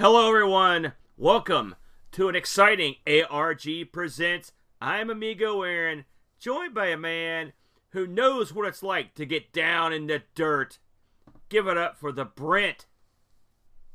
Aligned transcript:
Hello, 0.00 0.28
everyone. 0.28 0.92
Welcome 1.18 1.74
to 2.12 2.28
an 2.28 2.34
exciting 2.34 2.96
ARG 3.06 3.92
Presents. 3.92 4.52
I'm 4.80 5.10
Amigo 5.10 5.62
Aaron, 5.62 6.06
joined 6.38 6.72
by 6.74 6.86
a 6.86 6.96
man 6.96 7.52
who 7.90 8.06
knows 8.06 8.54
what 8.54 8.66
it's 8.66 8.82
like 8.82 9.14
to 9.16 9.26
get 9.26 9.52
down 9.52 9.92
in 9.92 10.06
the 10.06 10.22
dirt. 10.34 10.78
Give 11.50 11.66
it 11.66 11.76
up 11.76 11.98
for 11.98 12.12
the 12.12 12.24
Brent. 12.24 12.86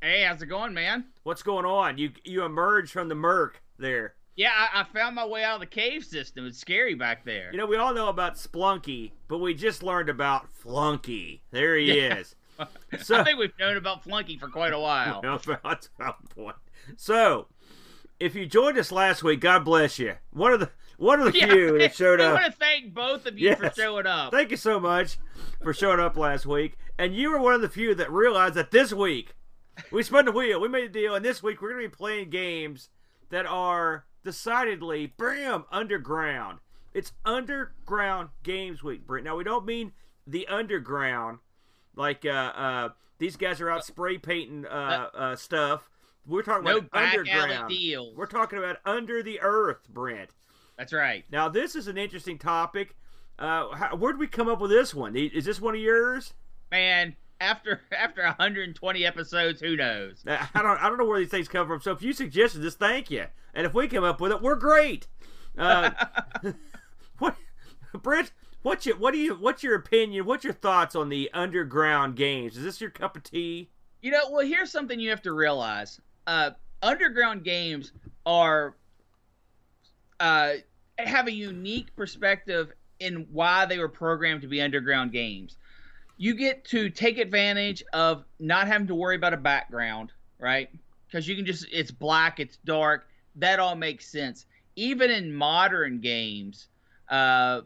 Hey, 0.00 0.22
how's 0.22 0.42
it 0.42 0.46
going, 0.46 0.74
man? 0.74 1.06
What's 1.24 1.42
going 1.42 1.64
on? 1.64 1.98
You 1.98 2.12
you 2.24 2.44
emerged 2.44 2.92
from 2.92 3.08
the 3.08 3.14
murk 3.16 3.60
there. 3.78 4.14
Yeah, 4.36 4.52
I, 4.54 4.82
I 4.82 4.84
found 4.84 5.16
my 5.16 5.26
way 5.26 5.42
out 5.42 5.54
of 5.54 5.60
the 5.60 5.66
cave 5.66 6.04
system. 6.04 6.46
It's 6.46 6.58
scary 6.58 6.94
back 6.94 7.24
there. 7.24 7.50
You 7.50 7.58
know, 7.58 7.66
we 7.66 7.78
all 7.78 7.94
know 7.94 8.10
about 8.10 8.34
Spelunky, 8.36 9.12
but 9.28 9.38
we 9.38 9.54
just 9.54 9.82
learned 9.82 10.10
about 10.10 10.54
Flunky. 10.54 11.40
There 11.50 11.76
he 11.76 11.92
Yeah. 12.00 12.18
is. 12.18 12.36
So- 13.02 13.16
I 13.16 13.24
think 13.24 13.38
we've 13.38 13.58
known 13.58 13.76
about 13.76 14.04
Flunky 14.04 14.36
for 14.38 14.48
quite 14.48 14.72
a 14.72 14.78
while. 14.78 15.20
Well, 15.22 15.40
that's 15.64 15.88
about 15.98 16.28
point. 16.30 16.56
So, 16.96 17.48
if 18.20 18.34
you 18.34 18.46
joined 18.46 18.78
us 18.78 18.90
last 18.92 19.22
week, 19.22 19.40
God 19.40 19.64
bless 19.64 19.98
you. 19.98 20.14
One 20.30 20.52
of 20.52 20.60
the 20.60 20.70
one 20.96 21.20
of 21.20 21.32
the 21.32 21.38
Yeah, 21.38 21.46
few 21.48 21.78
that 21.78 21.94
showed 21.94 22.20
we 22.20 22.24
up. 22.24 22.38
I 22.38 22.42
want 22.42 22.52
to 22.52 22.58
thank 22.58 22.94
both 22.94 23.26
of 23.26 23.38
you 23.38 23.54
for 23.56 23.70
showing 23.76 24.06
up. 24.06 24.32
Thank 24.32 24.50
you 24.50 24.56
so 24.56 24.80
much 24.80 25.18
for 25.62 25.74
showing 25.74 26.00
up 26.00 26.16
last 26.16 26.46
week. 26.46 26.78
And 26.98 27.14
you 27.14 27.30
were 27.30 27.40
one 27.40 27.52
of 27.54 27.60
the 27.60 27.68
few 27.68 27.94
that 27.96 28.10
realized 28.10 28.54
that 28.54 28.70
this 28.70 28.92
week 28.94 29.34
we 29.90 30.02
spun 30.02 30.24
the 30.24 30.32
wheel. 30.32 30.58
We 30.60 30.68
made 30.68 30.84
a 30.84 30.88
deal, 30.88 31.14
and 31.14 31.24
this 31.24 31.42
week 31.42 31.60
we're 31.60 31.70
going 31.72 31.82
to 31.82 31.88
be 31.90 31.94
playing 31.94 32.30
games 32.30 32.88
that 33.28 33.44
are 33.44 34.06
decidedly 34.24 35.12
bam 35.18 35.64
underground. 35.70 36.60
It's 36.94 37.12
underground 37.26 38.30
games 38.42 38.82
week, 38.82 39.06
Brent. 39.06 39.24
Now 39.26 39.36
we 39.36 39.44
don't 39.44 39.66
mean 39.66 39.92
the 40.26 40.46
underground, 40.48 41.38
like 41.96 42.24
uh, 42.24 42.28
uh, 42.28 42.88
these 43.18 43.36
guys 43.36 43.60
are 43.60 43.70
out 43.70 43.84
spray 43.84 44.18
painting 44.18 44.66
uh, 44.66 45.08
uh, 45.14 45.36
stuff. 45.36 45.90
We're 46.26 46.42
talking 46.42 46.64
no 46.64 46.78
about 46.78 47.14
underground. 47.14 47.68
deals. 47.70 48.16
We're 48.16 48.26
talking 48.26 48.58
about 48.58 48.76
under 48.84 49.22
the 49.22 49.40
earth, 49.40 49.88
Brent. 49.88 50.30
That's 50.76 50.92
right. 50.92 51.24
Now, 51.30 51.48
this 51.48 51.74
is 51.74 51.88
an 51.88 51.96
interesting 51.96 52.38
topic. 52.38 52.94
Uh, 53.38 53.74
how, 53.74 53.96
where 53.96 54.12
did 54.12 54.18
we 54.18 54.26
come 54.26 54.48
up 54.48 54.60
with 54.60 54.70
this 54.70 54.94
one? 54.94 55.16
Is 55.16 55.44
this 55.44 55.60
one 55.60 55.74
of 55.74 55.80
yours? 55.80 56.34
Man, 56.70 57.16
after 57.40 57.80
after 57.92 58.22
120 58.22 59.06
episodes, 59.06 59.60
who 59.60 59.76
knows? 59.76 60.24
Uh, 60.26 60.44
I 60.54 60.62
don't. 60.62 60.82
I 60.82 60.88
don't 60.88 60.98
know 60.98 61.04
where 61.06 61.18
these 61.18 61.30
things 61.30 61.48
come 61.48 61.66
from. 61.66 61.80
So 61.80 61.92
if 61.92 62.02
you 62.02 62.12
suggested 62.12 62.60
this, 62.60 62.74
thank 62.74 63.10
you. 63.10 63.26
And 63.54 63.66
if 63.66 63.74
we 63.74 63.88
come 63.88 64.04
up 64.04 64.20
with 64.20 64.32
it, 64.32 64.42
we're 64.42 64.56
great. 64.56 65.06
Uh, 65.56 65.90
what, 67.18 67.36
Brent? 68.02 68.32
What's 68.66 68.84
your 68.84 68.96
what 68.96 69.12
do 69.12 69.18
you 69.18 69.36
what's 69.36 69.62
your 69.62 69.76
opinion? 69.76 70.26
What's 70.26 70.42
your 70.42 70.52
thoughts 70.52 70.96
on 70.96 71.08
the 71.08 71.30
underground 71.32 72.16
games? 72.16 72.56
Is 72.56 72.64
this 72.64 72.80
your 72.80 72.90
cup 72.90 73.16
of 73.16 73.22
tea? 73.22 73.70
You 74.02 74.10
know, 74.10 74.28
well, 74.28 74.44
here's 74.44 74.72
something 74.72 74.98
you 74.98 75.08
have 75.10 75.22
to 75.22 75.32
realize. 75.32 76.00
Uh, 76.26 76.50
underground 76.82 77.44
games 77.44 77.92
are 78.26 78.74
uh, 80.18 80.54
have 80.98 81.28
a 81.28 81.32
unique 81.32 81.94
perspective 81.94 82.72
in 82.98 83.28
why 83.30 83.66
they 83.66 83.78
were 83.78 83.88
programmed 83.88 84.42
to 84.42 84.48
be 84.48 84.60
underground 84.60 85.12
games. 85.12 85.58
You 86.16 86.34
get 86.34 86.64
to 86.64 86.90
take 86.90 87.18
advantage 87.18 87.84
of 87.92 88.24
not 88.40 88.66
having 88.66 88.88
to 88.88 88.96
worry 88.96 89.14
about 89.14 89.32
a 89.32 89.36
background, 89.36 90.10
right? 90.40 90.70
Because 91.06 91.28
you 91.28 91.36
can 91.36 91.46
just 91.46 91.68
it's 91.70 91.92
black, 91.92 92.40
it's 92.40 92.56
dark. 92.64 93.06
That 93.36 93.60
all 93.60 93.76
makes 93.76 94.10
sense. 94.10 94.44
Even 94.74 95.12
in 95.12 95.32
modern 95.32 96.00
games, 96.00 96.66
uh, 97.08 97.60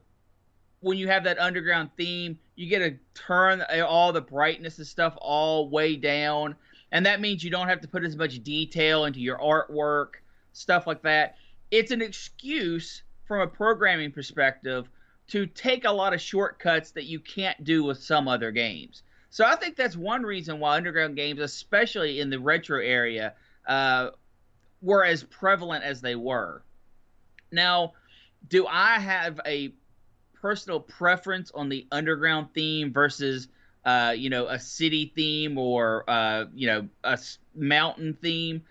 when 0.81 0.97
you 0.99 1.09
have 1.09 1.25
that 1.25 1.39
underground 1.39 1.91
theme, 1.97 2.39
you 2.57 2.69
get 2.69 2.79
to 2.81 2.97
turn 3.15 3.63
all 3.87 4.13
the 4.13 4.21
brightness 4.21 4.79
and 4.79 4.87
stuff 4.87 5.15
all 5.19 5.69
way 5.69 5.97
down, 5.97 6.57
and 6.93 7.07
that 7.07 7.21
means 7.21 7.45
you 7.45 7.51
don't 7.51 7.69
have 7.69 7.81
to 7.83 7.89
put 7.89 8.05
as 8.05 8.17
much 8.17 8.43
detail 8.43 9.05
into 9.05 9.21
your 9.21 9.39
artwork, 9.39 10.21
stuff 10.53 10.87
like 10.87 11.03
that. 11.03 11.37
It's 11.71 11.91
an 11.91 12.03
excuse 12.03 13.03
from 13.27 13.41
a 13.41 13.47
programming 13.47 14.11
perspective 14.11 14.89
to 15.29 15.47
take 15.47 15.85
a 15.85 15.93
lot 15.93 16.13
of 16.13 16.21
shortcuts 16.21 16.91
that 16.91 17.05
you 17.05 17.21
can't 17.21 17.63
do 17.63 17.85
with 17.85 18.03
some 18.03 18.27
other 18.27 18.51
games. 18.51 19.03
So 19.31 19.45
I 19.45 19.55
think 19.55 19.77
that's 19.77 19.97
one 19.97 20.25
reason 20.25 20.59
why 20.59 20.77
underground 20.77 21.15
games, 21.15 21.39
especially 21.41 22.19
in 22.19 22.31
the 22.31 22.41
retro 22.41 22.81
area, 22.81 23.35
uh, 23.69 24.11
were 24.83 25.05
as 25.05 25.23
prevalent 25.23 25.85
as 25.85 26.01
they 26.01 26.17
were. 26.17 26.63
Now, 27.53 27.93
do 28.49 28.67
I 28.67 28.99
have 28.99 29.41
a 29.47 29.73
personal 30.41 30.81
preference 30.81 31.51
on 31.53 31.69
the 31.69 31.87
underground 31.93 32.49
theme 32.55 32.93
versus 32.93 33.49
uh, 33.85 34.15
you 34.17 34.31
know 34.31 34.47
a 34.47 34.59
city 34.59 35.13
theme 35.15 35.59
or 35.59 36.09
uh, 36.09 36.45
you 36.55 36.67
know 36.67 36.89
a 37.05 37.19
mountain 37.55 38.17
theme 38.23 38.63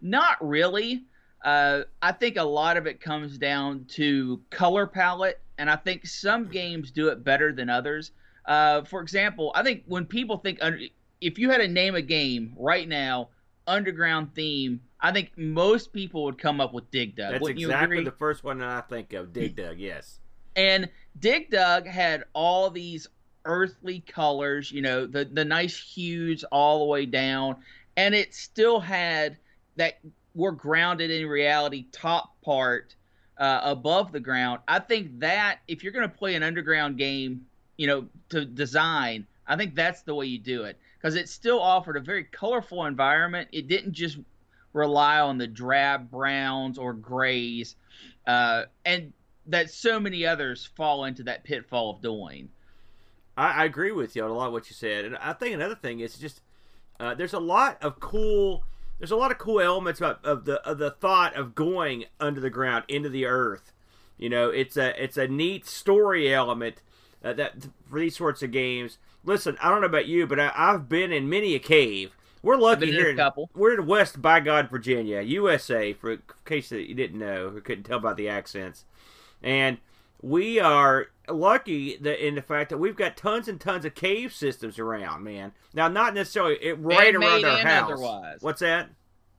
not 0.00 0.36
really 0.46 1.04
uh, 1.44 1.82
i 2.02 2.12
think 2.12 2.36
a 2.36 2.42
lot 2.42 2.76
of 2.76 2.86
it 2.86 3.00
comes 3.00 3.38
down 3.38 3.84
to 3.88 4.40
color 4.50 4.86
palette 4.86 5.40
and 5.58 5.70
i 5.70 5.76
think 5.76 6.06
some 6.06 6.48
games 6.48 6.90
do 6.90 7.08
it 7.08 7.24
better 7.24 7.52
than 7.52 7.68
others 7.68 8.12
uh, 8.46 8.82
for 8.82 9.00
example 9.00 9.52
i 9.54 9.62
think 9.62 9.82
when 9.86 10.04
people 10.04 10.38
think 10.38 10.58
under, 10.60 10.78
if 11.20 11.38
you 11.38 11.50
had 11.50 11.58
to 11.58 11.68
name 11.68 11.94
a 11.94 12.02
game 12.02 12.52
right 12.56 12.88
now 12.88 13.28
underground 13.66 14.34
theme 14.34 14.80
i 15.00 15.12
think 15.12 15.30
most 15.36 15.92
people 15.92 16.24
would 16.24 16.38
come 16.38 16.60
up 16.60 16.72
with 16.72 16.90
dig 16.90 17.16
dug 17.16 17.32
That's 17.32 17.42
Wouldn't 17.42 17.60
exactly 17.60 18.04
the 18.04 18.12
first 18.12 18.44
one 18.44 18.58
that 18.58 18.68
I 18.68 18.80
think 18.82 19.12
of. 19.12 19.32
Dig 19.32 19.56
Dug. 19.56 19.78
Yes. 19.78 20.20
And 20.58 20.88
Dig 21.20 21.50
Dug 21.50 21.86
had 21.86 22.24
all 22.32 22.68
these 22.68 23.06
earthly 23.44 24.00
colors, 24.00 24.72
you 24.72 24.82
know, 24.82 25.06
the 25.06 25.24
the 25.24 25.44
nice 25.44 25.78
hues 25.78 26.42
all 26.50 26.80
the 26.80 26.84
way 26.86 27.06
down, 27.06 27.56
and 27.96 28.12
it 28.12 28.34
still 28.34 28.80
had 28.80 29.36
that 29.76 30.00
were 30.34 30.50
grounded 30.50 31.12
in 31.12 31.28
reality 31.28 31.86
top 31.92 32.42
part 32.42 32.96
uh, 33.38 33.60
above 33.62 34.10
the 34.10 34.18
ground. 34.18 34.60
I 34.66 34.80
think 34.80 35.20
that 35.20 35.60
if 35.68 35.84
you're 35.84 35.92
going 35.92 36.10
to 36.10 36.16
play 36.16 36.34
an 36.34 36.42
underground 36.42 36.98
game, 36.98 37.46
you 37.76 37.86
know, 37.86 38.08
to 38.30 38.44
design, 38.44 39.28
I 39.46 39.54
think 39.54 39.76
that's 39.76 40.02
the 40.02 40.14
way 40.14 40.26
you 40.26 40.40
do 40.40 40.64
it 40.64 40.76
because 40.98 41.14
it 41.14 41.28
still 41.28 41.60
offered 41.60 41.96
a 41.96 42.00
very 42.00 42.24
colorful 42.24 42.84
environment. 42.84 43.48
It 43.52 43.68
didn't 43.68 43.92
just 43.92 44.18
rely 44.72 45.20
on 45.20 45.38
the 45.38 45.46
drab 45.46 46.10
browns 46.10 46.78
or 46.78 46.94
grays, 46.94 47.76
uh, 48.26 48.64
and 48.84 49.12
that 49.48 49.70
so 49.70 49.98
many 49.98 50.24
others 50.26 50.64
fall 50.76 51.04
into 51.04 51.22
that 51.24 51.44
pitfall 51.44 51.90
of 51.90 52.00
doing. 52.02 52.50
I, 53.36 53.62
I 53.62 53.64
agree 53.64 53.92
with 53.92 54.14
you 54.16 54.24
on 54.24 54.30
a 54.30 54.34
lot 54.34 54.46
of 54.48 54.52
what 54.52 54.68
you 54.70 54.74
said, 54.74 55.04
and 55.04 55.16
I 55.16 55.32
think 55.32 55.54
another 55.54 55.74
thing 55.74 56.00
is 56.00 56.16
just 56.18 56.40
uh, 57.00 57.14
there's 57.14 57.32
a 57.32 57.38
lot 57.40 57.82
of 57.82 58.00
cool 58.00 58.64
there's 58.98 59.10
a 59.12 59.16
lot 59.16 59.30
of 59.30 59.38
cool 59.38 59.60
elements 59.60 60.00
about 60.00 60.24
of 60.24 60.44
the 60.44 60.60
of 60.68 60.78
the 60.78 60.90
thought 60.90 61.34
of 61.36 61.54
going 61.54 62.04
under 62.20 62.40
the 62.40 62.50
ground 62.50 62.84
into 62.88 63.08
the 63.08 63.26
earth. 63.26 63.72
You 64.18 64.28
know, 64.28 64.50
it's 64.50 64.76
a 64.76 65.00
it's 65.02 65.16
a 65.16 65.28
neat 65.28 65.66
story 65.66 66.32
element 66.34 66.82
uh, 67.24 67.32
that 67.34 67.68
for 67.88 68.00
these 68.00 68.16
sorts 68.16 68.42
of 68.42 68.50
games. 68.50 68.98
Listen, 69.24 69.56
I 69.62 69.70
don't 69.70 69.80
know 69.80 69.86
about 69.86 70.06
you, 70.06 70.26
but 70.26 70.40
I, 70.40 70.52
I've 70.54 70.88
been 70.88 71.12
in 71.12 71.28
many 71.28 71.54
a 71.54 71.58
cave. 71.58 72.16
We're 72.42 72.56
lucky 72.56 72.86
been 72.86 72.88
in 72.90 72.94
a 72.94 72.98
here. 72.98 73.10
in- 73.10 73.16
We're 73.54 73.74
in 73.80 73.86
West 73.86 74.22
by 74.22 74.40
God, 74.40 74.70
Virginia, 74.70 75.20
USA. 75.20 75.92
For 75.92 76.12
in 76.12 76.22
case 76.44 76.68
that 76.70 76.88
you 76.88 76.94
didn't 76.94 77.18
know 77.18 77.48
or 77.54 77.60
couldn't 77.60 77.84
tell 77.84 77.98
by 78.00 78.14
the 78.14 78.28
accents, 78.28 78.84
and 79.42 79.78
we 80.20 80.58
are 80.58 81.08
lucky 81.28 81.96
that 81.96 82.26
in 82.26 82.34
the 82.34 82.42
fact 82.42 82.70
that 82.70 82.78
we've 82.78 82.96
got 82.96 83.16
tons 83.16 83.48
and 83.48 83.60
tons 83.60 83.84
of 83.84 83.94
cave 83.94 84.32
systems 84.32 84.78
around, 84.78 85.22
man. 85.22 85.52
Now, 85.74 85.88
not 85.88 86.14
necessarily 86.14 86.56
it 86.62 86.78
right 86.78 87.12
Man-made 87.12 87.26
around 87.26 87.44
our 87.44 87.58
and 87.58 87.68
house. 87.68 87.90
otherwise. 87.92 88.38
What's 88.40 88.60
that? 88.60 88.90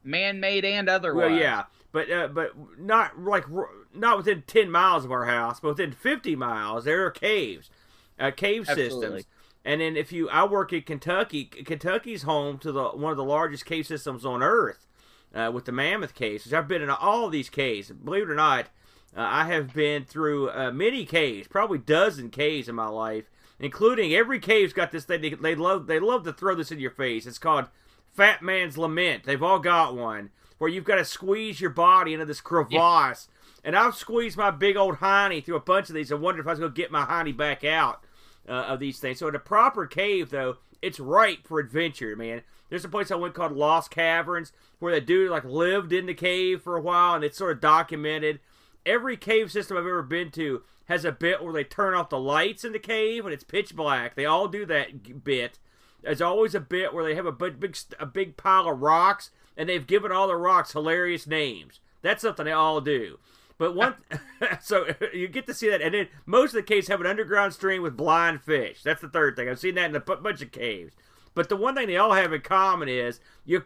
Man-made 0.03 0.63
and 0.63 0.87
otherwise. 0.87 1.31
Well, 1.31 1.39
yeah, 1.39 1.63
but 1.91 2.09
uh, 2.09 2.27
but 2.27 2.51
not 2.79 3.19
like 3.19 3.45
not 3.93 4.17
within 4.17 4.43
ten 4.47 4.71
miles 4.71 5.03
of 5.03 5.11
our 5.11 5.25
house, 5.25 5.59
but 5.59 5.69
within 5.69 5.91
fifty 5.91 6.35
miles, 6.35 6.85
there 6.85 7.05
are 7.05 7.11
caves, 7.11 7.69
uh, 8.17 8.31
cave 8.31 8.69
Absolutely. 8.69 9.01
systems. 9.01 9.25
And 9.65 9.81
then 9.81 9.97
if 9.97 10.13
you, 10.13 10.29
I 10.29 10.45
work 10.45 10.71
in 10.71 10.83
Kentucky. 10.83 11.43
Kentucky's 11.43 12.23
home 12.23 12.59
to 12.59 12.71
the 12.71 12.89
one 12.89 13.11
of 13.11 13.17
the 13.17 13.25
largest 13.25 13.65
cave 13.65 13.85
systems 13.85 14.25
on 14.25 14.41
earth, 14.41 14.87
uh, 15.35 15.51
with 15.53 15.65
the 15.65 15.73
Mammoth 15.73 16.15
Caves. 16.15 16.53
I've 16.53 16.69
been 16.69 16.81
in 16.81 16.89
all 16.89 17.25
of 17.25 17.33
these 17.33 17.49
caves. 17.49 17.91
Believe 17.91 18.23
it 18.23 18.29
or 18.31 18.35
not, 18.35 18.67
uh, 19.15 19.21
I 19.21 19.45
have 19.45 19.73
been 19.73 20.05
through 20.05 20.51
uh, 20.51 20.71
many 20.71 21.05
caves, 21.05 21.47
probably 21.47 21.79
dozen 21.79 22.29
caves 22.29 22.69
in 22.69 22.75
my 22.75 22.87
life, 22.87 23.25
including 23.59 24.13
every 24.13 24.39
cave's 24.39 24.73
got 24.73 24.91
this 24.91 25.05
thing. 25.05 25.21
They, 25.21 25.29
they 25.29 25.55
love 25.55 25.87
they 25.87 25.99
love 25.99 26.23
to 26.25 26.33
throw 26.33 26.55
this 26.55 26.71
in 26.71 26.79
your 26.79 26.91
face. 26.91 27.25
It's 27.25 27.39
called 27.39 27.65
Fat 28.15 28.41
Man's 28.41 28.77
Lament. 28.77 29.23
They've 29.23 29.41
all 29.41 29.59
got 29.59 29.95
one 29.95 30.29
where 30.59 30.69
you've 30.69 30.83
got 30.83 30.95
to 30.95 31.05
squeeze 31.05 31.59
your 31.59 31.69
body 31.69 32.13
into 32.13 32.25
this 32.25 32.41
crevasse. 32.41 33.27
And 33.63 33.75
I've 33.75 33.95
squeezed 33.95 34.37
my 34.37 34.51
big 34.51 34.77
old 34.77 34.97
hiney 34.97 35.43
through 35.43 35.55
a 35.55 35.61
bunch 35.61 35.89
of 35.89 35.95
these. 35.95 36.11
I 36.11 36.15
wondered 36.15 36.41
if 36.41 36.47
I 36.47 36.51
was 36.51 36.59
going 36.59 36.71
to 36.71 36.81
get 36.81 36.91
my 36.91 37.05
hiney 37.05 37.35
back 37.35 37.63
out 37.63 38.03
uh, 38.47 38.51
of 38.51 38.79
these 38.79 38.99
things. 38.99 39.19
So 39.19 39.27
in 39.27 39.35
a 39.35 39.39
proper 39.39 39.85
cave, 39.85 40.29
though, 40.29 40.57
it's 40.81 40.99
ripe 40.99 41.45
for 41.45 41.59
adventure, 41.59 42.15
man. 42.15 42.41
There's 42.69 42.85
a 42.85 42.89
place 42.89 43.11
I 43.11 43.15
went 43.15 43.33
called 43.33 43.51
Lost 43.51 43.91
Caverns 43.91 44.53
where 44.79 44.93
the 44.93 45.01
dude 45.01 45.31
like 45.31 45.43
lived 45.43 45.91
in 45.91 46.05
the 46.05 46.13
cave 46.13 46.61
for 46.61 46.77
a 46.77 46.81
while, 46.81 47.15
and 47.15 47.23
it's 47.23 47.37
sort 47.37 47.51
of 47.51 47.61
documented. 47.61 48.39
Every 48.85 49.17
cave 49.17 49.51
system 49.51 49.77
I've 49.77 49.85
ever 49.85 50.03
been 50.03 50.31
to 50.31 50.63
has 50.85 51.05
a 51.05 51.11
bit 51.11 51.43
where 51.43 51.53
they 51.53 51.63
turn 51.63 51.93
off 51.93 52.09
the 52.09 52.19
lights 52.19 52.63
in 52.63 52.71
the 52.71 52.79
cave 52.79 53.25
and 53.25 53.33
it's 53.33 53.43
pitch 53.43 53.75
black. 53.75 54.15
They 54.15 54.25
all 54.25 54.47
do 54.47 54.65
that 54.65 55.23
bit. 55.23 55.59
There's 56.01 56.21
always 56.21 56.55
a 56.55 56.59
bit 56.59 56.93
where 56.93 57.03
they 57.03 57.15
have 57.15 57.25
a 57.25 57.31
big, 57.31 57.59
big, 57.59 57.77
a 57.99 58.05
big 58.05 58.37
pile 58.37 58.67
of 58.67 58.81
rocks 58.81 59.31
and 59.57 59.67
they've 59.67 59.85
given 59.85 60.11
all 60.11 60.27
the 60.27 60.35
rocks 60.35 60.71
hilarious 60.71 61.27
names. 61.27 61.79
That's 62.01 62.21
something 62.21 62.45
they 62.45 62.51
all 62.51 62.81
do. 62.81 63.19
But 63.57 63.75
one, 63.75 63.95
so 64.61 64.87
you 65.13 65.27
get 65.27 65.45
to 65.47 65.53
see 65.53 65.69
that, 65.69 65.81
and 65.81 65.93
then 65.93 66.07
most 66.25 66.51
of 66.51 66.55
the 66.55 66.63
caves 66.63 66.87
have 66.87 67.01
an 67.01 67.07
underground 67.07 67.53
stream 67.53 67.83
with 67.83 67.97
blind 67.97 68.41
fish. 68.41 68.81
That's 68.81 69.01
the 69.01 69.09
third 69.09 69.35
thing. 69.35 69.49
I've 69.49 69.59
seen 69.59 69.75
that 69.75 69.89
in 69.89 69.95
a 69.95 69.99
bunch 69.99 70.41
of 70.41 70.51
caves. 70.51 70.95
But 71.35 71.49
the 71.49 71.55
one 71.55 71.75
thing 71.75 71.87
they 71.87 71.97
all 71.97 72.13
have 72.13 72.33
in 72.33 72.41
common 72.41 72.89
is 72.89 73.19
you, 73.45 73.63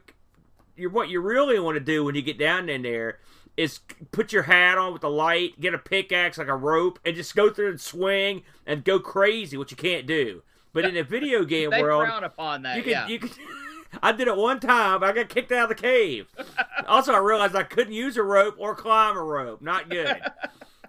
you 0.75 0.89
what 0.89 1.09
you 1.09 1.21
really 1.21 1.59
want 1.59 1.75
to 1.75 1.79
do 1.79 2.03
when 2.03 2.15
you 2.15 2.21
get 2.21 2.37
down 2.37 2.67
in 2.69 2.81
there 2.81 3.19
is 3.55 3.79
put 4.11 4.33
your 4.33 4.43
hat 4.43 4.77
on 4.77 4.93
with 4.93 5.01
the 5.01 5.09
light, 5.09 5.59
get 5.59 5.73
a 5.73 5.77
pickaxe 5.77 6.37
like 6.37 6.47
a 6.47 6.55
rope, 6.55 6.99
and 7.05 7.15
just 7.15 7.35
go 7.35 7.49
through 7.49 7.69
and 7.69 7.81
swing 7.81 8.43
and 8.65 8.83
go 8.83 8.99
crazy, 8.99 9.57
which 9.57 9.71
you 9.71 9.77
can't 9.77 10.07
do. 10.07 10.41
But 10.73 10.85
in 10.85 10.97
a 10.97 11.03
video 11.03 11.43
game 11.45 11.69
they 11.69 11.81
world, 11.81 12.05
frown 12.05 12.23
upon 12.23 12.63
that. 12.63 12.77
you 12.77 12.83
can 12.83 12.91
yeah. 12.91 13.07
you 13.07 13.19
can. 13.19 13.29
I 14.01 14.11
did 14.11 14.27
it 14.27 14.35
one 14.35 14.59
time. 14.59 15.03
I 15.03 15.11
got 15.11 15.29
kicked 15.29 15.51
out 15.51 15.69
of 15.69 15.77
the 15.77 15.81
cave. 15.81 16.27
also, 16.87 17.13
I 17.13 17.19
realized 17.19 17.55
I 17.55 17.61
couldn't 17.61 17.93
use 17.93 18.17
a 18.17 18.23
rope 18.23 18.55
or 18.57 18.73
climb 18.73 19.15
a 19.15 19.23
rope. 19.23 19.61
Not 19.61 19.87
good. 19.87 20.19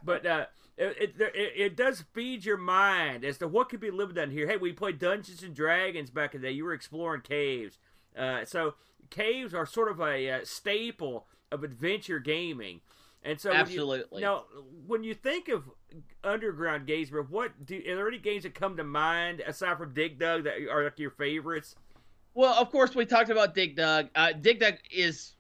but 0.03 0.25
uh, 0.25 0.47
it, 0.79 1.15
it, 1.19 1.33
it 1.35 1.53
it 1.55 1.77
does 1.77 2.05
feed 2.15 2.47
your 2.47 2.57
mind 2.57 3.23
as 3.23 3.37
to 3.39 3.49
what 3.49 3.69
could 3.69 3.81
be 3.81 3.91
living 3.91 4.15
down 4.15 4.31
here. 4.31 4.49
Hey, 4.49 4.57
we 4.57 4.73
played 4.73 4.99
Dungeons 4.99 5.43
and 5.43 5.55
Dragons 5.55 6.09
back 6.09 6.35
in 6.35 6.41
the 6.41 6.49
day. 6.49 6.55
You 6.55 6.65
were 6.65 6.73
exploring 6.73 7.21
caves. 7.21 7.79
Uh, 8.17 8.45
so 8.45 8.75
caves 9.11 9.55
are 9.55 9.67
sort 9.67 9.91
of 9.91 10.01
a 10.01 10.31
uh, 10.31 10.41
staple 10.45 11.27
of 11.51 11.65
adventure 11.65 12.19
gaming. 12.19 12.81
And 13.23 13.41
so, 13.41 13.51
when 13.51 13.57
you- 13.57 13.63
Absolutely. 13.63 14.21
now, 14.21 14.45
when 14.87 15.03
you 15.03 15.15
think 15.15 15.49
of 15.49 15.71
underground 16.23 16.87
games, 16.87 17.11
bro, 17.11 17.23
what 17.25 17.65
do 17.65 17.77
are 17.77 17.97
there 17.97 18.09
any 18.09 18.19
games 18.19 18.43
that 18.43 18.55
come 18.55 18.77
to 18.77 18.85
mind 18.85 19.41
aside 19.41 19.79
from 19.79 19.95
Dig 19.95 20.19
Dug 20.19 20.45
that 20.45 20.57
are 20.71 20.85
like 20.85 20.99
your 20.99 21.11
favorites? 21.11 21.75
Well, 22.35 22.55
of 22.55 22.71
course, 22.71 22.95
we 22.95 23.07
talked 23.07 23.31
about 23.31 23.55
Dig 23.55 23.77
Dug. 23.77 24.09
Uh, 24.15 24.33
Dig 24.33 24.61
Dug 24.61 24.75
is 24.91 25.37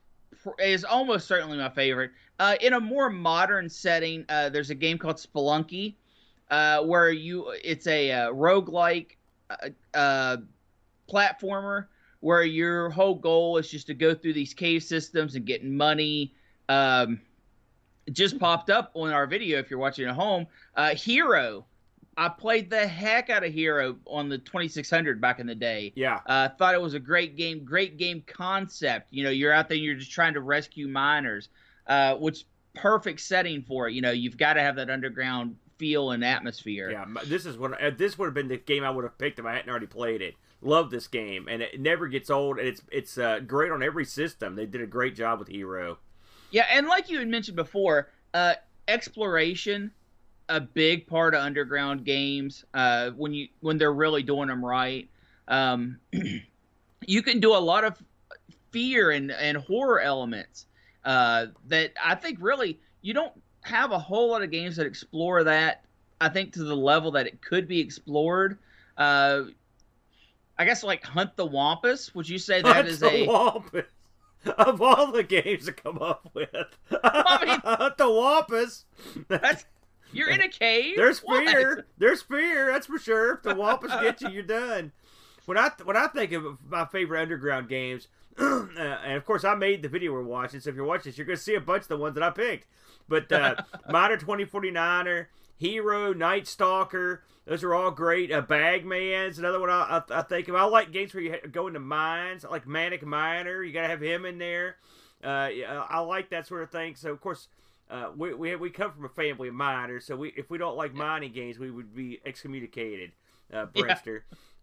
is 0.58 0.84
almost 0.84 1.26
certainly 1.26 1.58
my 1.58 1.68
favorite. 1.68 2.12
Uh, 2.38 2.56
in 2.60 2.72
a 2.72 2.80
more 2.80 3.10
modern 3.10 3.68
setting, 3.68 4.24
uh, 4.28 4.48
there's 4.48 4.70
a 4.70 4.74
game 4.74 4.96
called 4.96 5.16
Spelunky, 5.16 5.94
uh, 6.50 6.82
where 6.82 7.10
you 7.10 7.50
it's 7.62 7.86
a 7.86 8.10
uh, 8.10 8.32
roguelike 8.32 9.16
uh, 9.50 9.68
uh, 9.94 10.36
platformer 11.10 11.86
where 12.24 12.42
your 12.42 12.88
whole 12.88 13.14
goal 13.14 13.58
is 13.58 13.70
just 13.70 13.86
to 13.86 13.92
go 13.92 14.14
through 14.14 14.32
these 14.32 14.54
cave 14.54 14.82
systems 14.82 15.34
and 15.34 15.44
getting 15.44 15.76
money. 15.76 16.32
Um, 16.70 17.20
just 18.12 18.38
popped 18.38 18.70
up 18.70 18.92
on 18.94 19.12
our 19.12 19.26
video 19.26 19.58
if 19.58 19.68
you're 19.68 19.78
watching 19.78 20.08
at 20.08 20.14
home. 20.14 20.46
Uh, 20.74 20.94
Hero. 20.94 21.66
I 22.16 22.30
played 22.30 22.70
the 22.70 22.86
heck 22.86 23.28
out 23.28 23.44
of 23.44 23.52
Hero 23.52 23.96
on 24.06 24.30
the 24.30 24.38
2600 24.38 25.20
back 25.20 25.38
in 25.38 25.46
the 25.46 25.54
day. 25.54 25.92
Yeah. 25.96 26.20
Uh, 26.24 26.48
thought 26.48 26.74
it 26.74 26.80
was 26.80 26.94
a 26.94 26.98
great 26.98 27.36
game, 27.36 27.62
great 27.62 27.98
game 27.98 28.24
concept. 28.26 29.08
You 29.10 29.24
know, 29.24 29.30
you're 29.30 29.52
out 29.52 29.68
there, 29.68 29.76
you're 29.76 29.96
just 29.96 30.12
trying 30.12 30.32
to 30.32 30.40
rescue 30.40 30.88
miners, 30.88 31.50
uh, 31.88 32.14
which 32.14 32.46
perfect 32.74 33.20
setting 33.20 33.60
for 33.60 33.86
it. 33.88 33.92
You 33.92 34.00
know, 34.00 34.12
you've 34.12 34.38
got 34.38 34.54
to 34.54 34.62
have 34.62 34.76
that 34.76 34.88
underground 34.88 35.56
feel 35.76 36.12
and 36.12 36.24
atmosphere. 36.24 36.90
Yeah, 36.90 37.04
this 37.26 37.44
is 37.44 37.58
what 37.58 37.78
uh, 37.82 37.90
this 37.90 38.16
would 38.16 38.26
have 38.26 38.34
been 38.34 38.48
the 38.48 38.56
game 38.56 38.82
I 38.82 38.88
would 38.88 39.04
have 39.04 39.18
picked 39.18 39.38
if 39.38 39.44
I 39.44 39.56
hadn't 39.56 39.68
already 39.68 39.88
played 39.88 40.22
it. 40.22 40.36
Love 40.64 40.90
this 40.90 41.06
game, 41.06 41.46
and 41.48 41.60
it 41.60 41.78
never 41.78 42.08
gets 42.08 42.30
old, 42.30 42.58
and 42.58 42.66
it's 42.66 42.80
it's 42.90 43.18
uh, 43.18 43.40
great 43.40 43.70
on 43.70 43.82
every 43.82 44.06
system. 44.06 44.56
They 44.56 44.64
did 44.64 44.80
a 44.80 44.86
great 44.86 45.14
job 45.14 45.38
with 45.38 45.48
Hero. 45.48 45.98
Yeah, 46.50 46.66
and 46.70 46.86
like 46.86 47.10
you 47.10 47.18
had 47.18 47.28
mentioned 47.28 47.56
before, 47.56 48.10
uh, 48.32 48.54
exploration, 48.88 49.90
a 50.48 50.60
big 50.60 51.06
part 51.06 51.34
of 51.34 51.42
underground 51.42 52.04
games. 52.04 52.64
Uh, 52.72 53.10
when 53.10 53.34
you 53.34 53.48
when 53.60 53.76
they're 53.76 53.92
really 53.92 54.22
doing 54.22 54.48
them 54.48 54.64
right, 54.64 55.08
um, 55.48 55.98
you 57.06 57.22
can 57.22 57.40
do 57.40 57.54
a 57.54 57.58
lot 57.58 57.84
of 57.84 58.02
fear 58.70 59.10
and 59.10 59.30
and 59.32 59.58
horror 59.58 60.00
elements 60.00 60.66
uh, 61.04 61.46
that 61.68 61.92
I 62.02 62.14
think 62.14 62.38
really 62.40 62.80
you 63.02 63.14
don't 63.14 63.32
have 63.62 63.92
a 63.92 63.98
whole 63.98 64.30
lot 64.30 64.42
of 64.42 64.50
games 64.50 64.76
that 64.76 64.86
explore 64.86 65.44
that. 65.44 65.84
I 66.20 66.28
think 66.28 66.52
to 66.54 66.64
the 66.64 66.76
level 66.76 67.10
that 67.12 67.26
it 67.26 67.42
could 67.42 67.68
be 67.68 67.80
explored. 67.80 68.58
Uh, 68.96 69.42
I 70.58 70.64
guess 70.64 70.82
like 70.82 71.04
Hunt 71.04 71.36
the 71.36 71.46
Wampus. 71.46 72.14
Would 72.14 72.28
you 72.28 72.38
say 72.38 72.62
that 72.62 72.76
Hunt 72.76 72.88
is 72.88 73.00
the 73.00 73.10
a 73.10 73.26
Wampus. 73.26 73.86
Of 74.58 74.82
all 74.82 75.10
the 75.10 75.22
games 75.22 75.64
to 75.64 75.72
come 75.72 75.98
up 76.02 76.28
with, 76.34 76.48
I 77.02 77.44
mean- 77.46 77.60
Hunt 77.64 77.96
the 77.96 78.10
Wampus. 78.10 78.84
That's 79.28 79.64
you're 80.12 80.28
in 80.30 80.42
a 80.42 80.48
cave. 80.48 80.96
There's 80.96 81.20
What? 81.20 81.46
fear. 81.46 81.86
There's 81.98 82.20
fear. 82.22 82.70
That's 82.72 82.86
for 82.86 82.98
sure. 82.98 83.34
If 83.34 83.42
the 83.42 83.54
Wampus 83.54 83.90
get 84.02 84.20
you, 84.20 84.28
you're 84.28 84.42
done. 84.42 84.92
When 85.46 85.58
I 85.58 85.70
when 85.84 85.96
I 85.96 86.06
think 86.08 86.32
of 86.32 86.58
my 86.68 86.84
favorite 86.84 87.22
underground 87.22 87.68
games, 87.68 88.08
uh, 88.38 88.66
and 88.78 89.14
of 89.14 89.24
course 89.24 89.44
I 89.44 89.54
made 89.54 89.82
the 89.82 89.88
video 89.88 90.12
we're 90.12 90.22
watching, 90.22 90.60
so 90.60 90.70
if 90.70 90.76
you're 90.76 90.84
watching 90.84 91.10
this, 91.10 91.18
you're 91.18 91.26
gonna 91.26 91.36
see 91.36 91.54
a 91.54 91.60
bunch 91.60 91.82
of 91.82 91.88
the 91.88 91.96
ones 91.96 92.14
that 92.14 92.22
I 92.22 92.30
picked. 92.30 92.66
But 93.08 93.30
uh, 93.32 93.56
Miner 93.90 94.16
2049er, 94.18 95.26
Hero, 95.56 96.12
Night 96.12 96.46
Stalker, 96.46 97.22
those 97.46 97.62
are 97.62 97.74
all 97.74 97.90
great. 97.90 98.32
Uh, 98.32 98.42
Bagman's 98.42 99.38
another 99.38 99.60
one 99.60 99.70
I, 99.70 100.02
I, 100.10 100.18
I 100.18 100.22
think 100.22 100.48
of. 100.48 100.54
I 100.54 100.64
like 100.64 100.92
games 100.92 101.14
where 101.14 101.22
you 101.22 101.36
go 101.50 101.66
into 101.68 101.80
mines, 101.80 102.44
I 102.44 102.48
like 102.50 102.66
Manic 102.66 103.04
Miner. 103.04 103.62
You 103.62 103.72
gotta 103.72 103.88
have 103.88 104.02
him 104.02 104.24
in 104.24 104.38
there. 104.38 104.76
Uh, 105.22 105.48
I 105.88 106.00
like 106.00 106.30
that 106.30 106.46
sort 106.46 106.62
of 106.62 106.70
thing. 106.70 106.96
So 106.96 107.10
of 107.10 107.20
course. 107.20 107.48
Uh, 107.90 108.10
we, 108.16 108.32
we, 108.32 108.56
we 108.56 108.70
come 108.70 108.90
from 108.90 109.04
a 109.04 109.10
family 109.10 109.48
of 109.48 109.54
miners, 109.54 110.06
so 110.06 110.16
we 110.16 110.30
if 110.38 110.48
we 110.48 110.56
don't 110.56 110.74
like 110.74 110.94
mining 110.94 111.32
games, 111.32 111.58
we 111.58 111.70
would 111.70 111.94
be 111.94 112.18
excommunicated, 112.24 113.12
uh, 113.52 113.66
Yeah. 113.74 113.84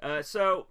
Uh, 0.02 0.22
so 0.24 0.66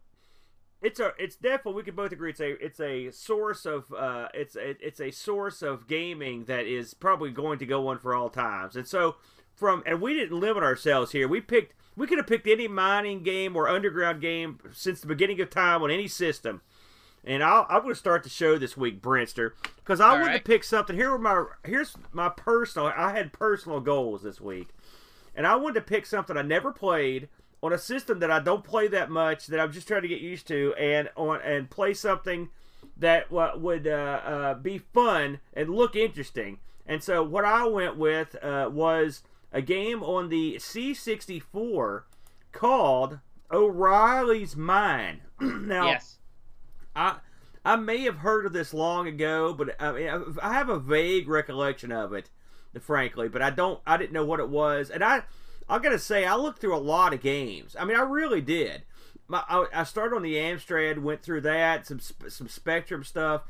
it's 0.82 0.98
a 0.98 1.12
it's 1.18 1.36
definitely 1.36 1.74
we 1.74 1.82
can 1.84 1.94
both 1.94 2.10
agree 2.10 2.30
it's 2.30 2.40
a 2.40 2.64
it's 2.64 2.80
a 2.80 3.10
source 3.10 3.66
of 3.66 3.92
uh 3.92 4.28
it's 4.32 4.56
a, 4.56 4.70
it's 4.84 5.00
a 5.00 5.10
source 5.10 5.62
of 5.62 5.86
gaming 5.86 6.44
that 6.46 6.66
is 6.66 6.94
probably 6.94 7.30
going 7.30 7.58
to 7.58 7.66
go 7.66 7.88
on 7.88 7.98
for 7.98 8.14
all 8.14 8.30
times. 8.30 8.76
And 8.76 8.86
so 8.86 9.16
from 9.60 9.82
and 9.86 10.00
we 10.00 10.14
didn't 10.14 10.40
limit 10.40 10.64
ourselves 10.64 11.12
here. 11.12 11.28
We 11.28 11.40
picked 11.40 11.74
we 11.96 12.06
could 12.06 12.18
have 12.18 12.26
picked 12.26 12.48
any 12.48 12.66
mining 12.66 13.22
game 13.22 13.54
or 13.54 13.68
underground 13.68 14.20
game 14.20 14.58
since 14.72 15.00
the 15.00 15.06
beginning 15.06 15.40
of 15.40 15.50
time 15.50 15.82
on 15.82 15.90
any 15.90 16.08
system. 16.08 16.62
And 17.22 17.44
I'll, 17.44 17.66
I'm 17.68 17.82
going 17.82 17.92
to 17.92 17.98
start 17.98 18.22
the 18.22 18.30
show 18.30 18.56
this 18.56 18.78
week, 18.78 19.02
Brinster, 19.02 19.52
because 19.76 20.00
I 20.00 20.08
All 20.08 20.12
wanted 20.14 20.26
right. 20.26 20.44
to 20.44 20.50
pick 20.50 20.64
something. 20.64 20.96
Here 20.96 21.10
were 21.10 21.18
my 21.18 21.44
here's 21.64 21.94
my 22.12 22.30
personal. 22.30 22.90
I 22.96 23.12
had 23.12 23.34
personal 23.34 23.80
goals 23.80 24.22
this 24.22 24.40
week, 24.40 24.68
and 25.36 25.46
I 25.46 25.56
wanted 25.56 25.74
to 25.74 25.82
pick 25.82 26.06
something 26.06 26.38
I 26.38 26.42
never 26.42 26.72
played 26.72 27.28
on 27.62 27.74
a 27.74 27.78
system 27.78 28.20
that 28.20 28.30
I 28.30 28.40
don't 28.40 28.64
play 28.64 28.88
that 28.88 29.10
much 29.10 29.48
that 29.48 29.60
I'm 29.60 29.70
just 29.70 29.86
trying 29.86 30.00
to 30.00 30.08
get 30.08 30.22
used 30.22 30.48
to, 30.48 30.72
and 30.78 31.10
on 31.14 31.42
and 31.42 31.68
play 31.68 31.92
something 31.92 32.48
that 32.96 33.30
uh, 33.30 33.52
would 33.56 33.86
uh, 33.86 34.20
uh, 34.24 34.54
be 34.54 34.78
fun 34.78 35.40
and 35.52 35.68
look 35.68 35.94
interesting. 35.94 36.58
And 36.86 37.02
so 37.02 37.22
what 37.22 37.44
I 37.44 37.66
went 37.66 37.98
with 37.98 38.42
uh, 38.42 38.70
was 38.72 39.22
a 39.52 39.62
game 39.62 40.02
on 40.02 40.28
the 40.28 40.56
C64 40.56 42.02
called 42.52 43.18
O'Reilly's 43.50 44.56
Mine. 44.56 45.22
now, 45.40 45.86
yes. 45.86 46.18
I 46.94 47.16
I 47.64 47.76
may 47.76 48.02
have 48.02 48.18
heard 48.18 48.46
of 48.46 48.52
this 48.52 48.72
long 48.72 49.06
ago, 49.06 49.52
but 49.52 49.80
I, 49.80 49.92
mean, 49.92 50.36
I 50.42 50.54
have 50.54 50.68
a 50.68 50.78
vague 50.78 51.28
recollection 51.28 51.92
of 51.92 52.12
it, 52.12 52.30
frankly. 52.80 53.28
But 53.28 53.42
I 53.42 53.50
don't. 53.50 53.80
I 53.86 53.96
didn't 53.96 54.12
know 54.12 54.24
what 54.24 54.40
it 54.40 54.48
was, 54.48 54.90
and 54.90 55.04
I 55.04 55.22
I 55.68 55.78
gotta 55.78 55.98
say 55.98 56.24
I 56.24 56.36
looked 56.36 56.60
through 56.60 56.76
a 56.76 56.78
lot 56.78 57.12
of 57.12 57.20
games. 57.20 57.76
I 57.78 57.84
mean, 57.84 57.96
I 57.96 58.02
really 58.02 58.40
did. 58.40 58.82
My, 59.28 59.44
I, 59.48 59.66
I 59.72 59.84
started 59.84 60.16
on 60.16 60.22
the 60.22 60.34
Amstrad, 60.34 60.98
went 60.98 61.22
through 61.22 61.42
that, 61.42 61.86
some 61.86 62.00
some 62.00 62.48
Spectrum 62.48 63.04
stuff, 63.04 63.42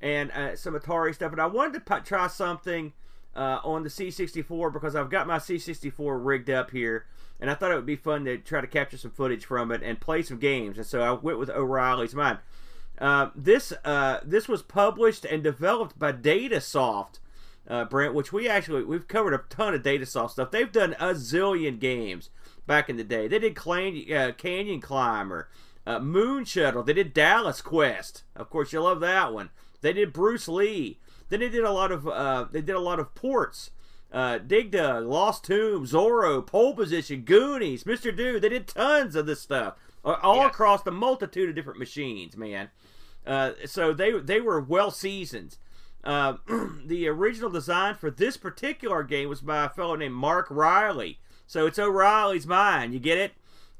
and 0.00 0.30
uh, 0.32 0.56
some 0.56 0.74
Atari 0.74 1.14
stuff. 1.14 1.32
And 1.32 1.40
I 1.40 1.46
wanted 1.46 1.84
to 1.84 1.94
p- 1.94 2.04
try 2.04 2.26
something 2.26 2.92
uh, 3.36 3.60
on 3.64 3.82
the 3.82 3.88
C64 3.88 4.72
because 4.72 4.94
I've 4.94 5.10
got 5.10 5.26
my 5.26 5.38
C64 5.38 6.24
rigged 6.24 6.50
up 6.50 6.70
here, 6.70 7.06
and 7.40 7.50
I 7.50 7.54
thought 7.54 7.72
it 7.72 7.76
would 7.76 7.86
be 7.86 7.96
fun 7.96 8.24
to 8.24 8.38
try 8.38 8.60
to 8.60 8.66
capture 8.66 8.96
some 8.96 9.10
footage 9.10 9.44
from 9.44 9.72
it 9.72 9.82
and 9.82 10.00
play 10.00 10.22
some 10.22 10.38
games. 10.38 10.78
And 10.78 10.86
so 10.86 11.00
I 11.02 11.12
went 11.12 11.38
with 11.38 11.50
O'Reilly's 11.50 12.14
Mine. 12.14 12.38
Uh, 12.98 13.30
this 13.34 13.72
uh, 13.84 14.20
this 14.24 14.48
was 14.48 14.62
published 14.62 15.24
and 15.24 15.42
developed 15.42 15.98
by 15.98 16.12
DataSoft, 16.12 17.18
uh, 17.68 17.84
Brent, 17.86 18.14
which 18.14 18.32
we 18.32 18.48
actually 18.48 18.84
we've 18.84 19.08
covered 19.08 19.34
a 19.34 19.42
ton 19.48 19.74
of 19.74 19.82
DataSoft 19.82 20.30
stuff. 20.30 20.50
They've 20.52 20.70
done 20.70 20.94
a 20.94 21.14
zillion 21.14 21.80
games 21.80 22.30
back 22.66 22.88
in 22.88 22.96
the 22.96 23.04
day. 23.04 23.26
They 23.26 23.40
did 23.40 23.56
Clan, 23.56 24.00
uh, 24.12 24.32
Canyon 24.38 24.80
Climber, 24.80 25.48
uh, 25.86 25.98
Moon 25.98 26.44
Shuttle. 26.44 26.84
They 26.84 26.92
did 26.92 27.12
Dallas 27.12 27.60
Quest. 27.60 28.22
Of 28.36 28.48
course, 28.48 28.72
you 28.72 28.80
love 28.80 29.00
that 29.00 29.32
one. 29.32 29.50
They 29.80 29.92
did 29.92 30.12
Bruce 30.12 30.46
Lee. 30.48 30.98
Then 31.34 31.40
they 31.40 31.48
did 31.48 31.64
a 31.64 31.72
lot 31.72 31.90
of 31.90 32.06
uh, 32.06 32.46
they 32.52 32.60
did 32.60 32.76
a 32.76 32.80
lot 32.80 33.00
of 33.00 33.12
ports. 33.16 33.72
Uh, 34.12 34.38
Dig 34.38 34.70
Dug, 34.70 35.04
Lost 35.04 35.42
Tomb, 35.44 35.84
Zorro, 35.84 36.46
Pole 36.46 36.76
Position, 36.76 37.22
Goonies, 37.22 37.82
Mr. 37.82 38.16
Do. 38.16 38.38
They 38.38 38.50
did 38.50 38.68
tons 38.68 39.16
of 39.16 39.26
this 39.26 39.40
stuff, 39.40 39.74
all 40.04 40.36
Yes. 40.36 40.52
across 40.52 40.82
the 40.84 40.92
multitude 40.92 41.48
of 41.48 41.56
different 41.56 41.80
machines, 41.80 42.36
man. 42.36 42.70
Uh, 43.26 43.54
so 43.66 43.92
they 43.92 44.12
they 44.20 44.40
were 44.40 44.60
well 44.60 44.92
seasoned. 44.92 45.58
Uh, 46.04 46.34
the 46.86 47.08
original 47.08 47.50
design 47.50 47.96
for 47.96 48.12
this 48.12 48.36
particular 48.36 49.02
game 49.02 49.28
was 49.28 49.40
by 49.40 49.64
a 49.64 49.68
fellow 49.68 49.96
named 49.96 50.14
Mark 50.14 50.46
Riley. 50.50 51.18
So 51.48 51.66
it's 51.66 51.80
O'Reilly's 51.80 52.46
Mine. 52.46 52.92
You 52.92 53.00
get 53.00 53.18
it? 53.18 53.32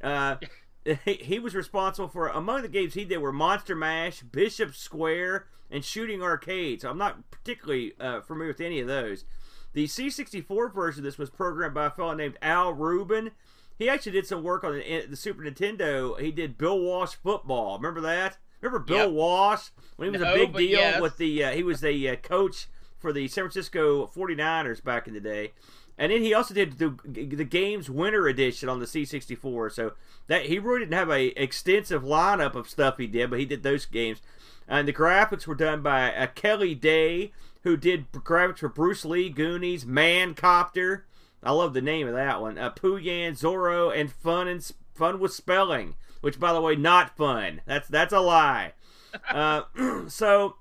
Uh, 0.02 0.38
he, 1.04 1.12
he 1.14 1.38
was 1.38 1.54
responsible 1.54 2.08
for 2.08 2.26
among 2.26 2.62
the 2.62 2.68
games 2.68 2.94
he 2.94 3.04
did 3.04 3.18
were 3.18 3.30
Monster 3.32 3.76
Mash, 3.76 4.22
Bishop 4.22 4.74
Square, 4.74 5.46
and 5.74 5.84
shooting 5.84 6.22
arcade. 6.22 6.80
So 6.80 6.88
I'm 6.88 6.96
not 6.98 7.30
particularly 7.30 7.92
uh, 8.00 8.20
familiar 8.22 8.52
with 8.52 8.60
any 8.60 8.80
of 8.80 8.86
those. 8.86 9.24
The 9.72 9.86
C64 9.86 10.72
version 10.72 11.00
of 11.00 11.04
this 11.04 11.18
was 11.18 11.30
programmed 11.30 11.74
by 11.74 11.86
a 11.86 11.90
fellow 11.90 12.14
named 12.14 12.38
Al 12.40 12.72
Rubin. 12.72 13.32
He 13.76 13.88
actually 13.90 14.12
did 14.12 14.26
some 14.26 14.44
work 14.44 14.62
on 14.62 14.72
the, 14.74 15.06
the 15.06 15.16
Super 15.16 15.42
Nintendo. 15.42 16.18
He 16.20 16.30
did 16.30 16.56
Bill 16.56 16.78
Walsh 16.78 17.16
football. 17.16 17.76
Remember 17.76 18.00
that? 18.02 18.38
Remember 18.60 18.78
Bill 18.78 19.06
Yep. 19.06 19.10
Walsh 19.10 19.68
when 19.96 20.06
he 20.06 20.12
was 20.12 20.20
No, 20.22 20.32
a 20.32 20.36
big 20.36 20.52
deal 20.54 20.78
yes. 20.78 21.00
with 21.00 21.16
the? 21.18 21.44
Uh, 21.44 21.50
he 21.50 21.64
was 21.64 21.80
the 21.80 22.08
uh, 22.08 22.16
coach 22.16 22.68
for 22.98 23.12
the 23.12 23.26
San 23.26 23.42
Francisco 23.42 24.06
49ers 24.06 24.82
back 24.82 25.08
in 25.08 25.12
the 25.14 25.20
day. 25.20 25.52
And 25.98 26.10
then 26.10 26.22
he 26.22 26.34
also 26.34 26.54
did 26.54 26.78
the, 26.78 26.96
the 27.04 27.44
game's 27.44 27.90
winter 27.90 28.26
edition 28.28 28.68
on 28.68 28.78
the 28.80 28.86
C64. 28.86 29.72
So 29.72 29.92
that 30.28 30.46
he 30.46 30.58
really 30.60 30.80
didn't 30.80 30.94
have 30.94 31.10
a 31.10 31.26
extensive 31.40 32.02
lineup 32.04 32.54
of 32.54 32.68
stuff 32.68 32.96
he 32.98 33.06
did, 33.08 33.30
but 33.30 33.38
he 33.40 33.44
did 33.44 33.62
those 33.64 33.86
games. 33.86 34.20
And 34.68 34.88
the 34.88 34.92
graphics 34.92 35.46
were 35.46 35.54
done 35.54 35.82
by 35.82 36.14
uh, 36.14 36.26
Kelly 36.28 36.74
Day, 36.74 37.32
who 37.62 37.76
did 37.76 38.10
graphics 38.12 38.58
for 38.58 38.68
Bruce 38.68 39.04
Lee, 39.04 39.28
Goonies, 39.28 39.84
Mancopter. 39.84 41.02
I 41.42 41.52
love 41.52 41.74
the 41.74 41.82
name 41.82 42.08
of 42.08 42.14
that 42.14 42.40
one. 42.40 42.56
Uh, 42.56 42.70
Pooyan, 42.70 43.38
Zorro, 43.38 43.94
and 43.94 44.10
Fun 44.10 44.48
and 44.48 44.64
Fun 44.94 45.18
with 45.20 45.32
Spelling, 45.32 45.96
which, 46.22 46.40
by 46.40 46.52
the 46.52 46.60
way, 46.60 46.76
not 46.76 47.16
fun. 47.16 47.60
That's 47.66 47.88
that's 47.88 48.12
a 48.12 48.20
lie. 48.20 48.72
uh, 49.28 49.62
so 50.08 50.56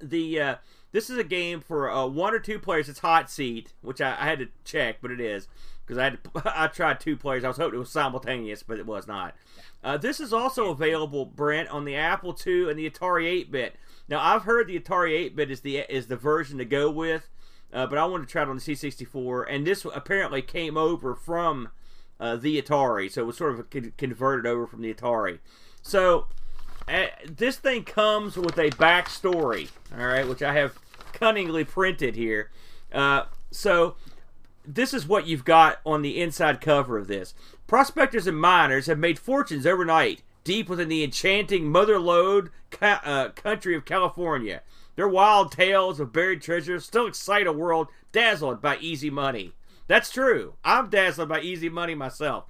the 0.00 0.40
uh, 0.40 0.54
this 0.90 1.10
is 1.10 1.18
a 1.18 1.24
game 1.24 1.60
for 1.60 1.90
uh, 1.90 2.06
one 2.06 2.34
or 2.34 2.40
two 2.40 2.58
players. 2.58 2.88
It's 2.88 3.00
hot 3.00 3.30
seat, 3.30 3.72
which 3.82 4.00
I, 4.00 4.10
I 4.12 4.26
had 4.26 4.40
to 4.40 4.48
check, 4.64 4.98
but 5.00 5.10
it 5.10 5.20
is 5.20 5.46
because 5.84 5.98
I 5.98 6.04
had 6.04 6.24
to, 6.24 6.42
I 6.58 6.66
tried 6.68 7.00
two 7.00 7.16
players. 7.16 7.44
I 7.44 7.48
was 7.48 7.56
hoping 7.56 7.76
it 7.76 7.80
was 7.80 7.90
simultaneous, 7.90 8.62
but 8.62 8.78
it 8.78 8.86
was 8.86 9.06
not. 9.06 9.34
Uh, 9.82 9.96
this 9.98 10.18
is 10.20 10.32
also 10.32 10.70
available, 10.70 11.26
Brent, 11.26 11.68
on 11.68 11.84
the 11.84 11.94
Apple 11.94 12.36
II 12.46 12.70
and 12.70 12.78
the 12.78 12.88
Atari 12.88 13.44
8-bit. 13.46 13.76
Now 14.08 14.20
I've 14.20 14.42
heard 14.42 14.68
the 14.68 14.78
Atari 14.78 15.30
8-bit 15.30 15.50
is 15.50 15.60
the 15.60 15.78
is 15.78 16.06
the 16.06 16.16
version 16.16 16.58
to 16.58 16.64
go 16.64 16.90
with, 16.90 17.28
uh, 17.72 17.86
but 17.86 17.98
I 17.98 18.04
wanted 18.04 18.26
to 18.26 18.32
try 18.32 18.42
it 18.42 18.48
on 18.48 18.56
the 18.56 18.62
C64, 18.62 19.46
and 19.48 19.66
this 19.66 19.84
apparently 19.84 20.42
came 20.42 20.76
over 20.76 21.14
from 21.14 21.70
uh, 22.20 22.36
the 22.36 22.60
Atari, 22.60 23.10
so 23.10 23.22
it 23.22 23.26
was 23.26 23.36
sort 23.36 23.58
of 23.58 23.70
con- 23.70 23.92
converted 23.96 24.46
over 24.46 24.66
from 24.66 24.82
the 24.82 24.92
Atari. 24.92 25.38
So 25.82 26.26
uh, 26.88 27.06
this 27.28 27.56
thing 27.56 27.84
comes 27.84 28.36
with 28.36 28.58
a 28.58 28.70
backstory, 28.70 29.70
all 29.96 30.06
right, 30.06 30.26
which 30.28 30.42
I 30.42 30.52
have 30.54 30.78
cunningly 31.12 31.64
printed 31.64 32.14
here. 32.14 32.50
Uh, 32.92 33.24
so 33.50 33.96
this 34.66 34.94
is 34.94 35.06
what 35.06 35.26
you've 35.26 35.44
got 35.44 35.80
on 35.84 36.02
the 36.02 36.20
inside 36.20 36.60
cover 36.60 36.98
of 36.98 37.06
this. 37.06 37.34
Prospectors 37.66 38.26
and 38.26 38.38
miners 38.38 38.86
have 38.86 38.98
made 38.98 39.18
fortunes 39.18 39.66
overnight, 39.66 40.22
deep 40.42 40.68
within 40.68 40.88
the 40.88 41.04
enchanting 41.04 41.70
mother 41.70 41.98
lode 41.98 42.50
ca- 42.70 43.00
uh, 43.04 43.28
country 43.30 43.74
of 43.74 43.84
California. 43.84 44.62
Their 44.96 45.08
wild 45.08 45.52
tales 45.52 45.98
of 45.98 46.12
buried 46.12 46.42
treasure 46.42 46.78
still 46.80 47.06
excite 47.06 47.46
a 47.46 47.52
world 47.52 47.88
dazzled 48.12 48.60
by 48.60 48.76
easy 48.76 49.10
money. 49.10 49.52
That's 49.86 50.10
true. 50.10 50.54
I'm 50.64 50.88
dazzled 50.88 51.28
by 51.28 51.40
easy 51.40 51.68
money 51.68 51.94
myself. 51.94 52.44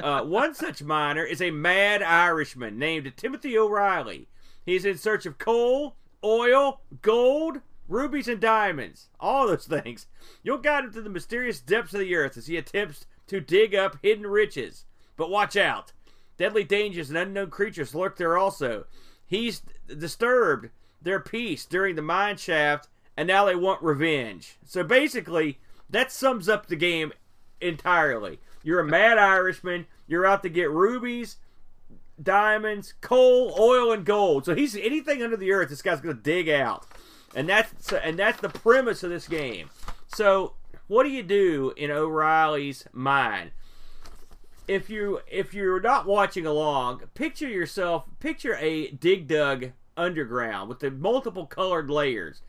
Uh, 0.00 0.22
one 0.24 0.54
such 0.54 0.82
miner 0.82 1.24
is 1.24 1.42
a 1.42 1.50
mad 1.50 2.02
Irishman 2.02 2.78
named 2.78 3.12
Timothy 3.16 3.58
O'Reilly. 3.58 4.28
He's 4.64 4.84
in 4.84 4.96
search 4.96 5.26
of 5.26 5.38
coal, 5.38 5.96
oil, 6.24 6.80
gold, 7.02 7.60
rubies, 7.88 8.28
and 8.28 8.40
diamonds. 8.40 9.08
All 9.20 9.46
those 9.46 9.66
things. 9.82 10.06
You'll 10.42 10.58
guide 10.58 10.84
him 10.84 10.92
to 10.92 11.02
the 11.02 11.10
mysterious 11.10 11.60
depths 11.60 11.94
of 11.94 12.00
the 12.00 12.14
earth 12.14 12.36
as 12.36 12.46
he 12.46 12.56
attempts 12.56 13.06
to 13.28 13.40
dig 13.40 13.74
up 13.74 13.98
hidden 14.02 14.26
riches. 14.26 14.84
But 15.16 15.30
watch 15.30 15.56
out. 15.56 15.92
Deadly 16.38 16.64
dangers 16.64 17.08
and 17.08 17.18
unknown 17.18 17.50
creatures 17.50 17.94
lurk 17.94 18.16
there 18.16 18.36
also. 18.36 18.86
He's 19.26 19.62
disturbed 19.86 20.70
their 21.00 21.20
peace 21.20 21.64
during 21.64 21.96
the 21.96 22.02
mine 22.02 22.36
shaft, 22.36 22.88
and 23.16 23.28
now 23.28 23.44
they 23.44 23.54
want 23.54 23.82
revenge. 23.82 24.56
So 24.64 24.82
basically, 24.82 25.58
that 25.90 26.10
sums 26.10 26.48
up 26.48 26.66
the 26.66 26.76
game 26.76 27.12
entirely. 27.60 28.40
You're 28.62 28.80
a 28.80 28.86
mad 28.86 29.18
Irishman. 29.18 29.86
You're 30.06 30.26
out 30.26 30.42
to 30.42 30.48
get 30.48 30.70
rubies, 30.70 31.36
diamonds, 32.22 32.94
coal, 33.00 33.54
oil, 33.58 33.92
and 33.92 34.04
gold. 34.04 34.44
So 34.44 34.54
he's 34.54 34.76
anything 34.76 35.22
under 35.22 35.36
the 35.36 35.52
earth. 35.52 35.68
This 35.68 35.82
guy's 35.82 36.00
gonna 36.00 36.14
dig 36.14 36.48
out, 36.48 36.86
and 37.34 37.48
that's 37.48 37.92
and 37.92 38.18
that's 38.18 38.40
the 38.40 38.48
premise 38.48 39.02
of 39.02 39.10
this 39.10 39.28
game. 39.28 39.70
So 40.14 40.54
what 40.88 41.04
do 41.04 41.10
you 41.10 41.22
do 41.22 41.72
in 41.76 41.90
O'Reilly's 41.90 42.84
Mine? 42.92 43.52
If 44.68 44.88
you 44.88 45.20
if 45.30 45.54
you're 45.54 45.80
not 45.80 46.06
watching 46.06 46.46
along, 46.46 47.02
picture 47.14 47.48
yourself 47.48 48.06
picture 48.20 48.56
a 48.56 48.88
dig 48.88 49.26
dug 49.26 49.72
underground 49.96 50.68
with 50.68 50.80
the 50.80 50.90
multiple 50.90 51.46
colored 51.46 51.90
layers. 51.90 52.42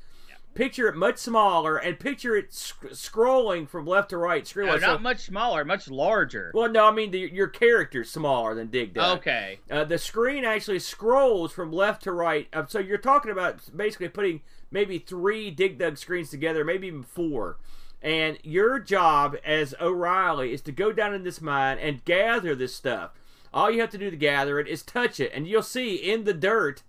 Picture 0.53 0.87
it 0.87 0.95
much 0.95 1.17
smaller 1.17 1.77
and 1.77 1.99
picture 1.99 2.35
it 2.35 2.53
sc- 2.53 2.91
scrolling 2.91 3.67
from 3.67 3.87
left 3.87 4.11
to 4.11 4.17
right. 4.17 4.47
No, 4.55 4.77
so- 4.77 4.85
not 4.85 5.01
much 5.01 5.21
smaller, 5.21 5.65
much 5.65 5.89
larger. 5.89 6.51
well, 6.53 6.69
no, 6.69 6.85
I 6.85 6.91
mean 6.91 7.09
the, 7.09 7.17
your 7.21 7.47
character's 7.47 8.11
smaller 8.11 8.53
than 8.53 8.67
Dig 8.67 8.93
Dug. 8.93 9.17
Okay. 9.17 9.57
Uh, 9.71 9.83
the 9.83 9.97
screen 9.97 10.45
actually 10.45 10.77
scrolls 10.77 11.51
from 11.51 11.71
left 11.71 12.03
to 12.03 12.11
right. 12.11 12.47
Uh, 12.53 12.67
so 12.67 12.77
you're 12.77 12.99
talking 12.99 13.31
about 13.31 13.61
basically 13.75 14.09
putting 14.09 14.41
maybe 14.73 14.99
three 14.99 15.51
Dig 15.51 15.77
Dug 15.77 15.97
screens 15.97 16.29
together, 16.29 16.65
maybe 16.65 16.87
even 16.87 17.03
four. 17.03 17.57
And 18.01 18.37
your 18.43 18.79
job 18.79 19.37
as 19.45 19.73
O'Reilly 19.79 20.51
is 20.51 20.61
to 20.63 20.73
go 20.73 20.91
down 20.91 21.13
in 21.13 21.23
this 21.23 21.39
mine 21.39 21.77
and 21.77 22.03
gather 22.03 22.53
this 22.53 22.75
stuff. 22.75 23.11
All 23.53 23.71
you 23.71 23.79
have 23.79 23.91
to 23.91 23.97
do 23.97 24.09
to 24.09 24.17
gather 24.17 24.59
it 24.59 24.67
is 24.67 24.81
touch 24.81 25.19
it, 25.19 25.31
and 25.33 25.47
you'll 25.47 25.61
see 25.63 25.95
in 25.95 26.25
the 26.25 26.33
dirt. 26.33 26.83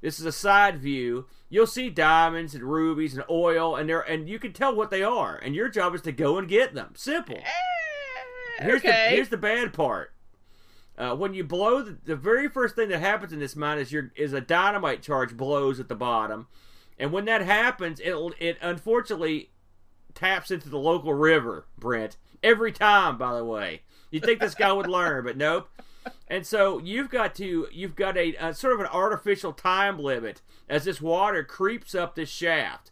This 0.00 0.20
is 0.20 0.26
a 0.26 0.32
side 0.32 0.78
view. 0.78 1.26
You'll 1.48 1.66
see 1.66 1.90
diamonds 1.90 2.54
and 2.54 2.62
rubies 2.62 3.14
and 3.14 3.24
oil, 3.28 3.74
and 3.74 3.88
they're 3.88 4.00
and 4.00 4.28
you 4.28 4.38
can 4.38 4.52
tell 4.52 4.74
what 4.74 4.90
they 4.90 5.02
are. 5.02 5.36
And 5.36 5.54
your 5.54 5.68
job 5.68 5.94
is 5.94 6.02
to 6.02 6.12
go 6.12 6.38
and 6.38 6.46
get 6.46 6.74
them. 6.74 6.92
Simple. 6.94 7.36
Eh, 7.38 8.62
Here's 8.62 8.82
the 8.82 8.88
okay. 8.88 9.08
here's 9.14 9.30
the 9.30 9.36
bad 9.38 9.72
part. 9.72 10.12
Uh, 10.96 11.16
when 11.16 11.32
you 11.32 11.42
blow 11.42 11.82
the, 11.82 11.96
the 12.04 12.16
very 12.16 12.48
first 12.48 12.76
thing 12.76 12.90
that 12.90 13.00
happens 13.00 13.32
in 13.32 13.38
this 13.38 13.56
mine 13.56 13.78
is 13.78 13.90
your 13.90 14.12
is 14.14 14.34
a 14.34 14.40
dynamite 14.40 15.02
charge 15.02 15.36
blows 15.36 15.80
at 15.80 15.88
the 15.88 15.94
bottom, 15.94 16.46
and 17.00 17.12
when 17.12 17.24
that 17.24 17.40
happens, 17.40 17.98
it 17.98 18.14
it 18.38 18.58
unfortunately 18.60 19.50
taps 20.14 20.50
into 20.50 20.68
the 20.68 20.78
local 20.78 21.14
river, 21.14 21.64
Brent. 21.78 22.18
Every 22.42 22.72
time, 22.72 23.16
by 23.16 23.34
the 23.34 23.44
way. 23.44 23.82
You 24.10 24.20
think 24.20 24.40
this 24.40 24.54
guy 24.54 24.72
would 24.72 24.86
learn, 24.86 25.24
but 25.24 25.36
nope. 25.36 25.68
And 26.28 26.46
so 26.46 26.78
you've 26.78 27.08
got 27.08 27.34
to 27.36 27.68
you've 27.72 27.96
got 27.96 28.18
a, 28.18 28.34
a 28.36 28.54
sort 28.54 28.74
of 28.74 28.80
an 28.80 28.86
artificial 28.86 29.52
time 29.52 29.98
limit 29.98 30.42
as 30.68 30.84
this 30.84 31.00
water 31.00 31.42
creeps 31.42 31.94
up 31.94 32.14
this 32.14 32.28
shaft, 32.28 32.90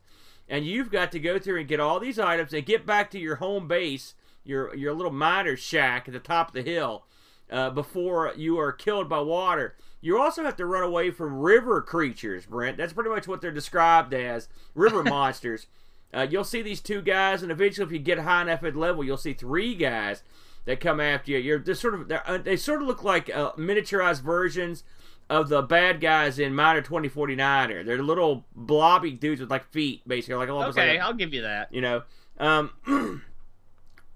and 0.49 0.65
you've 0.65 0.91
got 0.91 1.13
to 1.13 1.21
go 1.21 1.39
through 1.39 1.61
and 1.61 1.69
get 1.69 1.81
all 1.81 2.01
these 2.01 2.19
items 2.19 2.53
and 2.55 2.65
get 2.65 2.87
back 2.87 3.11
to 3.11 3.19
your 3.19 3.37
home 3.37 3.69
base, 3.69 4.15
your 4.43 4.75
your 4.75 4.95
little 4.95 5.13
miner's 5.13 5.61
shack 5.61 6.09
at 6.09 6.15
the 6.15 6.21
top 6.21 6.49
of 6.49 6.55
the 6.55 6.63
hill, 6.63 7.05
uh, 7.51 7.71
before 7.71 8.33
you 8.37 8.59
are 8.59 8.73
killed 8.73 9.09
by 9.09 9.21
water. 9.21 9.77
You 10.01 10.21
also 10.21 10.45
have 10.45 10.57
to 10.57 10.67
run 10.67 10.83
away 10.85 11.11
from 11.11 11.39
river 11.41 11.81
creatures, 11.83 12.47
Brent. 12.47 12.77
That's 12.77 12.93
pretty 12.93 13.11
much 13.11 13.27
what 13.27 13.41
they're 13.41 13.51
described 13.51 14.15
as 14.15 14.49
river 14.75 15.03
monsters. 15.05 15.67
Uh, 16.15 16.27
you'll 16.29 16.45
see 16.45 16.63
these 16.63 16.81
two 16.81 17.03
guys, 17.03 17.43
and 17.43 17.51
eventually, 17.53 17.85
if 17.87 17.93
you 17.93 17.99
get 17.99 18.19
high 18.21 18.43
enough 18.43 18.63
at 18.65 18.77
level, 18.77 19.03
you'll 19.05 19.17
see 19.17 19.35
three 19.35 19.75
guys 19.75 20.23
that 20.65 20.81
come 20.81 21.01
after 21.01 21.33
you. 21.33 21.39
You're 21.39 21.59
just 21.59 21.81
sort 21.83 21.95
of 21.95 22.11
uh, 22.11 22.39
they 22.39 22.57
sort 22.57 22.81
of 22.81 22.89
look 22.89 23.03
like 23.03 23.29
uh, 23.35 23.53
miniaturized 23.53 24.23
versions 24.23 24.85
of 25.29 25.49
the 25.51 25.61
bad 25.61 26.01
guys 26.01 26.39
in 26.39 26.55
Miner 26.55 26.81
2049er. 26.81 27.85
They're 27.85 28.03
little 28.03 28.47
blobby 28.55 29.11
dudes 29.11 29.41
with 29.43 29.51
like 29.51 29.67
feet, 29.71 30.01
basically, 30.09 30.37
like 30.37 30.49
almost 30.49 30.79
Okay, 30.79 30.93
like 30.93 31.01
a- 31.01 31.03
I'll 31.03 31.13
give 31.13 31.35
you 31.35 31.43
that. 31.43 31.73
you 31.75 31.81
know. 31.83 32.03
Um, 32.39 32.71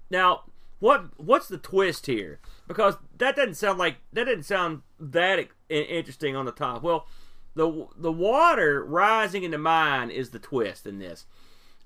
now, 0.09 0.43
what 0.79 1.05
what's 1.19 1.47
the 1.47 1.57
twist 1.57 2.05
here? 2.07 2.39
Because 2.67 2.95
that 3.17 3.35
doesn't 3.35 3.55
sound 3.55 3.77
like 3.77 3.97
that 4.13 4.25
doesn't 4.25 4.43
sound 4.43 4.81
that 4.99 5.47
interesting 5.69 6.35
on 6.35 6.45
the 6.45 6.51
top. 6.51 6.81
Well, 6.81 7.07
the 7.55 7.87
the 7.97 8.11
water 8.11 8.83
rising 8.83 9.43
in 9.43 9.51
the 9.51 9.57
mine 9.57 10.09
is 10.09 10.29
the 10.29 10.39
twist 10.39 10.87
in 10.87 10.99
this. 10.99 11.25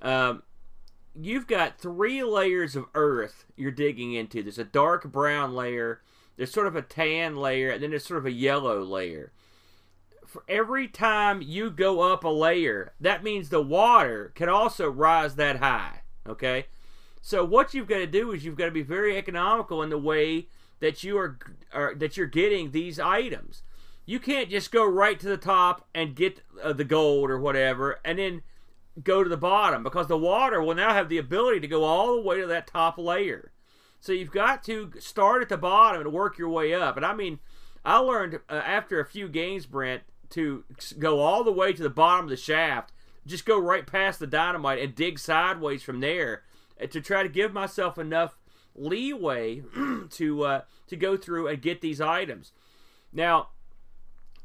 Um, 0.02 0.44
you've 1.20 1.48
got 1.48 1.80
three 1.80 2.24
layers 2.24 2.76
of 2.76 2.86
earth 2.94 3.46
you're 3.56 3.72
digging 3.72 4.14
into. 4.14 4.44
There's 4.44 4.60
a 4.60 4.64
dark 4.64 5.12
brown 5.12 5.56
layer, 5.56 6.02
there's 6.36 6.52
sort 6.52 6.68
of 6.68 6.76
a 6.76 6.82
tan 6.82 7.36
layer, 7.36 7.72
and 7.72 7.82
then 7.82 7.90
there's 7.90 8.06
sort 8.06 8.20
of 8.20 8.26
a 8.26 8.32
yellow 8.32 8.82
layer. 8.82 9.32
For 10.26 10.44
every 10.48 10.88
time 10.88 11.42
you 11.42 11.72
go 11.72 12.02
up 12.02 12.24
a 12.24 12.30
layer, 12.30 12.94
that 13.00 13.24
means 13.24 13.50
the 13.50 13.62
water 13.62 14.32
can 14.36 14.50
also 14.50 14.90
rise 14.90 15.36
that 15.36 15.58
high. 15.58 16.02
Okay? 16.28 16.66
So 17.22 17.44
what 17.44 17.74
you've 17.74 17.88
got 17.88 17.98
to 17.98 18.08
do 18.08 18.32
is 18.32 18.46
you've 18.46 18.58
got 18.58 18.66
to 18.66 18.72
be 18.72 18.84
very 18.84 19.18
economical 19.18 19.82
in 19.82 19.90
the 19.90 19.98
way 19.98 20.48
that 20.80 21.04
you 21.04 21.18
are, 21.18 21.40
are 21.74 21.96
that 21.96 22.18
you're 22.18 22.28
getting 22.28 22.72
these 22.72 23.00
items. 23.00 23.64
You 24.06 24.20
can't 24.20 24.50
just 24.50 24.72
go 24.72 24.86
right 24.86 25.20
to 25.20 25.28
the 25.28 25.38
top 25.38 25.88
and 25.94 26.16
get 26.16 26.42
uh, 26.64 26.74
the 26.74 26.86
gold 26.86 27.30
or 27.30 27.40
whatever, 27.40 28.00
and 28.06 28.20
then 28.20 28.42
go 29.04 29.24
to 29.24 29.30
the 29.30 29.38
bottom 29.38 29.84
because 29.84 30.08
the 30.08 30.18
water 30.18 30.62
will 30.62 30.76
now 30.76 30.94
have 30.94 31.10
the 31.10 31.18
ability 31.18 31.60
to 31.60 31.68
go 31.68 31.84
all 31.84 32.16
the 32.16 32.22
way 32.22 32.40
to 32.40 32.48
that 32.48 32.68
top 32.68 32.98
layer. 32.98 33.52
So 34.00 34.12
you've 34.12 34.32
got 34.32 34.64
to 34.66 34.92
start 35.00 35.42
at 35.42 35.50
the 35.50 35.58
bottom 35.58 36.02
and 36.02 36.14
work 36.14 36.38
your 36.38 36.50
way 36.50 36.74
up. 36.74 36.98
And 36.98 37.06
I 37.06 37.14
mean, 37.14 37.40
I 37.84 37.98
learned 37.98 38.40
uh, 38.50 38.54
after 38.54 39.00
a 39.00 39.06
few 39.06 39.28
games, 39.28 39.66
Brent, 39.66 40.04
to 40.32 40.64
go 41.00 41.20
all 41.20 41.44
the 41.44 41.52
way 41.52 41.74
to 41.74 41.84
the 41.84 41.90
bottom 41.90 42.26
of 42.26 42.30
the 42.30 42.38
shaft, 42.38 42.92
just 43.26 43.46
go 43.46 43.60
right 43.60 43.86
past 43.86 44.20
the 44.20 44.28
dynamite 44.28 44.80
and 44.80 44.96
dig 44.96 45.20
sideways 45.20 45.84
from 45.84 46.00
there 46.00 46.44
uh, 46.82 46.88
to 46.88 47.02
try 47.02 47.24
to 47.24 47.30
give 47.30 47.54
myself 47.54 47.98
enough 47.98 48.38
leeway 48.78 49.64
to 50.12 50.44
uh, 50.44 50.62
to 50.88 50.96
go 50.96 51.18
through 51.18 51.48
and 51.48 51.62
get 51.62 51.82
these 51.82 52.00
items. 52.00 52.52
Now, 53.12 53.50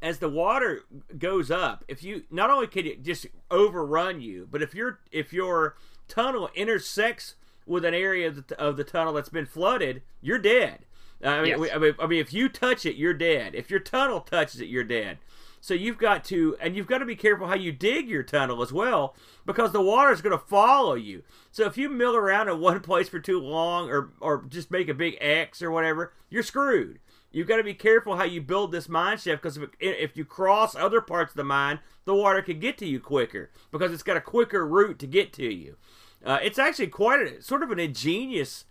as 0.01 0.19
the 0.19 0.29
water 0.29 0.81
goes 1.17 1.49
up, 1.49 1.85
if 1.87 2.03
you 2.03 2.23
not 2.29 2.49
only 2.49 2.67
can 2.67 2.85
it 2.85 3.03
just 3.03 3.27
overrun 3.49 4.19
you, 4.21 4.47
but 4.49 4.61
if 4.61 4.75
your 4.75 4.99
if 5.11 5.31
your 5.31 5.75
tunnel 6.07 6.49
intersects 6.55 7.35
with 7.65 7.85
an 7.85 7.93
area 7.93 8.27
of 8.27 8.47
the, 8.47 8.59
of 8.59 8.75
the 8.75 8.83
tunnel 8.83 9.13
that's 9.13 9.29
been 9.29 9.45
flooded, 9.45 10.01
you're 10.21 10.37
dead. 10.37 10.79
I 11.23 11.41
mean, 11.41 11.57
Yes. 11.57 11.69
I 11.73 11.77
mean, 11.77 11.95
I 11.99 12.07
mean, 12.07 12.19
if 12.19 12.33
you 12.33 12.49
touch 12.49 12.85
it, 12.85 12.95
you're 12.95 13.13
dead. 13.13 13.55
If 13.55 13.69
your 13.69 13.79
tunnel 13.79 14.19
touches 14.19 14.59
it, 14.59 14.67
you're 14.67 14.83
dead. 14.83 15.19
So 15.63 15.73
you've 15.73 15.97
got 15.97 16.25
to, 16.25 16.57
and 16.59 16.75
you've 16.75 16.87
got 16.87 16.97
to 16.97 17.05
be 17.05 17.15
careful 17.15 17.47
how 17.47 17.55
you 17.55 17.71
dig 17.71 18.09
your 18.09 18.21
tunnel 18.21 18.61
as 18.61 18.73
well, 18.73 19.15
because 19.45 19.71
the 19.71 19.79
water 19.79 20.11
is 20.11 20.19
going 20.19 20.37
to 20.37 20.45
follow 20.45 20.93
you. 20.93 21.23
So 21.51 21.65
if 21.65 21.77
you 21.77 21.87
mill 21.87 22.17
around 22.17 22.49
in 22.49 22.59
one 22.59 22.79
place 22.81 23.07
for 23.07 23.21
too 23.21 23.39
long, 23.39 23.89
or 23.89 24.11
or 24.19 24.43
just 24.43 24.71
make 24.71 24.89
a 24.89 24.93
big 24.93 25.15
X 25.21 25.61
or 25.61 25.71
whatever, 25.71 26.11
you're 26.29 26.43
screwed. 26.43 26.99
You've 27.31 27.47
got 27.47 27.57
to 27.57 27.63
be 27.63 27.73
careful 27.73 28.17
how 28.17 28.25
you 28.25 28.41
build 28.41 28.73
this 28.73 28.89
mine 28.89 29.17
shaft, 29.17 29.41
because 29.41 29.55
if, 29.55 29.69
if 29.79 30.17
you 30.17 30.25
cross 30.25 30.75
other 30.75 30.99
parts 30.99 31.31
of 31.31 31.37
the 31.37 31.45
mine, 31.45 31.79
the 32.03 32.13
water 32.13 32.41
can 32.41 32.59
get 32.59 32.77
to 32.79 32.85
you 32.85 32.99
quicker, 32.99 33.49
because 33.71 33.93
it's 33.93 34.03
got 34.03 34.17
a 34.17 34.21
quicker 34.21 34.67
route 34.67 34.99
to 34.99 35.07
get 35.07 35.31
to 35.31 35.45
you. 35.45 35.77
Uh, 36.25 36.39
it's 36.43 36.59
actually 36.59 36.87
quite 36.87 37.21
a, 37.21 37.41
sort 37.41 37.63
of 37.63 37.71
an 37.71 37.79
ingenious 37.79 38.65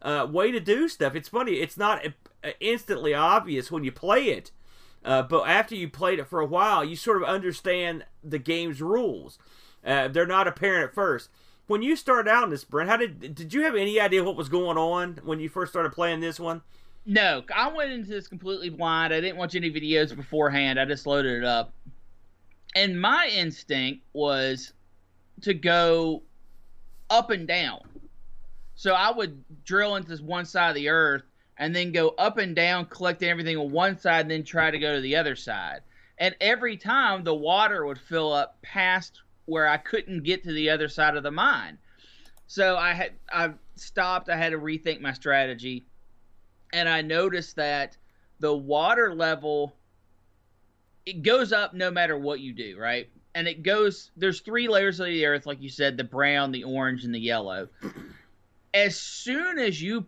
uh, 0.00 0.26
way 0.30 0.50
to 0.50 0.60
do 0.60 0.88
stuff. 0.88 1.14
It's 1.14 1.28
funny. 1.28 1.56
It's 1.56 1.76
not 1.76 2.06
uh, 2.42 2.50
instantly 2.58 3.12
obvious 3.12 3.70
when 3.70 3.84
you 3.84 3.92
play 3.92 4.28
it, 4.28 4.50
uh, 5.04 5.22
but 5.22 5.48
after 5.48 5.74
you 5.74 5.88
played 5.88 6.18
it 6.18 6.26
for 6.26 6.40
a 6.40 6.46
while, 6.46 6.84
you 6.84 6.96
sort 6.96 7.22
of 7.22 7.28
understand 7.28 8.04
the 8.22 8.38
game's 8.38 8.82
rules. 8.82 9.38
Uh, 9.84 10.08
they're 10.08 10.26
not 10.26 10.48
apparent 10.48 10.88
at 10.88 10.94
first. 10.94 11.30
When 11.66 11.82
you 11.82 11.96
started 11.96 12.30
out 12.30 12.44
in 12.44 12.50
this, 12.50 12.64
Brent, 12.64 12.88
how 12.90 12.96
did 12.96 13.34
did 13.34 13.52
you 13.52 13.62
have 13.62 13.74
any 13.74 14.00
idea 14.00 14.24
what 14.24 14.36
was 14.36 14.48
going 14.48 14.78
on 14.78 15.20
when 15.22 15.38
you 15.38 15.48
first 15.48 15.72
started 15.72 15.92
playing 15.92 16.20
this 16.20 16.40
one? 16.40 16.62
No, 17.04 17.42
I 17.54 17.68
went 17.68 17.92
into 17.92 18.10
this 18.10 18.26
completely 18.26 18.68
blind. 18.70 19.14
I 19.14 19.20
didn't 19.20 19.36
watch 19.36 19.54
any 19.54 19.70
videos 19.70 20.14
beforehand. 20.14 20.78
I 20.78 20.84
just 20.84 21.06
loaded 21.06 21.38
it 21.38 21.44
up. 21.44 21.72
And 22.74 23.00
my 23.00 23.30
instinct 23.34 24.04
was 24.12 24.72
to 25.42 25.54
go 25.54 26.22
up 27.08 27.30
and 27.30 27.46
down. 27.46 27.80
So 28.74 28.92
I 28.92 29.10
would 29.10 29.42
drill 29.64 29.96
into 29.96 30.08
this 30.08 30.20
one 30.20 30.44
side 30.44 30.68
of 30.68 30.74
the 30.74 30.88
earth 30.88 31.22
and 31.58 31.74
then 31.74 31.92
go 31.92 32.10
up 32.10 32.38
and 32.38 32.54
down, 32.54 32.86
collecting 32.86 33.28
everything 33.28 33.56
on 33.56 33.70
one 33.70 33.98
side, 33.98 34.22
and 34.22 34.30
then 34.30 34.44
try 34.44 34.70
to 34.70 34.78
go 34.78 34.94
to 34.94 35.00
the 35.00 35.16
other 35.16 35.36
side. 35.36 35.80
And 36.18 36.34
every 36.40 36.76
time 36.76 37.24
the 37.24 37.34
water 37.34 37.84
would 37.86 37.98
fill 37.98 38.32
up 38.32 38.60
past 38.62 39.20
where 39.46 39.68
I 39.68 39.76
couldn't 39.76 40.24
get 40.24 40.44
to 40.44 40.52
the 40.52 40.70
other 40.70 40.88
side 40.88 41.16
of 41.16 41.22
the 41.22 41.30
mine. 41.30 41.78
So 42.46 42.76
I 42.76 42.92
had 42.92 43.12
I 43.32 43.52
stopped. 43.76 44.28
I 44.28 44.36
had 44.36 44.50
to 44.50 44.58
rethink 44.58 45.00
my 45.00 45.12
strategy 45.12 45.84
and 46.72 46.88
I 46.88 47.02
noticed 47.02 47.56
that 47.56 47.96
the 48.40 48.54
water 48.54 49.14
level 49.14 49.74
it 51.06 51.22
goes 51.22 51.52
up 51.52 51.72
no 51.72 51.90
matter 51.90 52.18
what 52.18 52.40
you 52.40 52.52
do, 52.52 52.78
right? 52.78 53.08
And 53.34 53.48
it 53.48 53.62
goes 53.62 54.10
there's 54.16 54.40
three 54.40 54.68
layers 54.68 55.00
of 55.00 55.06
the 55.06 55.24
earth 55.26 55.46
like 55.46 55.62
you 55.62 55.68
said, 55.68 55.96
the 55.96 56.04
brown, 56.04 56.52
the 56.52 56.64
orange 56.64 57.04
and 57.04 57.14
the 57.14 57.20
yellow. 57.20 57.68
As 58.74 59.00
soon 59.00 59.58
as 59.58 59.80
you 59.80 60.06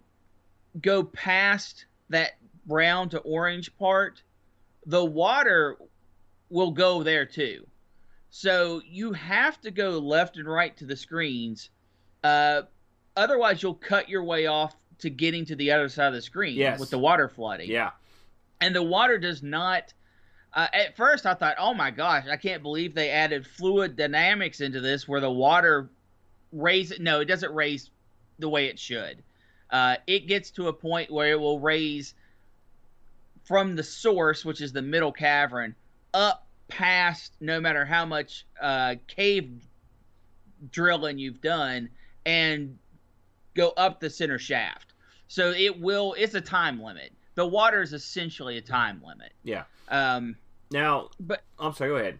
go 0.80 1.02
past 1.04 1.86
that 2.08 2.32
brown 2.66 3.08
to 3.10 3.18
orange 3.20 3.76
part, 3.78 4.22
the 4.86 5.04
water 5.04 5.76
will 6.48 6.70
go 6.70 7.02
there 7.02 7.26
too. 7.26 7.66
So 8.30 8.80
you 8.86 9.12
have 9.12 9.60
to 9.62 9.70
go 9.70 9.98
left 9.98 10.36
and 10.36 10.46
right 10.46 10.76
to 10.76 10.84
the 10.86 10.96
screens. 10.96 11.70
Uh, 12.22 12.62
otherwise, 13.16 13.62
you'll 13.62 13.74
cut 13.74 14.08
your 14.08 14.22
way 14.22 14.46
off 14.46 14.76
to 14.98 15.10
getting 15.10 15.44
to 15.46 15.56
the 15.56 15.72
other 15.72 15.88
side 15.88 16.08
of 16.08 16.14
the 16.14 16.22
screen 16.22 16.56
Yes. 16.56 16.78
with 16.78 16.90
the 16.90 16.98
water 16.98 17.28
flooding. 17.28 17.70
Yeah, 17.70 17.90
And 18.60 18.74
the 18.74 18.82
water 18.82 19.18
does 19.18 19.42
not. 19.42 19.92
Uh, 20.52 20.66
at 20.72 20.96
first, 20.96 21.26
I 21.26 21.34
thought, 21.34 21.56
oh 21.58 21.74
my 21.74 21.90
gosh, 21.90 22.26
I 22.30 22.36
can't 22.36 22.62
believe 22.62 22.94
they 22.94 23.10
added 23.10 23.46
fluid 23.46 23.96
dynamics 23.96 24.60
into 24.60 24.80
this 24.80 25.08
where 25.08 25.20
the 25.20 25.30
water 25.30 25.88
raise. 26.52 26.98
No, 27.00 27.20
it 27.20 27.26
doesn't 27.26 27.54
raise 27.54 27.90
the 28.38 28.48
way 28.48 28.66
it 28.66 28.78
should. 28.78 29.22
Uh, 29.70 29.96
it 30.06 30.26
gets 30.26 30.50
to 30.52 30.68
a 30.68 30.72
point 30.72 31.10
where 31.10 31.30
it 31.30 31.40
will 31.40 31.60
raise 31.60 32.14
from 33.44 33.76
the 33.76 33.82
source, 33.82 34.44
which 34.44 34.60
is 34.60 34.72
the 34.72 34.82
middle 34.82 35.12
cavern, 35.12 35.74
up 36.14 36.46
past 36.68 37.32
no 37.40 37.60
matter 37.60 37.84
how 37.84 38.04
much 38.04 38.46
uh, 38.60 38.94
cave 39.08 39.50
drilling 40.70 41.18
you've 41.18 41.40
done, 41.40 41.88
and 42.26 42.78
go 43.54 43.70
up 43.76 44.00
the 44.00 44.10
center 44.10 44.38
shaft. 44.38 44.92
So 45.28 45.50
it 45.50 45.80
will. 45.80 46.14
It's 46.18 46.34
a 46.34 46.40
time 46.40 46.82
limit. 46.82 47.12
The 47.36 47.46
water 47.46 47.80
is 47.82 47.92
essentially 47.92 48.56
a 48.58 48.60
time 48.60 49.00
limit. 49.06 49.32
yeah. 49.44 49.64
Um, 49.88 50.36
Now, 50.70 51.08
but 51.20 51.42
I'm 51.58 51.72
sorry. 51.74 51.90
Go 51.90 51.96
ahead. 51.96 52.18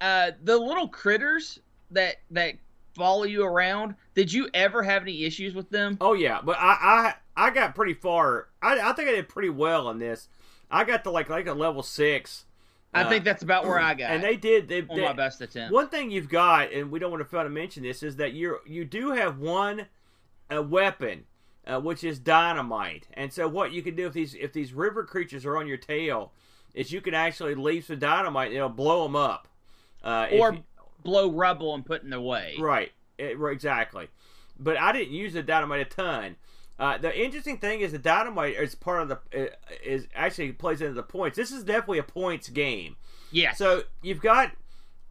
uh, 0.00 0.30
the 0.42 0.56
little 0.56 0.88
critters 0.88 1.60
that 1.90 2.16
that 2.30 2.54
follow 2.98 3.24
you 3.24 3.44
around. 3.44 3.94
Did 4.14 4.32
you 4.32 4.48
ever 4.52 4.82
have 4.82 5.02
any 5.02 5.24
issues 5.24 5.54
with 5.54 5.70
them? 5.70 5.96
Oh 6.00 6.12
yeah, 6.12 6.40
but 6.44 6.58
I 6.58 7.14
I, 7.36 7.46
I 7.46 7.50
got 7.50 7.74
pretty 7.74 7.94
far. 7.94 8.48
I, 8.60 8.78
I 8.80 8.92
think 8.92 9.08
I 9.08 9.12
did 9.12 9.28
pretty 9.28 9.50
well 9.50 9.86
on 9.86 9.98
this. 9.98 10.28
I 10.70 10.84
got 10.84 11.04
to 11.04 11.10
like 11.10 11.30
like 11.30 11.46
a 11.46 11.54
level 11.54 11.82
six. 11.82 12.44
I 12.92 13.02
uh, 13.02 13.08
think 13.08 13.24
that's 13.24 13.42
about 13.42 13.64
where 13.66 13.78
I 13.78 13.94
got. 13.94 14.10
and 14.10 14.22
they 14.22 14.36
did. 14.36 14.68
They, 14.68 14.80
on 14.82 14.96
they 14.96 15.04
my 15.04 15.12
best 15.12 15.40
attempt. 15.40 15.72
One 15.72 15.88
thing 15.88 16.10
you've 16.10 16.28
got, 16.28 16.72
and 16.72 16.90
we 16.90 16.98
don't 16.98 17.10
want 17.10 17.22
to 17.22 17.28
fail 17.28 17.42
to 17.42 17.50
mention 17.50 17.82
this, 17.82 18.02
is 18.02 18.16
that 18.16 18.32
you 18.32 18.58
you 18.66 18.84
do 18.84 19.12
have 19.12 19.38
one 19.38 19.86
uh, 20.54 20.62
weapon, 20.62 21.24
uh, 21.66 21.80
which 21.80 22.02
is 22.02 22.18
dynamite. 22.18 23.06
And 23.14 23.32
so 23.32 23.46
what 23.46 23.72
you 23.72 23.82
can 23.82 23.94
do 23.94 24.06
if 24.06 24.14
these 24.14 24.34
if 24.34 24.52
these 24.52 24.72
river 24.72 25.04
creatures 25.04 25.44
are 25.44 25.56
on 25.56 25.66
your 25.66 25.76
tail, 25.76 26.32
is 26.74 26.92
you 26.92 27.00
can 27.00 27.14
actually 27.14 27.54
leave 27.54 27.84
some 27.84 27.98
dynamite 27.98 28.48
and 28.48 28.56
it'll 28.56 28.68
blow 28.68 29.04
them 29.04 29.16
up. 29.16 29.48
Uh, 30.02 30.28
or 30.32 30.54
you- 30.54 30.64
blow 31.02 31.30
rubble 31.30 31.74
and 31.74 31.84
put 31.84 32.02
in 32.02 32.10
the 32.10 32.20
way. 32.20 32.54
Right. 32.58 32.92
It- 33.18 33.38
exactly. 33.40 34.08
But 34.58 34.76
I 34.76 34.92
didn't 34.92 35.12
use 35.12 35.32
the 35.34 35.42
dynamite 35.42 35.80
a 35.80 35.84
ton. 35.84 36.36
Uh, 36.78 36.96
the 36.98 37.16
interesting 37.24 37.58
thing 37.58 37.80
is 37.80 37.90
the 37.92 37.98
dynamite 37.98 38.54
is 38.54 38.74
part 38.74 39.02
of 39.02 39.08
the 39.08 39.18
uh, 39.44 39.48
is 39.84 40.06
actually 40.14 40.52
plays 40.52 40.80
into 40.80 40.94
the 40.94 41.02
points. 41.02 41.36
This 41.36 41.50
is 41.50 41.64
definitely 41.64 41.98
a 41.98 42.02
points 42.04 42.48
game. 42.48 42.96
Yeah. 43.32 43.52
So 43.52 43.82
you've 44.02 44.20
got 44.20 44.52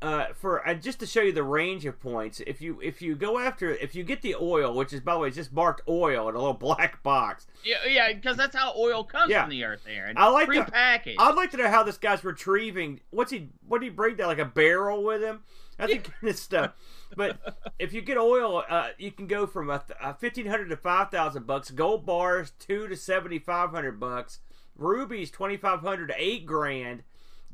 uh, 0.01 0.27
for 0.33 0.65
uh, 0.67 0.73
just 0.75 0.99
to 0.99 1.05
show 1.05 1.21
you 1.21 1.33
the 1.33 1.43
range 1.43 1.85
of 1.85 1.99
points. 1.99 2.39
If 2.47 2.61
you 2.61 2.79
if 2.81 3.01
you 3.01 3.15
go 3.15 3.37
after 3.39 3.71
if 3.71 3.95
you 3.95 4.03
get 4.05 4.21
the 4.21 4.35
oil, 4.35 4.73
which 4.75 4.93
is 4.93 5.01
by 5.01 5.13
the 5.15 5.19
way 5.19 5.29
just 5.31 5.51
marked 5.51 5.81
oil 5.89 6.29
in 6.29 6.35
a 6.35 6.37
little 6.37 6.53
black 6.67 7.03
box. 7.03 7.47
yeah, 7.65 7.75
yeah, 7.89 8.13
because 8.13 8.37
that's 8.37 8.55
how 8.55 8.73
oil 8.77 9.03
comes 9.03 9.29
Yeah. 9.31 9.41
from 9.43 9.49
the 9.51 9.63
earth. 9.65 9.81
There, 9.85 10.13
I 10.15 10.29
like 10.29 10.47
the- 10.47 10.55
prepackaged. 10.61 11.15
I'd 11.19 11.35
like 11.35 11.51
to 11.51 11.57
know 11.57 11.69
how 11.69 11.83
this 11.83 11.97
guy's 11.97 12.23
retrieving. 12.23 13.01
What's 13.09 13.31
he? 13.31 13.49
What 13.67 13.79
do 13.81 13.85
he 13.85 13.89
bring 13.89 14.15
that 14.17 14.27
like 14.27 14.39
a 14.39 14.45
barrel 14.45 15.03
with 15.03 15.21
him? 15.21 15.41
I 15.79 15.87
think 15.87 16.11
this 16.21 16.41
stuff. 16.41 16.73
But 17.15 17.39
if 17.79 17.93
you 17.93 18.01
get 18.01 18.17
oil, 18.17 18.63
uh, 18.69 18.89
you 18.97 19.11
can 19.11 19.27
go 19.27 19.45
from 19.47 19.69
a, 19.69 19.83
a 20.01 20.13
fifteen 20.13 20.47
hundred 20.47 20.69
to 20.69 20.77
five 20.77 21.11
thousand 21.11 21.47
bucks. 21.47 21.71
Gold 21.71 22.05
bars 22.05 22.51
two 22.59 22.87
to 22.87 22.95
seventy 22.95 23.39
five 23.39 23.71
hundred 23.71 23.99
bucks. 23.99 24.39
Rubies 24.75 25.31
twenty 25.31 25.57
five 25.57 25.81
hundred 25.81 26.07
to 26.07 26.15
eight 26.17 26.45
grand. 26.45 27.03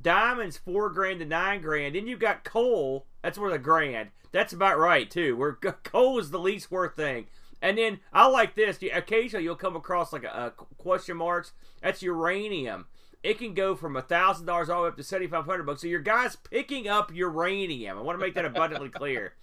Diamonds 0.02 0.58
four 0.58 0.90
grand 0.90 1.20
to 1.20 1.26
nine 1.26 1.62
grand. 1.62 1.96
Then 1.96 2.08
you've 2.08 2.20
got 2.20 2.44
coal. 2.44 3.06
That's 3.22 3.38
worth 3.38 3.54
a 3.54 3.60
grand. 3.60 4.10
That's 4.32 4.54
about 4.54 4.80
right 4.80 5.10
too. 5.10 5.38
Where 5.38 5.54
coal 5.84 6.20
is 6.20 6.32
the 6.32 6.40
least 6.40 6.72
worth 6.72 6.96
thing. 6.96 7.28
And 7.62 7.78
then 7.78 8.00
I 8.12 8.28
like 8.28 8.56
this. 8.56 8.80
Occasionally 8.94 9.46
you'll 9.46 9.56
come 9.56 9.78
across 9.78 10.12
like 10.12 10.26
a, 10.26 10.54
a 10.60 10.66
question 10.78 11.16
marks. 11.18 11.54
That's 11.82 12.02
uranium. 12.02 12.88
It 13.24 13.38
can 13.40 13.54
go 13.54 13.74
from 13.76 13.96
a 13.96 14.02
thousand 14.02 14.46
dollars 14.46 14.70
all 14.70 14.80
the 14.80 14.84
way 14.84 14.90
up 14.90 14.98
to 14.98 15.04
seventy 15.04 15.28
five 15.28 15.46
hundred 15.46 15.64
bucks. 15.64 15.82
So 15.82 15.88
your 15.88 16.02
guy's 16.02 16.36
picking 16.36 16.88
up 16.88 17.14
uranium. 17.14 17.98
I 17.98 18.02
want 18.02 18.20
to 18.20 18.24
make 18.26 18.36
that 18.36 18.46
abundantly 18.46 18.90
clear. 18.90 19.34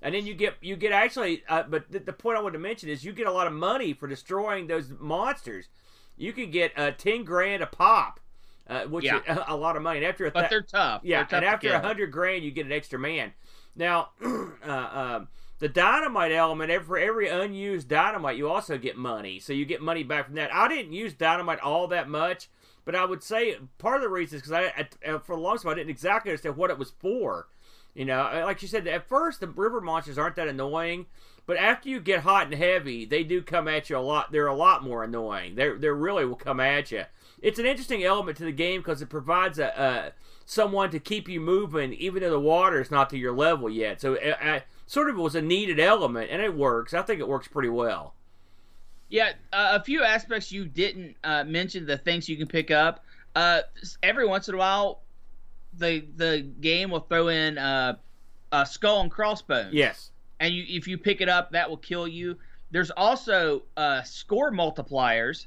And 0.00 0.14
then 0.14 0.26
you 0.26 0.34
get 0.34 0.54
you 0.60 0.76
get 0.76 0.92
actually, 0.92 1.42
uh, 1.48 1.64
but 1.64 1.90
the, 1.90 1.98
the 1.98 2.12
point 2.12 2.38
I 2.38 2.40
wanted 2.42 2.54
to 2.54 2.58
mention 2.60 2.88
is 2.88 3.04
you 3.04 3.12
get 3.12 3.26
a 3.26 3.32
lot 3.32 3.46
of 3.46 3.52
money 3.52 3.92
for 3.92 4.06
destroying 4.06 4.66
those 4.66 4.92
monsters. 5.00 5.68
You 6.16 6.32
can 6.32 6.50
get 6.50 6.72
uh, 6.78 6.92
ten 6.92 7.24
grand 7.24 7.62
a 7.62 7.66
pop, 7.66 8.20
uh, 8.68 8.82
which 8.84 9.04
Yeah. 9.04 9.20
is 9.26 9.38
a, 9.48 9.56
lot 9.56 9.76
of 9.76 9.82
money. 9.82 9.98
And 9.98 10.06
after 10.06 10.26
a 10.26 10.30
but 10.30 10.50
they're 10.50 10.62
tough. 10.62 11.00
yeah, 11.04 11.18
They're 11.18 11.24
tough 11.24 11.32
and 11.38 11.44
after 11.44 11.72
a 11.72 11.80
hundred 11.80 12.12
grand, 12.12 12.44
you 12.44 12.50
get 12.50 12.66
an 12.66 12.72
extra 12.72 12.98
man. 12.98 13.32
Now, 13.74 14.10
uh, 14.24 14.70
um, 14.70 15.28
the 15.58 15.68
dynamite 15.68 16.32
element, 16.32 16.70
for 16.84 16.98
every 16.98 17.28
unused 17.28 17.88
dynamite, 17.88 18.36
you 18.36 18.48
also 18.48 18.76
get 18.78 18.96
money. 18.96 19.38
So 19.40 19.52
you 19.52 19.64
get 19.64 19.80
money 19.80 20.02
back 20.04 20.26
from 20.26 20.34
that. 20.34 20.54
I 20.54 20.68
didn't 20.68 20.92
use 20.92 21.14
dynamite 21.14 21.60
all 21.60 21.88
that 21.88 22.08
much, 22.08 22.48
but 22.84 22.94
I 22.94 23.04
would 23.04 23.22
say 23.22 23.56
part 23.78 23.96
of 23.96 24.02
the 24.02 24.08
reason 24.08 24.36
is 24.36 24.42
because 24.42 24.52
I, 24.52 24.86
I, 25.06 25.18
for 25.18 25.36
the 25.36 25.42
longest 25.42 25.64
time, 25.64 25.72
I 25.72 25.76
didn't 25.76 25.90
exactly 25.90 26.30
understand 26.30 26.56
what 26.56 26.70
it 26.70 26.78
was 26.78 26.90
for. 26.90 27.48
You 27.94 28.04
know, 28.04 28.42
like 28.44 28.60
you 28.60 28.68
said, 28.68 28.86
at 28.88 29.08
first 29.08 29.40
the 29.40 29.46
river 29.46 29.80
monsters 29.80 30.18
aren't 30.18 30.36
that 30.36 30.48
annoying, 30.48 31.06
But 31.46 31.58
after 31.58 31.88
you 31.88 32.00
get 32.00 32.20
hot 32.20 32.46
and 32.46 32.54
heavy, 32.54 33.04
they 33.04 33.22
do 33.22 33.42
come 33.42 33.68
at 33.68 33.90
you 33.90 33.98
a 33.98 34.00
lot. 34.00 34.32
They're 34.32 34.46
a 34.46 34.54
lot 34.54 34.82
more 34.82 35.04
annoying. 35.04 35.54
They 35.56 35.70
they 35.70 35.88
really 35.88 36.24
will 36.24 36.36
come 36.36 36.60
at 36.60 36.90
you. 36.90 37.04
It's 37.42 37.58
an 37.58 37.66
interesting 37.66 38.02
element 38.02 38.38
to 38.38 38.44
the 38.44 38.52
game 38.52 38.80
because 38.80 39.02
it 39.02 39.10
provides 39.10 39.58
a, 39.58 39.66
a 39.66 40.12
someone 40.46 40.90
to 40.90 40.98
keep 40.98 41.28
you 41.28 41.40
moving, 41.40 41.92
even 41.94 42.22
though 42.22 42.30
the 42.30 42.40
water 42.40 42.80
is 42.80 42.90
not 42.90 43.10
to 43.10 43.18
your 43.18 43.34
level 43.34 43.68
yet. 43.68 44.00
So 44.00 44.14
it, 44.14 44.64
sort 44.86 45.10
of 45.10 45.16
was 45.16 45.34
a 45.34 45.42
needed 45.42 45.78
element, 45.80 46.30
and 46.30 46.40
it 46.42 46.54
works. 46.56 46.94
I 46.94 47.02
think 47.02 47.20
it 47.20 47.28
works 47.28 47.48
pretty 47.48 47.68
well. 47.70 48.14
Yeah, 49.08 49.32
uh, 49.52 49.78
a 49.80 49.84
few 49.84 50.02
aspects 50.02 50.50
you 50.50 50.64
didn't 50.66 51.16
uh, 51.22 51.44
mention. 51.44 51.86
The 51.86 51.98
things 51.98 52.28
you 52.28 52.36
can 52.36 52.46
pick 52.46 52.70
up. 52.70 53.04
Uh, 53.34 53.60
every 54.02 54.26
once 54.26 54.48
in 54.48 54.54
a 54.54 54.58
while, 54.58 55.02
the 55.78 56.04
the 56.16 56.40
game 56.60 56.90
will 56.90 57.00
throw 57.00 57.28
in 57.28 57.58
uh, 57.58 57.96
a 58.52 58.66
skull 58.66 59.00
and 59.00 59.10
crossbones. 59.10 59.74
Yes. 59.74 60.10
And 60.40 60.52
you, 60.54 60.64
if 60.68 60.88
you 60.88 60.98
pick 60.98 61.20
it 61.20 61.28
up, 61.28 61.52
that 61.52 61.68
will 61.68 61.76
kill 61.76 62.08
you. 62.08 62.36
There's 62.70 62.90
also 62.90 63.62
uh, 63.76 64.02
score 64.02 64.50
multipliers 64.50 65.46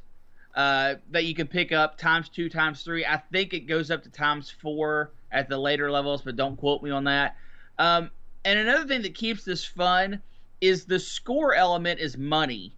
uh, 0.55 0.95
that 1.11 1.25
you 1.25 1.35
can 1.35 1.47
pick 1.47 1.71
up 1.71 1.97
times 1.97 2.29
two, 2.29 2.49
times 2.49 2.83
three. 2.83 3.05
I 3.05 3.17
think 3.31 3.53
it 3.53 3.61
goes 3.61 3.91
up 3.91 4.03
to 4.03 4.09
times 4.09 4.49
four 4.61 5.11
at 5.31 5.49
the 5.49 5.57
later 5.57 5.91
levels, 5.91 6.21
but 6.21 6.35
don't 6.35 6.55
quote 6.57 6.81
me 6.81 6.89
on 6.89 7.03
that. 7.03 7.35
Um, 7.77 8.11
and 8.45 8.57
another 8.59 8.87
thing 8.87 9.01
that 9.01 9.13
keeps 9.13 9.43
this 9.43 9.65
fun 9.65 10.21
is 10.61 10.85
the 10.85 10.99
score 10.99 11.53
element 11.53 11.99
is 11.99 12.17
money. 12.17 12.73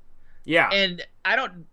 Yeah. 0.45 0.69
And 0.71 1.05
I 1.25 1.35
don't 1.35 1.65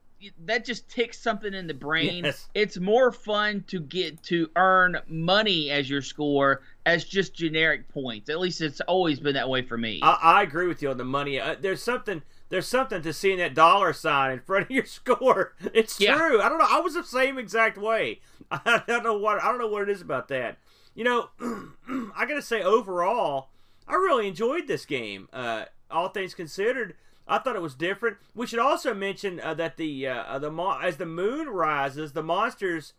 that 0.46 0.64
just 0.64 0.88
ticks 0.88 1.18
something 1.20 1.52
in 1.52 1.66
the 1.66 1.74
brain. 1.74 2.24
Yes. 2.24 2.48
It's 2.54 2.78
more 2.78 3.12
fun 3.12 3.64
to 3.68 3.78
get 3.78 4.22
to 4.24 4.50
earn 4.56 4.98
money 5.08 5.70
as 5.70 5.88
your 5.90 6.00
score 6.02 6.62
as 6.86 7.04
just 7.04 7.34
generic 7.34 7.86
points. 7.88 8.30
At 8.30 8.40
least 8.40 8.60
it's 8.62 8.80
always 8.82 9.20
been 9.20 9.34
that 9.34 9.48
way 9.48 9.62
for 9.62 9.76
me. 9.76 10.00
I, 10.02 10.18
I 10.22 10.42
agree 10.42 10.66
with 10.66 10.80
you 10.82 10.90
on 10.90 10.96
the 10.96 11.04
money. 11.04 11.38
Uh, 11.38 11.54
there's 11.60 11.82
something 11.82 12.22
there's 12.48 12.66
something 12.66 13.02
to 13.02 13.12
seeing 13.12 13.38
that 13.38 13.54
dollar 13.54 13.92
sign 13.92 14.32
in 14.32 14.40
front 14.40 14.64
of 14.64 14.70
your 14.70 14.84
score. 14.86 15.54
It's 15.74 16.00
Yeah. 16.00 16.16
true. 16.16 16.40
I 16.40 16.48
don't 16.48 16.58
know. 16.58 16.66
I 16.68 16.80
was 16.80 16.94
the 16.94 17.04
same 17.04 17.38
exact 17.38 17.76
way. 17.76 18.20
I 18.50 18.82
don't 18.88 19.04
know 19.04 19.18
what 19.18 19.42
I 19.42 19.48
don't 19.48 19.58
know 19.58 19.68
what 19.68 19.82
it 19.82 19.90
is 19.90 20.00
about 20.00 20.28
that. 20.28 20.56
You 20.94 21.04
know, 21.04 21.28
I 22.16 22.24
gotta 22.26 22.42
say 22.42 22.62
overall, 22.62 23.50
I 23.86 23.94
really 23.94 24.26
enjoyed 24.28 24.66
this 24.66 24.86
game. 24.86 25.28
Uh, 25.32 25.66
all 25.90 26.08
things 26.08 26.34
considered, 26.34 26.94
I 27.26 27.38
thought 27.38 27.56
it 27.56 27.62
was 27.62 27.74
different. 27.74 28.18
We 28.34 28.46
should 28.46 28.58
also 28.58 28.94
mention 28.94 29.40
uh, 29.40 29.54
that 29.54 29.76
the 29.76 30.06
uh, 30.06 30.38
the 30.38 30.50
mo- 30.50 30.78
as 30.78 30.96
the 30.96 31.06
moon 31.06 31.48
rises, 31.48 32.12
the 32.12 32.22
monsters 32.22 32.92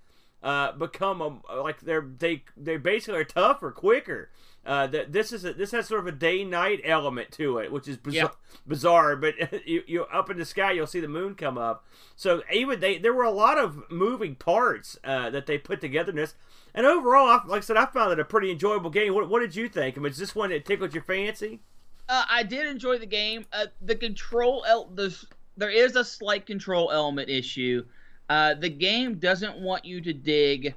uh, 0.44 0.72
become 0.74 1.22
a, 1.22 1.62
like 1.62 1.82
they're 1.82 2.08
they 2.20 2.44
they 2.56 2.78
basically 2.78 3.20
are 3.20 3.26
tougher, 3.26 3.72
quicker. 3.72 4.30
Uh, 4.66 4.86
that 4.86 5.14
this 5.14 5.32
is 5.32 5.46
a, 5.46 5.54
this 5.54 5.72
has 5.72 5.88
sort 5.88 6.02
of 6.02 6.08
a 6.08 6.12
day 6.12 6.44
night 6.44 6.82
element 6.84 7.32
to 7.32 7.58
it, 7.58 7.72
which 7.72 7.88
is 7.88 7.96
bizarre. 7.96 8.34
Yeah. 8.34 8.58
bizarre 8.68 9.16
but 9.16 9.34
you, 9.66 9.82
you 9.88 10.04
up 10.04 10.30
in 10.30 10.38
the 10.38 10.46
sky, 10.46 10.74
you'll 10.74 10.86
see 10.86 11.00
the 11.00 11.08
moon 11.08 11.36
come 11.36 11.58
up. 11.58 11.86
So 12.18 12.44
even 12.52 12.82
they 12.82 12.98
there 12.98 13.14
were 13.14 13.24
a 13.24 13.32
lot 13.32 13.58
of 13.58 13.90
moving 13.90 14.36
parts 14.36 15.00
uh, 15.06 15.30
that 15.30 15.46
they 15.46 15.58
put 15.58 15.80
together 15.80 16.10
in 16.10 16.18
this. 16.18 16.36
And 16.76 16.86
overall, 16.86 17.28
I, 17.28 17.42
like 17.48 17.60
I 17.60 17.66
said, 17.66 17.78
I 17.78 17.86
found 17.86 18.12
it 18.12 18.20
a 18.20 18.26
pretty 18.26 18.52
enjoyable 18.52 18.90
game. 18.90 19.14
What, 19.14 19.30
what 19.30 19.40
did 19.40 19.56
you 19.56 19.70
think? 19.70 19.98
I 19.98 20.02
mean, 20.02 20.12
is 20.12 20.18
this 20.18 20.36
one 20.36 20.50
that 20.50 20.66
tickled 20.66 20.94
your 20.94 21.04
fancy? 21.04 21.62
Uh, 22.10 22.24
I 22.30 22.44
did 22.44 22.68
enjoy 22.68 22.98
the 23.00 23.06
game. 23.06 23.46
Uh, 23.52 23.66
the 23.82 23.96
control, 23.96 24.64
el- 24.68 24.90
the, 24.94 25.16
there 25.58 25.70
is 25.70 25.96
a 25.96 26.06
slight 26.06 26.46
control 26.46 26.92
element 26.92 27.30
issue. 27.30 27.84
Uh, 28.30 28.54
the 28.54 28.70
game 28.70 29.20
doesn't 29.20 29.60
want 29.60 29.86
you 29.86 30.02
to 30.02 30.14
dig 30.14 30.76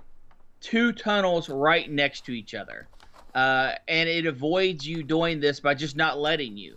two 0.61 0.93
tunnels 0.93 1.49
right 1.49 1.91
next 1.91 2.27
to 2.27 2.33
each 2.33 2.55
other, 2.55 2.89
uh, 3.35 3.73
and 3.89 4.09
it 4.09 4.27
avoids 4.27 4.87
you 4.87 5.03
doing 5.03 5.41
this 5.41 5.61
by 5.61 5.75
just 5.75 5.97
not 5.97 6.19
letting 6.19 6.57
you. 6.57 6.77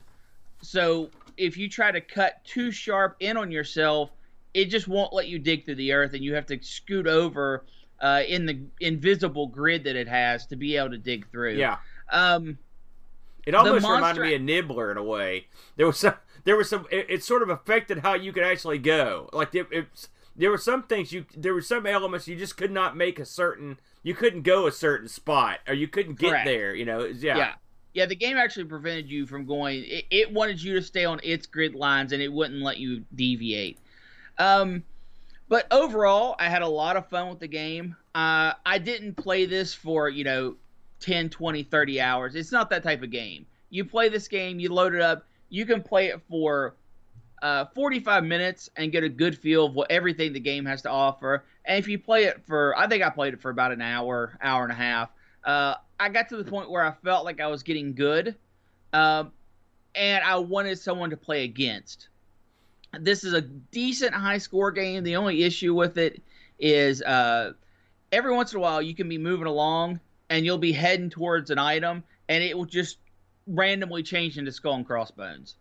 So 0.62 1.10
if 1.38 1.58
you 1.58 1.70
try 1.70 1.92
to 1.92 2.02
cut 2.02 2.44
too 2.46 2.72
sharp 2.72 3.18
in 3.20 3.38
on 3.38 3.52
yourself, 3.52 4.12
it 4.54 4.66
just 4.66 4.88
won't 4.88 5.14
let 5.14 5.28
you 5.28 5.40
dig 5.40 5.66
through 5.66 5.76
the 5.76 5.94
earth, 5.94 6.14
and 6.14 6.24
you 6.24 6.36
have 6.36 6.46
to 6.48 6.62
scoot 6.62 7.08
over 7.08 7.66
uh, 8.00 8.22
in 8.28 8.46
the 8.46 8.66
invisible 8.80 9.48
grid 9.48 9.84
that 9.86 9.96
it 9.96 10.08
has 10.08 10.46
to 10.48 10.56
be 10.56 10.78
able 10.78 10.92
to 10.92 10.98
dig 10.98 11.30
through. 11.32 11.58
Yeah. 11.58 11.78
Um, 12.12 12.58
It 13.46 13.56
almost 13.56 13.84
monster- 13.84 13.96
reminded 13.96 14.22
me 14.22 14.36
of 14.36 14.42
Nibbler 14.42 14.92
in 14.92 14.98
a 14.98 15.04
way. 15.04 15.48
There 15.76 15.86
was 15.88 15.98
some, 15.98 16.16
there 16.44 16.56
was 16.56 16.70
some. 16.70 16.86
It, 16.92 17.08
it 17.10 17.24
sort 17.24 17.42
of 17.42 17.50
affected 17.50 18.00
how 18.00 18.14
you 18.14 18.32
could 18.32 18.44
actually 18.44 18.78
go. 18.78 19.30
Like 19.34 19.54
it, 19.56 19.68
it's 19.72 20.10
there 20.36 20.50
were 20.50 20.58
some 20.58 20.84
things 20.84 21.12
you, 21.12 21.26
there 21.36 21.54
were 21.54 21.62
some 21.62 21.86
elements 21.86 22.28
you 22.28 22.36
just 22.36 22.58
could 22.58 22.72
not 22.72 22.96
make 22.98 23.20
a 23.20 23.26
certain. 23.26 23.78
You 24.02 24.14
couldn't 24.14 24.42
go 24.42 24.68
a 24.68 24.72
certain 24.72 25.08
spot, 25.08 25.60
or 25.68 25.74
you 25.74 25.88
couldn't 25.88 26.20
get 26.20 26.30
Correct. 26.32 26.46
there. 26.46 26.76
You 26.76 26.86
know, 26.86 27.06
yeah. 27.06 27.38
yeah. 27.38 27.54
Yeah, 27.94 28.08
the 28.08 28.16
game 28.16 28.38
actually 28.38 28.66
prevented 28.66 29.08
you 29.08 29.28
from 29.28 29.46
going. 29.46 29.84
It, 29.86 30.06
it 30.10 30.34
wanted 30.34 30.62
you 30.62 30.74
to 30.74 30.82
stay 30.82 31.06
on 31.06 31.20
its 31.22 31.46
grid 31.46 31.76
lines, 31.76 32.12
and 32.12 32.24
it 32.24 32.32
wouldn't 32.32 32.62
let 32.64 32.80
you 32.80 33.06
deviate. 33.14 33.78
Um, 34.40 34.84
but 35.48 35.68
overall, 35.72 36.36
I 36.40 36.50
had 36.50 36.64
a 36.64 36.68
lot 36.68 36.98
of 36.98 37.08
fun 37.08 37.30
with 37.30 37.40
the 37.40 37.48
game. 37.48 37.96
Uh, 38.16 38.54
I 38.66 38.80
didn't 38.80 39.16
play 39.16 39.46
this 39.46 39.74
for 39.76 40.10
you 40.10 40.24
know 40.24 40.56
10, 41.04 41.30
20, 41.30 41.64
30 41.64 42.02
hours. 42.02 42.34
It's 42.34 42.52
not 42.52 42.70
that 42.70 42.82
type 42.82 43.04
of 43.04 43.12
game. 43.12 43.46
You 43.70 43.84
play 43.84 44.08
this 44.08 44.28
game, 44.28 44.60
you 44.60 44.74
load 44.74 44.96
it 44.96 45.02
up, 45.02 45.26
you 45.50 45.66
can 45.66 45.84
play 45.84 46.08
it 46.08 46.22
for 46.30 46.76
uh, 47.42 47.66
45 47.76 48.24
minutes 48.24 48.70
and 48.78 48.92
get 48.92 49.04
a 49.04 49.10
good 49.10 49.38
feel 49.38 49.66
of 49.66 49.74
what 49.74 49.92
everything 49.92 50.32
the 50.32 50.40
game 50.40 50.66
has 50.66 50.82
to 50.84 50.90
offer. 50.90 51.44
And 51.66 51.78
if 51.78 51.90
you 51.90 52.00
play 52.00 52.24
it 52.24 52.42
for, 52.46 52.74
I 52.78 52.88
think 52.88 53.04
I 53.04 53.10
played 53.10 53.34
it 53.34 53.42
for 53.42 53.52
about 53.52 53.74
an 53.74 53.82
hour, 53.82 54.38
hour 54.42 54.64
and 54.64 54.72
a 54.72 54.76
half. 54.76 55.10
Uh, 55.44 55.76
I 56.00 56.08
got 56.08 56.30
to 56.30 56.38
the 56.38 56.50
point 56.50 56.72
where 56.72 56.86
I 56.86 56.94
felt 57.04 57.26
like 57.26 57.42
I 57.42 57.48
was 57.48 57.64
getting 57.64 57.94
good, 57.94 58.36
um, 58.94 59.34
and 59.94 60.24
I 60.24 60.38
wanted 60.38 60.80
someone 60.80 61.10
to 61.10 61.18
play 61.18 61.44
against. 61.44 62.08
This 62.98 63.26
is 63.26 63.34
a 63.34 63.42
decent 63.42 64.14
high 64.14 64.38
score 64.38 64.72
game. 64.72 65.04
The 65.04 65.18
only 65.18 65.44
issue 65.44 65.74
with 65.74 65.98
it 65.98 66.22
is 66.60 67.02
uh, 67.02 67.54
every 68.14 68.34
once 68.34 68.54
in 68.54 68.60
a 68.60 68.62
while 68.62 68.82
you 68.82 68.96
can 68.96 69.10
be 69.10 69.18
moving 69.18 69.48
along 69.48 70.00
and 70.34 70.44
you'll 70.46 70.58
be 70.58 70.72
heading 70.72 71.12
towards 71.12 71.52
an 71.52 71.60
item, 71.60 72.04
and 72.28 72.44
it 72.44 72.58
will 72.58 72.66
just 72.66 72.98
randomly 73.46 74.02
change 74.02 74.38
into 74.40 74.52
skull 74.52 74.74
and 74.74 74.86
crossbones. 74.86 75.58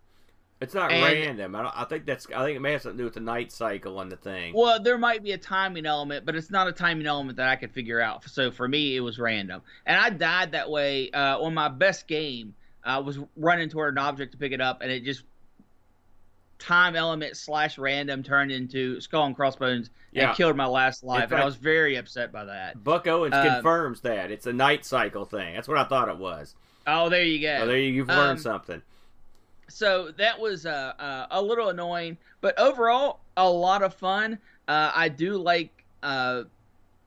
It's 0.63 0.73
not 0.75 0.91
And- 0.91 1.03
random. 1.03 1.55
I, 1.55 1.63
don't, 1.63 1.77
I 1.77 1.85
think 1.85 2.07
that's. 2.07 2.27
I 2.35 2.43
think 2.45 2.57
it 2.57 2.61
may 2.61 2.73
have 2.73 2.81
something 2.83 2.97
to 2.97 3.03
do 3.03 3.05
with 3.05 3.15
the 3.15 3.21
night 3.21 3.53
cycle 3.53 4.01
and 4.01 4.11
the 4.11 4.17
thing. 4.17 4.55
Well, 4.55 4.83
there 4.83 4.97
might 4.97 5.23
be 5.23 5.33
a 5.33 5.39
timing 5.39 5.85
element, 5.85 6.25
but 6.25 6.35
it's 6.37 6.51
not 6.51 6.69
a 6.69 6.73
timing 6.73 7.07
element 7.07 7.37
that 7.37 7.49
I 7.49 7.57
could 7.57 7.73
figure 7.73 8.01
out. 8.01 8.29
So 8.31 8.51
for 8.51 8.67
me, 8.67 8.97
it 8.97 9.01
was 9.01 9.19
random, 9.19 9.61
and 9.85 10.01
I 10.01 10.09
died 10.11 10.53
that 10.53 10.71
way 10.71 11.11
uh, 11.11 11.39
on 11.39 11.53
my 11.53 11.69
best 11.69 12.09
game. 12.09 12.55
I 12.83 12.99
was 12.99 13.19
running 13.37 13.69
toward 13.69 13.95
an 13.95 13.99
object 13.99 14.33
to 14.33 14.39
pick 14.39 14.53
it 14.53 14.61
up, 14.61 14.81
and 14.81 14.91
it 14.91 15.05
just 15.05 15.23
time 16.63 16.95
element 16.97 17.37
slash 17.37 17.77
random 17.77 18.23
turned 18.23 18.53
into 18.53 19.01
skull 19.01 19.25
and 19.27 19.35
crossbones 19.37 19.91
Yeah. 20.13 20.29
and 20.29 20.37
killed 20.37 20.57
my 20.57 20.67
last 20.67 21.03
life, 21.03 21.33
and 21.33 21.41
I 21.41 21.45
was 21.45 21.57
very 21.57 21.97
upset 21.97 22.31
by 22.33 22.45
that. 22.45 22.83
Buck 22.85 23.07
Owens 23.09 23.35
Uh, 23.35 23.55
confirms 23.55 24.01
that 24.03 24.31
it's 24.31 24.47
a 24.47 24.53
night 24.53 24.85
cycle 24.85 25.25
thing. 25.25 25.55
That's 25.55 25.67
what 25.69 25.79
I 25.79 25.85
thought 25.85 26.09
it 26.09 26.17
was. 26.19 26.55
Oh, 26.87 27.09
there 27.09 27.25
you 27.25 27.41
go. 27.41 27.59
Oh, 27.63 27.67
there 27.67 27.79
you, 27.79 27.93
you've 27.93 28.09
learned 28.09 28.31
Um, 28.33 28.39
something. 28.39 28.83
so 29.69 30.11
that 30.19 30.39
was 30.39 30.67
uh, 30.67 30.93
uh, 30.99 31.27
a 31.31 31.41
little 31.43 31.69
annoying, 31.71 32.17
but 32.41 32.59
overall 32.59 33.21
a 33.37 33.49
lot 33.49 33.83
of 33.83 33.95
fun. 33.95 34.39
Uh, 34.69 34.93
I 34.95 35.09
do 35.09 35.37
like 35.39 35.85
uh, 36.03 36.43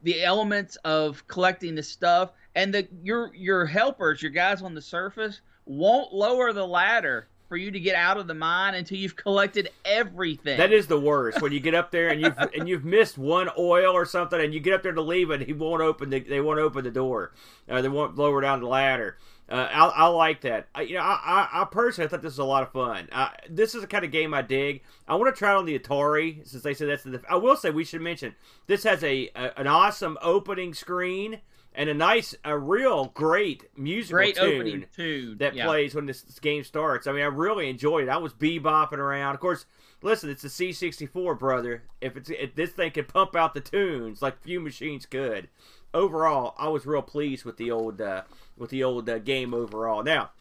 the 0.04 0.24
elements 0.24 0.76
of 0.78 1.26
collecting 1.28 1.76
the 1.76 1.84
stuff, 1.84 2.32
and 2.56 2.74
the 2.74 2.88
your 3.04 3.34
your 3.36 3.66
helpers, 3.66 4.22
your 4.22 4.32
guys 4.32 4.62
on 4.62 4.74
the 4.76 4.82
surface, 4.82 5.42
won't 5.66 6.14
lower 6.14 6.54
the 6.54 6.66
ladder 6.66 7.28
for 7.48 7.58
you 7.58 7.72
to 7.72 7.80
get 7.80 7.96
out 7.96 8.18
of 8.18 8.28
the 8.28 8.34
mine 8.34 8.76
until 8.76 8.98
you've 8.98 9.16
collected 9.16 9.70
everything. 9.84 10.58
That 10.58 10.72
is 10.74 10.88
the 10.88 11.00
worst 11.00 11.42
when 11.42 11.52
you 11.52 11.60
get 11.60 11.74
up 11.74 11.92
there 11.92 12.10
and 12.10 12.22
you've 12.22 12.38
and 12.56 12.68
you've 12.68 12.86
missed 12.86 13.18
one 13.18 13.50
oil 13.58 13.94
or 13.94 14.06
something, 14.06 14.40
and 14.40 14.54
you 14.54 14.60
get 14.60 14.74
up 14.74 14.84
there 14.84 14.94
to 14.94 15.02
leave 15.02 15.30
and 15.30 15.44
he 15.44 15.54
won't 15.54 15.82
open 15.82 16.10
the 16.10 16.20
they 16.20 16.42
won't 16.42 16.60
open 16.60 16.84
the 16.84 16.92
door, 16.92 17.34
uh, 17.70 17.82
they 17.82 17.90
won't 17.90 18.16
lower 18.16 18.42
down 18.42 18.62
the 18.62 18.68
ladder. 18.68 19.18
Uh, 19.48 19.68
I, 19.72 19.86
I 19.86 20.08
like 20.08 20.42
that. 20.42 20.68
I, 20.74 20.82
you 20.82 20.96
know, 20.96 21.02
I, 21.02 21.48
I, 21.54 21.62
I 21.62 21.66
personally 21.66 22.10
thought 22.10 22.24
this 22.24 22.34
was 22.34 22.40
a 22.40 22.44
lot 22.44 22.64
of 22.64 22.72
fun. 22.72 23.08
Uh, 23.12 23.30
this 23.48 23.76
is 23.76 23.82
the 23.82 23.88
kind 23.88 24.04
of 24.04 24.10
game 24.10 24.34
I 24.34 24.42
dig. 24.42 24.82
I 25.08 25.14
want 25.16 25.36
to 25.36 25.38
try 25.38 25.52
it 25.52 25.58
on 25.58 25.66
the 25.66 25.78
Atari 25.78 26.48
since 26.48 26.64
they 26.64 26.74
said 26.74 26.90
that's 26.90 27.04
the. 27.04 27.22
I 27.30 27.36
will 27.36 27.56
say 27.56 27.70
we 27.70 27.86
should 27.86 28.02
mention 28.02 28.34
this 28.66 28.84
has 28.84 29.04
a, 29.04 29.30
a 29.36 29.60
an 29.60 29.68
awesome 29.68 30.18
opening 30.22 30.74
screen 30.74 31.42
and 31.76 31.90
a 31.90 31.94
nice, 31.94 32.34
a 32.44 32.58
real 32.58 33.06
great 33.14 33.66
musical 33.78 34.18
great 34.18 34.36
tune 34.36 34.56
opening 34.56 34.86
tune 34.96 35.38
that 35.38 35.56
yeah. 35.56 35.66
plays 35.66 35.94
when 35.94 36.06
this, 36.06 36.22
this 36.22 36.40
game 36.40 36.64
starts. 36.64 37.06
I 37.06 37.12
mean, 37.12 37.22
I 37.22 37.28
really 37.28 37.70
enjoyed 37.70 38.08
it. 38.08 38.10
I 38.10 38.18
was 38.18 38.34
bebopping 38.34 38.98
around. 38.98 39.36
Of 39.36 39.42
course, 39.42 39.66
listen, 40.02 40.30
it's 40.30 40.44
a 40.44 40.48
C64, 40.48 41.38
brother. 41.38 41.84
If 42.02 42.18
it's 42.18 42.30
if 42.30 42.56
this 42.56 42.72
thing 42.72 42.92
could 42.92 43.08
pump 43.08 43.36
out 43.36 43.54
the 43.54 43.62
tunes 43.62 44.22
like 44.22 44.42
few 44.42 44.60
machines 44.60 45.06
could. 45.06 45.50
Overall, 45.94 46.56
I 46.58 46.68
was 46.68 46.86
real 46.86 47.02
pleased 47.02 47.46
with 47.46 47.58
the 47.58 47.72
old 47.72 48.02
uh, 48.02 48.24
with 48.58 48.70
the 48.70 48.84
old 48.84 49.10
uh, 49.10 49.20
game 49.20 49.54
overall. 49.54 50.04
Now, 50.04 50.32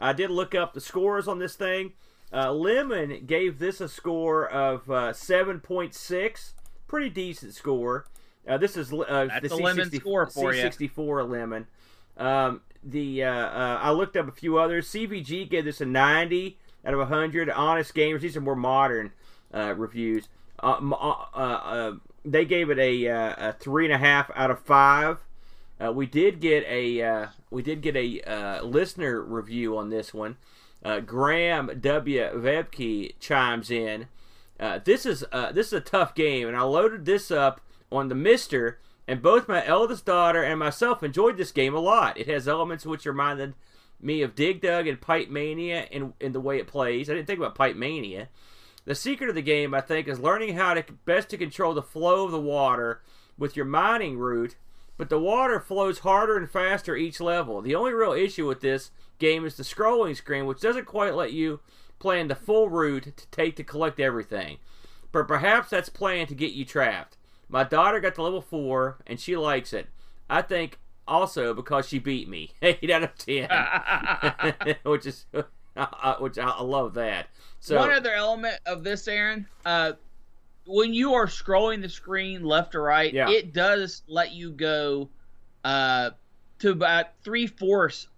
I 0.00 0.12
did 0.12 0.30
look 0.30 0.54
up 0.54 0.72
the 0.72 0.80
scores 0.80 1.28
on 1.28 1.38
this 1.38 1.54
thing. 1.54 1.92
Uh, 2.32 2.50
Lemon 2.50 3.26
gave 3.26 3.58
this 3.58 3.80
a 3.80 3.88
score 3.88 4.48
of 4.48 4.90
uh, 4.90 5.12
7.6, 5.12 6.52
pretty 6.86 7.10
decent 7.10 7.54
score. 7.54 8.06
Uh, 8.46 8.58
this 8.58 8.76
is 8.76 8.92
uh, 8.92 9.26
That's 9.26 9.48
the 9.48 9.54
a 9.54 9.56
Lemon 9.56 9.88
C60 9.88 10.00
score 10.00 10.26
for. 10.26 10.52
C64 10.52 11.28
Lemon. 11.28 11.66
Um, 12.16 12.60
the 12.84 13.24
uh, 13.24 13.30
uh, 13.30 13.78
I 13.82 13.90
looked 13.92 14.16
up 14.16 14.28
a 14.28 14.32
few 14.32 14.58
others. 14.58 14.88
CVG 14.88 15.48
gave 15.48 15.64
this 15.64 15.80
a 15.80 15.86
90. 15.86 16.58
out 16.84 16.94
of 16.94 16.98
100. 16.98 17.50
Honest 17.50 17.94
Gamers, 17.94 18.20
these 18.20 18.36
are 18.36 18.40
more 18.40 18.56
modern 18.56 19.12
uh, 19.54 19.74
reviews. 19.76 20.28
Uh, 20.62 20.78
uh, 20.92 21.16
uh, 21.34 21.92
they 22.24 22.44
gave 22.44 22.70
it 22.70 22.78
a, 22.78 23.08
uh, 23.08 23.50
a, 23.50 23.52
three 23.52 23.84
and 23.84 23.92
a 23.92 23.98
half 23.98 24.30
out 24.34 24.50
of 24.50 24.60
five. 24.60 25.18
we 25.92 26.06
did 26.06 26.40
get 26.40 26.64
a 26.64 27.28
we 27.50 27.62
did 27.62 27.80
get 27.82 27.96
a 27.96 28.60
listener 28.62 29.20
review 29.20 29.76
on 29.76 29.90
this 29.90 30.14
one. 30.14 30.36
Graham 31.04 31.70
W. 31.80 32.20
Vebke 32.34 33.14
chimes 33.18 33.70
in. 33.70 34.06
this 34.84 35.04
is 35.04 35.24
this 35.52 35.68
is 35.68 35.72
a 35.72 35.80
tough 35.80 36.14
game, 36.14 36.46
and 36.46 36.56
I 36.56 36.62
loaded 36.62 37.04
this 37.04 37.30
up 37.32 37.60
on 37.92 38.08
the 38.08 38.14
Mister, 38.14 38.78
and 39.06 39.22
both 39.22 39.48
my 39.48 39.64
eldest 39.66 40.04
daughter 40.04 40.42
and 40.42 40.58
myself 40.58 41.02
enjoyed 41.02 41.36
this 41.36 41.52
game 41.52 41.74
a 41.74 41.80
lot. 41.80 42.18
It 42.18 42.28
has 42.28 42.48
elements 42.48 42.86
which 42.86 43.06
reminded 43.06 43.54
me 44.00 44.22
of 44.22 44.34
Dig 44.34 44.60
Dug 44.60 44.86
and 44.86 45.00
Pipe 45.00 45.28
Mania 45.28 45.86
in, 45.90 46.14
in 46.20 46.32
the 46.32 46.40
way 46.40 46.58
it 46.58 46.66
plays. 46.66 47.08
I 47.08 47.14
didn't 47.14 47.26
think 47.26 47.38
about 47.38 47.54
Pipe 47.54 47.76
Mania. 47.76 48.28
The 48.84 48.94
secret 48.96 49.28
of 49.28 49.36
the 49.36 49.42
game, 49.42 49.74
I 49.74 49.80
think, 49.80 50.08
is 50.08 50.18
learning 50.18 50.56
how 50.56 50.74
to 50.74 50.84
best 51.04 51.30
to 51.30 51.36
control 51.36 51.72
the 51.72 51.82
flow 51.82 52.24
of 52.24 52.32
the 52.32 52.40
water 52.40 53.00
with 53.38 53.56
your 53.56 53.64
mining 53.64 54.18
route, 54.18 54.56
but 54.96 55.08
the 55.08 55.20
water 55.20 55.60
flows 55.60 56.00
harder 56.00 56.36
and 56.36 56.50
faster 56.50 56.96
each 56.96 57.20
level. 57.20 57.60
The 57.60 57.74
only 57.76 57.92
real 57.92 58.12
issue 58.12 58.46
with 58.46 58.60
this 58.60 58.90
game 59.18 59.44
is 59.44 59.56
the 59.56 59.62
scrolling 59.62 60.16
screen, 60.16 60.46
which 60.46 60.60
doesn't 60.60 60.86
quite 60.86 61.14
let 61.14 61.32
you 61.32 61.60
plan 62.00 62.26
the 62.26 62.34
full 62.34 62.68
route 62.68 63.04
to 63.16 63.26
take 63.28 63.54
to 63.56 63.64
collect 63.64 64.00
everything. 64.00 64.58
But 65.12 65.28
perhaps 65.28 65.70
that's 65.70 65.88
planned 65.88 66.28
to 66.30 66.34
get 66.34 66.52
you 66.52 66.64
trapped. 66.64 67.16
My 67.52 67.64
daughter 67.64 68.00
got 68.00 68.14
to 68.14 68.22
level 68.22 68.40
4, 68.40 68.96
and 69.06 69.20
she 69.20 69.36
likes 69.36 69.74
it. 69.74 69.88
I 70.28 70.40
think 70.40 70.78
also 71.06 71.52
because 71.52 71.86
she 71.86 71.98
beat 71.98 72.26
me, 72.26 72.52
8 72.62 72.90
out 72.90 73.02
of 73.02 73.14
10, 73.18 74.76
which 74.84 75.04
is 75.06 75.26
which 75.32 76.38
I, 76.38 76.48
I 76.48 76.62
love 76.62 76.94
that. 76.94 77.28
So 77.60 77.76
one 77.76 77.92
other 77.92 78.12
element 78.12 78.58
of 78.64 78.82
this, 78.82 79.06
Aaron, 79.06 79.46
uh, 79.66 79.92
when 80.66 80.94
you 80.94 81.12
are 81.12 81.26
scrolling 81.26 81.82
the 81.82 81.90
screen 81.90 82.42
left 82.42 82.74
or 82.74 82.82
right, 82.82 83.12
yeah. 83.12 83.28
it 83.28 83.52
does 83.52 84.02
let 84.08 84.32
you 84.32 84.50
go 84.50 85.10
uh, 85.62 86.10
to 86.60 86.70
about 86.70 87.06
three 87.22 87.46
fourths 87.46 88.08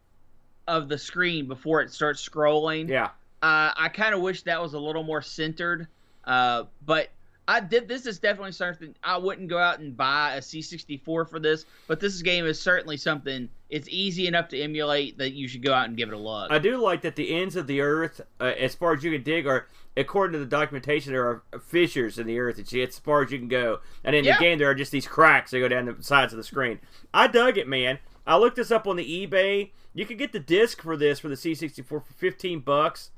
of 0.68 0.88
the 0.88 0.96
screen 0.96 1.48
before 1.48 1.82
it 1.82 1.92
starts 1.92 2.26
scrolling. 2.26 2.88
Yeah. 2.88 3.06
Uh, 3.42 3.72
I 3.76 3.90
kind 3.92 4.14
of 4.14 4.20
wish 4.20 4.42
that 4.42 4.62
was 4.62 4.74
a 4.74 4.78
little 4.78 5.02
more 5.02 5.22
centered, 5.22 5.88
uh, 6.24 6.64
but 6.86 7.08
I 7.46 7.61
did. 7.61 7.88
This 7.88 8.07
is 8.07 8.18
definitely 8.18 8.52
something 8.52 8.94
I 9.02 9.18
wouldn't 9.18 9.48
go 9.48 9.59
out 9.59 9.78
and 9.78 9.96
buy 9.96 10.35
a 10.37 10.40
C64 10.40 11.04
for 11.28 11.38
this, 11.38 11.66
but 11.87 12.00
this 12.00 12.22
game 12.22 12.46
is 12.46 12.61
certainly 12.61 12.96
something. 12.96 13.48
It's 13.68 13.88
easy 13.90 14.26
enough 14.26 14.48
to 14.48 14.61
emulate 14.61 15.18
that 15.18 15.33
you 15.33 15.48
should 15.48 15.62
go 15.62 15.72
out 15.72 15.88
and 15.88 15.96
give 15.96 16.09
it 16.09 16.14
a 16.14 16.18
look. 16.18 16.50
I 16.50 16.59
do 16.59 16.76
like 16.78 17.02
that 17.02 17.16
the 17.16 17.35
ends 17.35 17.57
of 17.57 17.66
the 17.66 17.80
earth, 17.80 18.20
uh, 18.40 18.44
as 18.59 18.74
far 18.74 18.94
as 18.94 19.04
you 19.04 19.12
can 19.12 19.22
dig, 19.22 19.46
are 19.46 19.66
according 19.96 20.33
to 20.33 20.38
the 20.38 20.46
documentation, 20.46 21.12
there 21.12 21.26
are 21.26 21.42
fissures 21.61 22.18
in 22.18 22.26
the 22.26 22.38
earth. 22.38 22.59
It's, 22.59 22.72
as 22.72 22.98
far 22.98 23.22
as 23.22 23.30
you 23.30 23.38
can 23.38 23.48
go, 23.48 23.80
and 24.02 24.16
in 24.16 24.24
yeah. 24.24 24.37
the 24.37 24.42
game 24.42 24.59
there 24.59 24.70
are 24.70 24.74
just 24.74 24.92
these 24.92 25.07
cracks 25.07 25.50
that 25.50 25.61
go 25.61 25.68
down 25.68 25.87
the 25.87 26.02
sides 26.02 26.33
of 26.33 26.38
the 26.38 26.44
screen. 26.44 26.80
I 27.12 27.26
dug 27.26 27.59
it, 27.59 27.68
man. 27.68 27.98
I 28.26 28.37
looked 28.37 28.57
this 28.57 28.70
up 28.70 28.87
on 28.87 28.96
the 28.96 29.26
eBay. 29.26 29.70
You 29.92 30.07
can 30.07 30.16
get 30.16 30.33
the 30.33 30.40
disc 30.40 30.80
for 30.83 30.96
this 30.96 31.18
for 31.18 31.28
the 31.28 31.35
C64 31.35 31.85
for 31.85 32.00
15 32.00 32.61
bucks, 32.61 33.11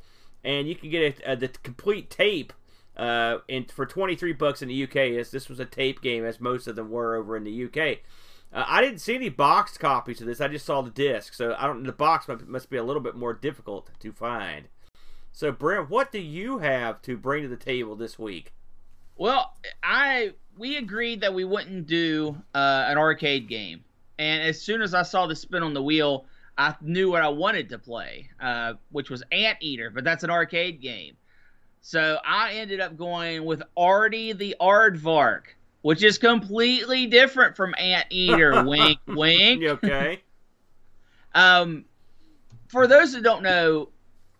and 0.42 0.68
you 0.68 0.74
can 0.74 0.90
get 0.90 1.20
a, 1.20 1.32
a, 1.32 1.36
the 1.36 1.48
complete 1.48 2.10
tape 2.10 2.52
uh, 2.96 3.38
and 3.48 3.70
for 3.70 3.86
23 3.86 4.32
bucks 4.32 4.62
in 4.62 4.68
the 4.68 4.84
UK, 4.84 4.96
as 5.18 5.30
this 5.30 5.48
was 5.48 5.60
a 5.60 5.64
tape 5.64 6.00
game, 6.00 6.24
as 6.24 6.40
most 6.40 6.66
of 6.66 6.76
them 6.76 6.90
were 6.90 7.16
over 7.16 7.36
in 7.36 7.44
the 7.44 7.64
UK. 7.64 7.98
Uh, 8.52 8.64
I 8.66 8.80
didn't 8.80 9.00
see 9.00 9.14
any 9.14 9.28
boxed 9.28 9.80
copies 9.80 10.20
of 10.20 10.26
this. 10.26 10.40
I 10.40 10.48
just 10.48 10.64
saw 10.64 10.80
the 10.80 10.90
disc, 10.90 11.34
so 11.34 11.54
I 11.58 11.66
don't. 11.66 11.82
The 11.82 11.92
box 11.92 12.26
must 12.46 12.70
be 12.70 12.76
a 12.76 12.84
little 12.84 13.02
bit 13.02 13.16
more 13.16 13.34
difficult 13.34 13.90
to 14.00 14.12
find. 14.12 14.68
So, 15.32 15.52
Brent, 15.52 15.90
what 15.90 16.12
do 16.12 16.20
you 16.20 16.58
have 16.58 17.02
to 17.02 17.16
bring 17.16 17.42
to 17.42 17.48
the 17.48 17.56
table 17.56 17.96
this 17.96 18.18
week? 18.18 18.54
Well, 19.16 19.52
I 19.82 20.32
we 20.56 20.76
agreed 20.76 21.20
that 21.20 21.34
we 21.34 21.44
wouldn't 21.44 21.86
do 21.86 22.36
uh, 22.54 22.84
an 22.88 22.98
arcade 22.98 23.48
game, 23.48 23.84
and 24.18 24.42
as 24.42 24.60
soon 24.60 24.80
as 24.80 24.94
I 24.94 25.02
saw 25.02 25.26
the 25.26 25.36
spin 25.36 25.62
on 25.62 25.74
the 25.74 25.82
wheel, 25.82 26.26
I 26.56 26.74
knew 26.80 27.10
what 27.10 27.22
I 27.22 27.28
wanted 27.28 27.68
to 27.70 27.78
play, 27.78 28.30
uh, 28.40 28.74
which 28.90 29.10
was 29.10 29.22
Anteater. 29.30 29.90
but 29.90 30.04
that's 30.04 30.24
an 30.24 30.30
arcade 30.30 30.80
game. 30.80 31.16
So 31.86 32.18
I 32.26 32.54
ended 32.54 32.80
up 32.80 32.96
going 32.96 33.44
with 33.44 33.62
Ardy 33.76 34.32
the 34.32 34.56
Aardvark, 34.60 35.42
which 35.82 36.02
is 36.02 36.18
completely 36.18 37.06
different 37.06 37.54
from 37.54 37.76
Anteater. 37.78 38.64
wink, 38.66 38.98
wink. 39.06 39.62
okay? 39.62 40.20
Um, 41.32 41.84
for 42.66 42.88
those 42.88 43.14
who 43.14 43.22
don't 43.22 43.44
know, 43.44 43.90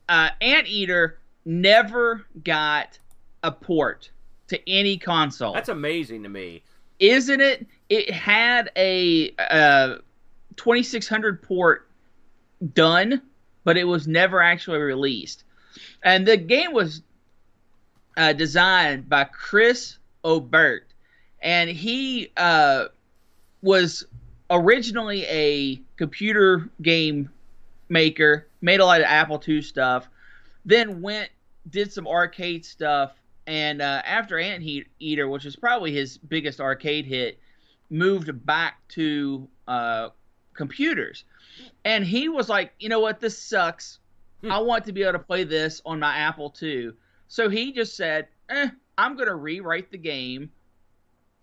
uh, 0.09 0.31
Anteater 0.41 1.21
never 1.45 2.27
got 2.43 2.99
a 3.45 3.53
port 3.53 4.11
to 4.49 4.61
any 4.69 4.99
console. 4.99 5.53
That's 5.53 5.69
amazing 5.69 6.25
to 6.25 6.29
me. 6.29 6.65
Isn't 6.99 7.41
it? 7.41 7.65
It 7.89 8.11
had 8.11 8.73
a 8.75 9.33
uh, 9.39 9.99
2600 10.57 11.43
port 11.45 11.89
done, 12.75 13.23
but 13.63 13.77
it 13.77 13.85
was 13.85 14.09
never 14.09 14.43
actually 14.43 14.79
released. 14.79 15.45
And 16.03 16.27
the 16.27 16.37
game 16.37 16.73
was 16.73 17.03
uh, 18.17 18.33
designed 18.33 19.09
by 19.09 19.25
Chris 19.25 19.99
Oberth, 20.25 20.83
and 21.41 21.71
he 21.71 22.33
uh, 22.37 22.87
was 23.63 24.07
originally 24.51 25.25
a 25.25 25.81
computer 25.97 26.69
game 26.83 27.31
maker, 27.89 28.47
made 28.61 28.81
a 28.81 28.85
lot 28.85 29.01
of 29.01 29.07
Apple 29.07 29.43
II 29.47 29.63
stuff, 29.63 30.09
then 30.65 31.03
went 31.03 31.31
did 31.69 31.93
some 31.93 32.07
arcade 32.07 32.65
stuff, 32.65 33.13
and 33.47 33.83
uh, 33.83 34.03
after 34.05 34.39
Ant 34.39 34.63
Eater, 34.99 35.29
which 35.29 35.45
was 35.45 35.57
probably 35.57 35.93
his 35.93 36.17
biggest 36.17 36.61
arcade 36.61 37.07
hit, 37.07 37.39
moved 37.91 38.47
back 38.47 38.77
to 38.89 39.49
uh, 39.67 40.11
computers, 40.55 41.25
and 41.85 42.05
he 42.05 42.29
was 42.29 42.49
like, 42.49 42.73
you 42.79 42.89
know 42.89 43.01
what, 43.01 43.21
this 43.21 43.39
sucks. 43.39 43.99
Hmm. 44.43 44.53
I 44.53 44.59
want 44.59 44.85
to 44.85 44.93
be 44.93 45.03
able 45.03 45.15
to 45.15 45.19
play 45.19 45.45
this 45.45 45.83
on 45.85 46.01
my 46.01 46.17
Apple 46.17 46.55
II. 46.63 46.93
So 47.29 47.49
he 47.49 47.73
just 47.73 47.97
said, 47.97 48.29
eh, 48.49 48.69
I'm 48.99 49.17
going 49.17 49.29
to 49.29 49.35
rewrite 49.35 49.91
the 49.91 49.99
game. 49.99 50.51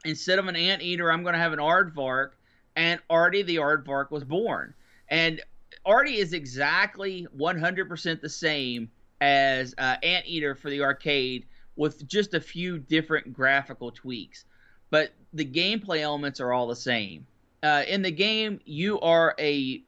Instead 0.05 0.39
of 0.39 0.47
an 0.47 0.55
anteater, 0.55 1.11
I'm 1.11 1.23
going 1.23 1.33
to 1.33 1.39
have 1.39 1.53
an 1.53 1.59
aardvark. 1.59 2.31
And 2.75 2.99
Ardy 3.09 3.43
the 3.43 3.57
aardvark 3.57 4.11
was 4.11 4.23
born. 4.23 4.73
And 5.09 5.41
Ardy 5.85 6.17
is 6.17 6.33
exactly 6.33 7.27
100% 7.37 8.21
the 8.21 8.29
same 8.29 8.89
as 9.21 9.73
uh, 9.77 9.95
Anteater 10.03 10.55
for 10.55 10.69
the 10.69 10.81
arcade 10.81 11.45
with 11.75 12.07
just 12.07 12.33
a 12.33 12.41
few 12.41 12.77
different 12.77 13.33
graphical 13.33 13.91
tweaks. 13.91 14.45
But 14.89 15.13
the 15.33 15.45
gameplay 15.45 16.01
elements 16.01 16.39
are 16.39 16.51
all 16.53 16.67
the 16.67 16.75
same. 16.75 17.25
Uh, 17.61 17.83
in 17.87 18.01
the 18.01 18.11
game, 18.11 18.59
you 18.65 18.99
are 18.99 19.35
a 19.39 19.83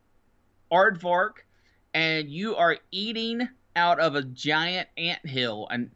aardvark 0.71 1.43
and 1.93 2.29
you 2.29 2.55
are 2.55 2.77
eating 2.91 3.47
out 3.75 3.99
of 3.99 4.15
a 4.15 4.23
giant 4.23 4.87
ant 4.97 5.25
hill. 5.25 5.67
And 5.69 5.91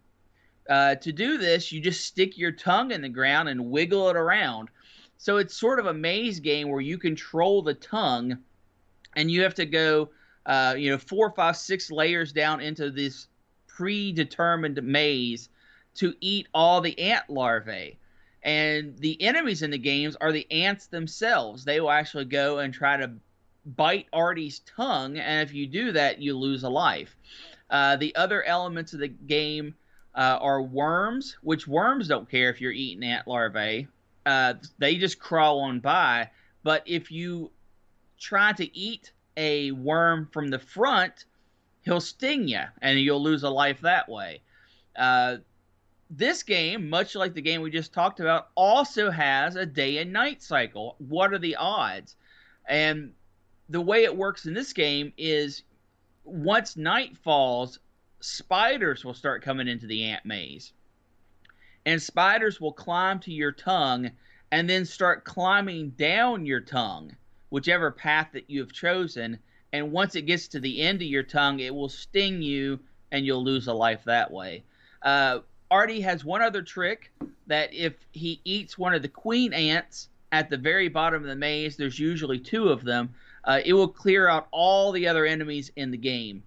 uh, 0.69 0.95
to 0.95 1.11
do 1.11 1.37
this, 1.37 1.71
you 1.71 1.81
just 1.81 2.05
stick 2.05 2.37
your 2.37 2.51
tongue 2.51 2.91
in 2.91 3.01
the 3.01 3.09
ground 3.09 3.49
and 3.49 3.71
wiggle 3.71 4.09
it 4.09 4.15
around. 4.15 4.69
So 5.17 5.37
it's 5.37 5.53
sort 5.53 5.79
of 5.79 5.87
a 5.87 5.93
maze 5.93 6.39
game 6.39 6.69
where 6.69 6.81
you 6.81 6.97
control 6.97 7.61
the 7.61 7.73
tongue, 7.73 8.37
and 9.15 9.29
you 9.29 9.43
have 9.43 9.55
to 9.55 9.65
go, 9.65 10.09
uh, 10.45 10.75
you 10.77 10.91
know, 10.91 10.97
four, 10.97 11.31
five, 11.31 11.57
six 11.57 11.91
layers 11.91 12.31
down 12.31 12.61
into 12.61 12.89
this 12.89 13.27
predetermined 13.67 14.81
maze 14.83 15.49
to 15.95 16.13
eat 16.21 16.47
all 16.53 16.79
the 16.79 16.97
ant 16.99 17.29
larvae. 17.29 17.97
And 18.43 18.97
the 18.99 19.21
enemies 19.21 19.61
in 19.61 19.71
the 19.71 19.77
games 19.77 20.15
are 20.21 20.31
the 20.31 20.47
ants 20.51 20.87
themselves. 20.87 21.65
They 21.65 21.81
will 21.81 21.91
actually 21.91 22.25
go 22.25 22.59
and 22.59 22.73
try 22.73 22.95
to 22.95 23.11
bite 23.65 24.07
Ardy's 24.13 24.59
tongue, 24.59 25.17
and 25.17 25.47
if 25.47 25.53
you 25.53 25.67
do 25.67 25.91
that, 25.91 26.21
you 26.21 26.37
lose 26.37 26.63
a 26.63 26.69
life. 26.69 27.17
Uh, 27.69 27.95
the 27.95 28.15
other 28.15 28.43
elements 28.43 28.93
of 28.93 28.99
the 28.99 29.07
game 29.07 29.75
uh, 30.15 30.37
are 30.41 30.61
worms, 30.61 31.37
which 31.41 31.67
worms 31.67 32.07
don't 32.07 32.29
care 32.29 32.49
if 32.49 32.59
you're 32.59 32.71
eating 32.71 33.03
ant 33.03 33.27
larvae. 33.27 33.87
Uh, 34.25 34.55
they 34.77 34.95
just 34.95 35.19
crawl 35.19 35.59
on 35.61 35.79
by. 35.79 36.29
But 36.63 36.83
if 36.85 37.11
you 37.11 37.51
try 38.19 38.53
to 38.53 38.77
eat 38.77 39.11
a 39.37 39.71
worm 39.71 40.27
from 40.31 40.49
the 40.49 40.59
front, 40.59 41.25
he'll 41.83 42.01
sting 42.01 42.47
you, 42.47 42.63
and 42.81 42.99
you'll 42.99 43.23
lose 43.23 43.43
a 43.43 43.49
life 43.49 43.81
that 43.81 44.09
way. 44.09 44.41
Uh, 44.95 45.37
this 46.09 46.43
game, 46.43 46.89
much 46.89 47.15
like 47.15 47.33
the 47.33 47.41
game 47.41 47.61
we 47.61 47.69
just 47.69 47.93
talked 47.93 48.19
about, 48.19 48.49
also 48.55 49.11
has 49.11 49.55
a 49.55 49.65
day 49.65 49.99
and 49.99 50.11
night 50.11 50.41
cycle. 50.41 50.95
What 50.97 51.33
are 51.33 51.39
the 51.39 51.55
odds? 51.55 52.15
And 52.67 53.13
the 53.69 53.81
way 53.81 54.03
it 54.03 54.15
works 54.15 54.45
in 54.45 54.53
this 54.53 54.73
game 54.73 55.13
is 55.17 55.63
once 56.31 56.77
night 56.77 57.17
falls, 57.17 57.79
spiders 58.19 59.03
will 59.03 59.13
start 59.13 59.43
coming 59.43 59.67
into 59.67 59.87
the 59.87 60.03
ant 60.03 60.25
maze. 60.25 60.73
And 61.85 62.01
spiders 62.01 62.59
will 62.59 62.73
climb 62.73 63.19
to 63.21 63.33
your 63.33 63.51
tongue 63.51 64.11
and 64.51 64.69
then 64.69 64.85
start 64.85 65.23
climbing 65.23 65.91
down 65.91 66.45
your 66.45 66.59
tongue, 66.59 67.15
whichever 67.49 67.91
path 67.91 68.29
that 68.33 68.49
you 68.49 68.59
have 68.61 68.71
chosen. 68.71 69.39
And 69.71 69.91
once 69.91 70.15
it 70.15 70.23
gets 70.23 70.47
to 70.49 70.59
the 70.59 70.81
end 70.81 71.01
of 71.01 71.07
your 71.07 71.23
tongue, 71.23 71.59
it 71.59 71.73
will 71.73 71.89
sting 71.89 72.41
you 72.41 72.79
and 73.11 73.25
you'll 73.25 73.43
lose 73.43 73.67
a 73.67 73.73
life 73.73 74.03
that 74.05 74.31
way. 74.31 74.63
Uh, 75.01 75.39
Ardy 75.71 76.01
has 76.01 76.25
one 76.25 76.41
other 76.41 76.61
trick 76.61 77.11
that 77.47 77.73
if 77.73 77.93
he 78.11 78.41
eats 78.43 78.77
one 78.77 78.93
of 78.93 79.01
the 79.01 79.07
queen 79.07 79.53
ants 79.53 80.09
at 80.31 80.49
the 80.49 80.57
very 80.57 80.89
bottom 80.89 81.21
of 81.21 81.27
the 81.27 81.35
maze, 81.35 81.77
there's 81.77 81.99
usually 81.99 82.39
two 82.39 82.69
of 82.69 82.83
them. 82.83 83.13
Uh, 83.43 83.59
it 83.63 83.73
will 83.73 83.87
clear 83.87 84.27
out 84.27 84.47
all 84.51 84.91
the 84.91 85.07
other 85.07 85.25
enemies 85.25 85.71
in 85.75 85.91
the 85.91 85.97
game. 85.97 86.43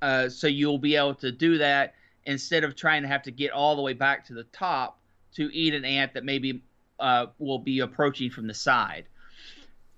Uh, 0.00 0.28
so 0.28 0.46
you'll 0.46 0.78
be 0.78 0.96
able 0.96 1.14
to 1.14 1.30
do 1.30 1.58
that 1.58 1.94
instead 2.24 2.64
of 2.64 2.74
trying 2.74 3.02
to 3.02 3.08
have 3.08 3.22
to 3.22 3.30
get 3.30 3.52
all 3.52 3.76
the 3.76 3.82
way 3.82 3.92
back 3.92 4.26
to 4.26 4.34
the 4.34 4.44
top 4.44 4.98
to 5.34 5.54
eat 5.54 5.74
an 5.74 5.84
ant 5.84 6.14
that 6.14 6.24
maybe 6.24 6.62
uh, 7.00 7.26
will 7.38 7.58
be 7.58 7.80
approaching 7.80 8.30
from 8.30 8.46
the 8.46 8.54
side. 8.54 9.04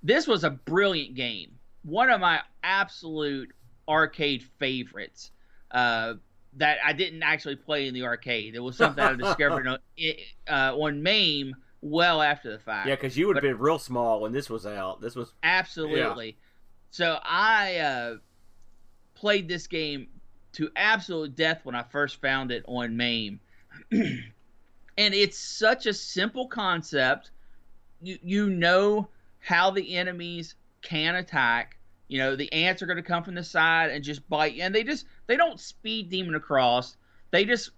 This 0.02 0.26
was 0.26 0.44
a 0.44 0.50
brilliant 0.50 1.14
game. 1.14 1.52
One 1.82 2.10
of 2.10 2.20
my 2.20 2.40
absolute 2.62 3.52
arcade 3.88 4.42
favorites. 4.58 5.30
Uh, 5.70 6.14
that 6.56 6.78
I 6.84 6.92
didn't 6.92 7.22
actually 7.22 7.56
play 7.56 7.88
in 7.88 7.94
the 7.94 8.04
arcade. 8.04 8.54
It 8.54 8.60
was 8.60 8.76
something 8.76 9.02
I 9.02 9.14
discovered 9.14 9.66
on, 9.66 9.78
uh, 10.48 10.76
on 10.76 11.02
MAME 11.02 11.56
well 11.84 12.22
after 12.22 12.50
the 12.50 12.58
fact. 12.58 12.88
Yeah, 12.88 12.94
because 12.94 13.16
you 13.16 13.26
would 13.26 13.36
have 13.36 13.42
been 13.42 13.58
real 13.58 13.78
small 13.78 14.20
when 14.20 14.32
this 14.32 14.48
was 14.48 14.66
out. 14.66 15.00
This 15.00 15.14
was 15.14 15.32
absolutely. 15.42 16.26
Yeah. 16.26 16.32
So 16.90 17.18
I 17.22 17.76
uh, 17.76 18.16
played 19.14 19.48
this 19.48 19.66
game 19.66 20.08
to 20.52 20.70
absolute 20.76 21.36
death 21.36 21.60
when 21.64 21.74
I 21.74 21.82
first 21.82 22.20
found 22.20 22.50
it 22.50 22.64
on 22.66 22.96
MAME, 22.96 23.40
and 23.92 24.24
it's 24.96 25.38
such 25.38 25.86
a 25.86 25.94
simple 25.94 26.48
concept. 26.48 27.30
You 28.02 28.18
you 28.22 28.50
know 28.50 29.08
how 29.40 29.70
the 29.70 29.96
enemies 29.96 30.54
can 30.82 31.16
attack 31.16 31.78
you 32.08 32.18
know, 32.18 32.36
the 32.36 32.52
ants 32.52 32.82
are 32.82 32.86
going 32.86 32.96
to 32.96 33.02
come 33.02 33.24
from 33.24 33.34
the 33.34 33.44
side 33.44 33.90
and 33.90 34.04
just 34.04 34.28
bite 34.28 34.54
you. 34.54 34.62
And 34.62 34.74
they 34.74 34.84
just, 34.84 35.06
they 35.26 35.36
don't 35.36 35.58
speed 35.58 36.10
demon 36.10 36.34
across. 36.34 36.96
They 37.30 37.44
just 37.44 37.70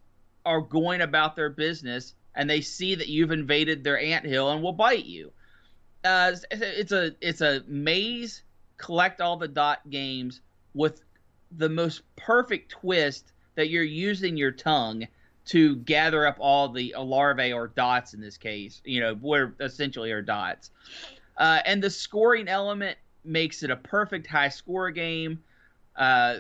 are 0.45 0.61
going 0.61 1.01
about 1.01 1.37
their 1.37 1.51
business 1.51 2.15
and 2.37 2.49
they 2.49 2.61
see 2.61 2.95
that 2.95 3.09
you've 3.09 3.33
invaded 3.33 3.83
their 3.83 3.99
ant 3.99 4.25
hill 4.25 4.51
and 4.51 4.63
will 4.63 4.73
bite 4.73 5.07
you. 5.07 5.33
Uh, 6.05 6.33
it's 6.51 6.93
a 6.93 7.13
it's 7.21 7.41
a 7.41 7.63
maze 7.67 8.43
collect 8.77 9.21
all 9.21 9.37
the 9.37 9.49
dot 9.49 9.81
games 9.91 10.41
with 10.75 11.01
the 11.51 11.69
most 11.69 12.03
perfect 12.15 12.71
twist 12.71 13.33
that 13.55 13.71
you're 13.71 13.83
using 13.83 14.37
your 14.37 14.53
tongue 14.53 15.07
to 15.47 15.77
gather 15.77 16.27
up 16.27 16.37
all 16.39 16.69
the 16.69 16.95
larvae 16.99 17.53
or 17.53 17.69
dots 17.69 18.15
in 18.15 18.21
this 18.21 18.37
case 18.37 18.83
you 18.85 19.01
know 19.01 19.15
where 19.15 19.55
essentially 19.61 20.13
are 20.13 20.21
dots 20.21 20.71
uh, 21.39 21.61
and 21.65 21.83
the 21.83 21.91
scoring 21.91 22.49
element 22.49 22.99
makes 23.25 23.63
it 23.63 23.71
a 23.71 23.77
perfect 23.77 24.27
high 24.27 24.49
score 24.49 24.91
game. 24.91 25.43
Uh, 25.95 26.37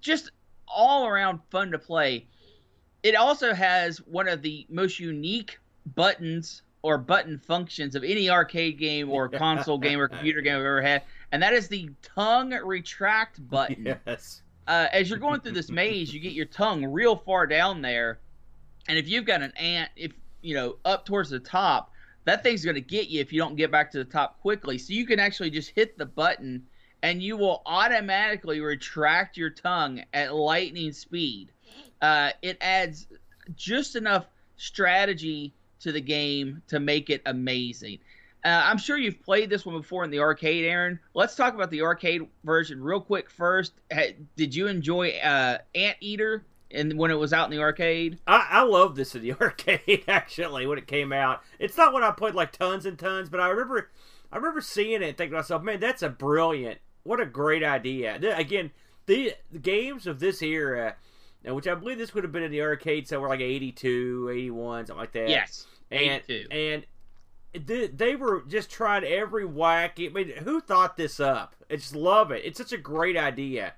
just 0.00 0.30
all 0.66 1.06
around 1.06 1.40
fun 1.50 1.70
to 1.70 1.78
play. 1.78 2.26
It 3.02 3.14
also 3.14 3.54
has 3.54 3.98
one 3.98 4.28
of 4.28 4.42
the 4.42 4.66
most 4.68 4.98
unique 4.98 5.58
buttons 5.94 6.62
or 6.82 6.98
button 6.98 7.38
functions 7.38 7.94
of 7.94 8.04
any 8.04 8.30
arcade 8.30 8.78
game 8.78 9.10
or 9.10 9.28
console 9.28 9.78
game 9.78 10.00
or 10.00 10.08
computer 10.08 10.40
game 10.40 10.54
I've 10.54 10.60
ever 10.60 10.82
had, 10.82 11.02
and 11.32 11.42
that 11.42 11.52
is 11.52 11.68
the 11.68 11.90
tongue 12.02 12.50
retract 12.50 13.46
button. 13.50 13.96
Yes. 14.06 14.42
Uh, 14.66 14.86
as 14.92 15.08
you're 15.08 15.18
going 15.18 15.40
through 15.40 15.52
this 15.52 15.70
maze, 15.70 16.12
you 16.12 16.20
get 16.20 16.32
your 16.32 16.46
tongue 16.46 16.84
real 16.84 17.16
far 17.16 17.46
down 17.46 17.80
there, 17.80 18.18
and 18.88 18.98
if 18.98 19.08
you've 19.08 19.24
got 19.24 19.42
an 19.42 19.52
ant, 19.56 19.90
if 19.96 20.12
you 20.42 20.54
know 20.54 20.76
up 20.84 21.06
towards 21.06 21.30
the 21.30 21.40
top, 21.40 21.92
that 22.24 22.42
thing's 22.42 22.64
going 22.64 22.74
to 22.74 22.80
get 22.80 23.08
you 23.08 23.20
if 23.20 23.32
you 23.32 23.40
don't 23.40 23.56
get 23.56 23.70
back 23.70 23.90
to 23.92 23.98
the 23.98 24.04
top 24.04 24.40
quickly. 24.40 24.76
So 24.76 24.92
you 24.92 25.06
can 25.06 25.18
actually 25.18 25.50
just 25.50 25.70
hit 25.70 25.96
the 25.96 26.04
button 26.04 26.66
and 27.02 27.22
you 27.22 27.36
will 27.36 27.62
automatically 27.64 28.60
retract 28.60 29.36
your 29.36 29.50
tongue 29.50 30.02
at 30.12 30.34
lightning 30.34 30.92
speed. 30.92 31.52
Uh, 32.00 32.30
it 32.42 32.58
adds 32.60 33.06
just 33.56 33.96
enough 33.96 34.26
strategy 34.56 35.52
to 35.80 35.92
the 35.92 36.00
game 36.00 36.62
to 36.68 36.80
make 36.80 37.10
it 37.10 37.22
amazing. 37.26 37.98
Uh, 38.44 38.62
I'm 38.64 38.78
sure 38.78 38.96
you've 38.96 39.22
played 39.22 39.50
this 39.50 39.66
one 39.66 39.76
before 39.76 40.04
in 40.04 40.10
the 40.10 40.20
arcade, 40.20 40.64
Aaron. 40.64 40.98
Let's 41.14 41.34
talk 41.34 41.54
about 41.54 41.70
the 41.70 41.82
arcade 41.82 42.22
version 42.44 42.82
real 42.82 43.00
quick 43.00 43.30
first. 43.30 43.72
Did 44.36 44.54
you 44.54 44.68
enjoy 44.68 45.10
uh, 45.18 45.58
Anteater? 45.74 46.44
and 46.70 46.98
when 46.98 47.10
it 47.10 47.14
was 47.14 47.32
out 47.32 47.50
in 47.50 47.56
the 47.56 47.62
arcade. 47.62 48.18
I, 48.26 48.46
I 48.50 48.62
love 48.62 48.94
this 48.94 49.14
in 49.14 49.22
the 49.22 49.32
arcade 49.40 50.04
actually 50.06 50.66
when 50.66 50.76
it 50.76 50.86
came 50.86 51.14
out. 51.14 51.42
It's 51.58 51.78
not 51.78 51.94
what 51.94 52.02
I 52.02 52.10
played 52.10 52.34
like 52.34 52.52
tons 52.52 52.84
and 52.84 52.98
tons, 52.98 53.30
but 53.30 53.40
I 53.40 53.48
remember 53.48 53.90
I 54.30 54.36
remember 54.36 54.60
seeing 54.60 55.02
it 55.02 55.08
and 55.08 55.16
thinking 55.16 55.32
to 55.32 55.38
myself, 55.38 55.62
man, 55.62 55.80
that's 55.80 56.02
a 56.02 56.10
brilliant, 56.10 56.78
what 57.02 57.20
a 57.20 57.26
great 57.26 57.64
idea. 57.64 58.18
Again, 58.36 58.70
the, 59.06 59.32
the 59.50 59.58
games 59.58 60.06
of 60.06 60.20
this 60.20 60.42
era, 60.42 60.96
which 61.44 61.66
I 61.66 61.74
believe 61.74 61.98
this 61.98 62.14
would 62.14 62.24
have 62.24 62.32
been 62.32 62.42
in 62.42 62.50
the 62.50 62.62
arcade 62.62 63.08
somewhere 63.08 63.30
like 63.30 63.40
82, 63.40 64.30
81, 64.32 64.86
something 64.86 65.00
like 65.00 65.12
that. 65.12 65.28
Yes, 65.28 65.66
and 65.90 66.22
82. 66.28 66.46
and 66.50 66.86
they, 67.66 67.86
they 67.86 68.16
were 68.16 68.42
just 68.48 68.70
trying 68.70 69.04
every 69.04 69.44
whack. 69.44 69.98
I 69.98 70.08
mean, 70.08 70.30
who 70.44 70.60
thought 70.60 70.96
this 70.96 71.20
up? 71.20 71.54
I 71.70 71.76
just 71.76 71.94
love 71.94 72.30
it. 72.30 72.44
It's 72.44 72.58
such 72.58 72.72
a 72.72 72.78
great 72.78 73.16
idea 73.16 73.74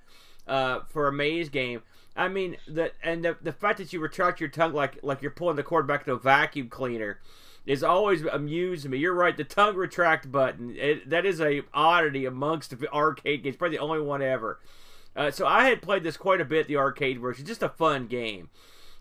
uh, 0.46 0.80
for 0.88 1.08
a 1.08 1.12
maze 1.12 1.48
game. 1.48 1.82
I 2.16 2.28
mean, 2.28 2.56
the 2.66 2.92
and 3.02 3.24
the, 3.24 3.36
the 3.40 3.52
fact 3.52 3.78
that 3.78 3.92
you 3.92 4.00
retract 4.00 4.40
your 4.40 4.48
tongue 4.48 4.72
like 4.72 4.98
like 5.02 5.22
you're 5.22 5.30
pulling 5.30 5.56
the 5.56 5.62
cord 5.62 5.86
back 5.86 6.04
to 6.04 6.12
a 6.12 6.18
vacuum 6.18 6.68
cleaner 6.68 7.20
is 7.66 7.82
always 7.82 8.22
amused 8.22 8.88
me. 8.88 8.98
You're 8.98 9.14
right, 9.14 9.36
the 9.36 9.44
tongue 9.44 9.76
retract 9.76 10.30
button 10.30 10.74
it, 10.76 11.08
that 11.10 11.24
is 11.24 11.40
a 11.40 11.62
oddity 11.72 12.26
amongst 12.26 12.78
the 12.78 12.92
arcade 12.92 13.42
games, 13.42 13.56
probably 13.56 13.76
the 13.76 13.82
only 13.82 14.00
one 14.00 14.22
ever. 14.22 14.58
Uh, 15.20 15.30
so 15.30 15.46
I 15.46 15.64
had 15.64 15.82
played 15.82 16.02
this 16.02 16.16
quite 16.16 16.40
a 16.40 16.46
bit, 16.46 16.66
the 16.66 16.78
arcade 16.78 17.20
version, 17.20 17.44
just 17.44 17.62
a 17.62 17.68
fun 17.68 18.06
game. 18.06 18.48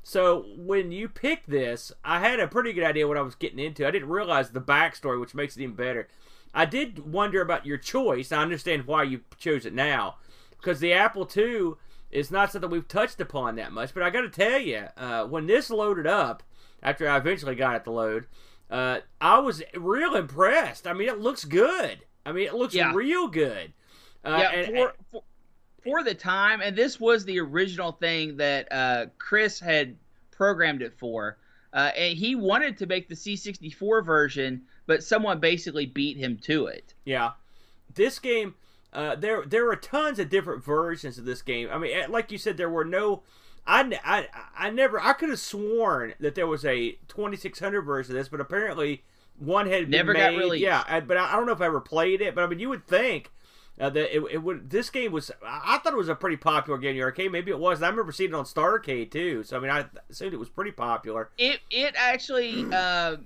So 0.03 0.47
when 0.57 0.91
you 0.91 1.07
picked 1.07 1.49
this, 1.49 1.93
I 2.03 2.19
had 2.19 2.41
a 2.41 2.47
pretty 2.47 2.73
good 2.73 2.83
idea 2.83 3.07
what 3.07 3.15
I 3.15 3.21
was 3.21 3.35
getting 3.35 3.57
into. 3.57 3.87
I 3.87 3.91
didn't 3.91 4.09
realize 4.09 4.49
the 4.49 4.59
backstory, 4.59 5.17
which 5.17 5.33
makes 5.33 5.55
it 5.55 5.61
even 5.61 5.75
better. 5.75 6.09
I 6.53 6.65
did 6.65 7.13
wonder 7.13 7.41
about 7.41 7.65
your 7.65 7.77
choice. 7.77 8.33
I 8.33 8.41
understand 8.41 8.85
why 8.85 9.03
you 9.03 9.21
chose 9.37 9.65
it 9.65 9.73
now, 9.73 10.17
because 10.57 10.81
the 10.81 10.91
Apple 10.91 11.25
II 11.33 11.75
is 12.11 12.31
not 12.31 12.51
something 12.51 12.69
we've 12.69 12.85
touched 12.85 13.21
upon 13.21 13.55
that 13.55 13.71
much. 13.71 13.93
But 13.93 14.03
I 14.03 14.09
got 14.09 14.21
to 14.21 14.29
tell 14.29 14.59
you, 14.59 14.87
uh, 14.97 15.23
when 15.23 15.47
this 15.47 15.69
loaded 15.69 16.05
up, 16.05 16.43
after 16.83 17.07
I 17.07 17.15
eventually 17.15 17.55
got 17.55 17.77
it 17.77 17.85
to 17.85 17.91
load, 17.91 18.25
uh, 18.69 18.99
I 19.21 19.39
was 19.39 19.63
real 19.73 20.15
impressed. 20.15 20.85
I 20.85 20.91
mean, 20.91 21.07
it 21.07 21.19
looks 21.19 21.45
good. 21.45 21.99
I 22.25 22.33
mean, 22.33 22.45
it 22.45 22.55
looks 22.55 22.75
yeah. 22.75 22.91
real 22.93 23.29
good. 23.29 23.71
Uh, 24.25 24.37
yeah, 24.41 24.51
and, 24.51 24.75
for, 24.75 24.93
for, 25.13 25.23
for, 25.83 26.03
the 26.03 26.13
time, 26.13 26.61
and 26.61 26.75
this 26.75 26.99
was 26.99 27.25
the 27.25 27.39
original 27.39 27.91
thing 27.91 28.37
that 28.37 28.71
uh, 28.71 29.05
Chris 29.17 29.59
had 29.59 29.95
programmed 30.31 30.81
it 30.81 30.93
for. 30.97 31.37
Uh, 31.71 31.91
and 31.95 32.17
he 32.17 32.35
wanted 32.35 32.77
to 32.77 32.85
make 32.87 33.07
the 33.07 33.15
C64 33.15 34.03
version, 34.03 34.61
but 34.87 35.03
someone 35.03 35.39
basically 35.39 35.85
beat 35.85 36.17
him 36.17 36.37
to 36.43 36.65
it. 36.65 36.93
Yeah, 37.05 37.31
this 37.93 38.17
game 38.17 38.55
uh, 38.91 39.15
there 39.15 39.43
there 39.45 39.69
are 39.69 39.75
tons 39.75 40.19
of 40.19 40.29
different 40.29 40.63
versions 40.63 41.17
of 41.17 41.25
this 41.25 41.41
game. 41.41 41.69
I 41.71 41.77
mean, 41.77 41.95
eh, 41.95 42.07
like 42.09 42.31
you 42.31 42.37
said, 42.37 42.57
there 42.57 42.69
were 42.69 42.85
no. 42.85 43.23
I, 43.67 43.99
I, 44.03 44.27
I 44.57 44.69
never 44.71 44.99
I 44.99 45.13
could 45.13 45.29
have 45.29 45.39
sworn 45.39 46.15
that 46.19 46.33
there 46.33 46.47
was 46.47 46.65
a 46.65 46.97
2600 47.07 47.81
version 47.81 48.15
of 48.15 48.17
this, 48.17 48.29
but 48.29 48.41
apparently 48.41 49.03
one 49.37 49.67
had 49.67 49.89
never 49.89 50.13
made. 50.13 50.19
got 50.19 50.37
released. 50.37 50.63
Yeah, 50.63 50.83
I, 50.87 51.01
but 51.01 51.17
I, 51.17 51.33
I, 51.33 51.35
don't 51.35 51.45
know 51.45 51.51
if 51.51 51.61
I 51.61 51.67
ever 51.67 51.81
played 51.81 52.21
it. 52.21 52.33
But 52.33 52.43
I 52.43 52.47
mean, 52.47 52.59
you 52.59 52.69
would 52.69 52.87
think 52.87 53.29
uh, 53.79 53.89
that 53.89 54.15
it, 54.15 54.23
it, 54.31 54.37
would. 54.43 54.69
This 54.69 54.89
game 54.89 55.11
was. 55.11 55.31
I 55.45 55.77
thought 55.77 55.93
it 55.93 55.97
was 55.97 56.09
a 56.09 56.15
pretty 56.15 56.37
popular 56.37 56.77
game 56.77 56.91
in 56.91 56.97
the 56.97 57.03
arcade. 57.03 57.31
Maybe 57.31 57.51
it 57.51 57.59
was. 57.59 57.81
I 57.81 57.89
remember 57.89 58.11
seeing 58.11 58.31
it 58.31 58.35
on 58.35 58.45
Starcade 58.45 59.11
too. 59.11 59.43
So 59.43 59.57
I 59.57 59.59
mean, 59.59 59.71
I 59.71 59.85
assumed 60.09 60.33
it 60.33 60.39
was 60.39 60.49
pretty 60.49 60.71
popular. 60.71 61.29
It 61.37 61.61
it 61.71 61.95
actually 61.97 62.65
uh, 62.73 63.17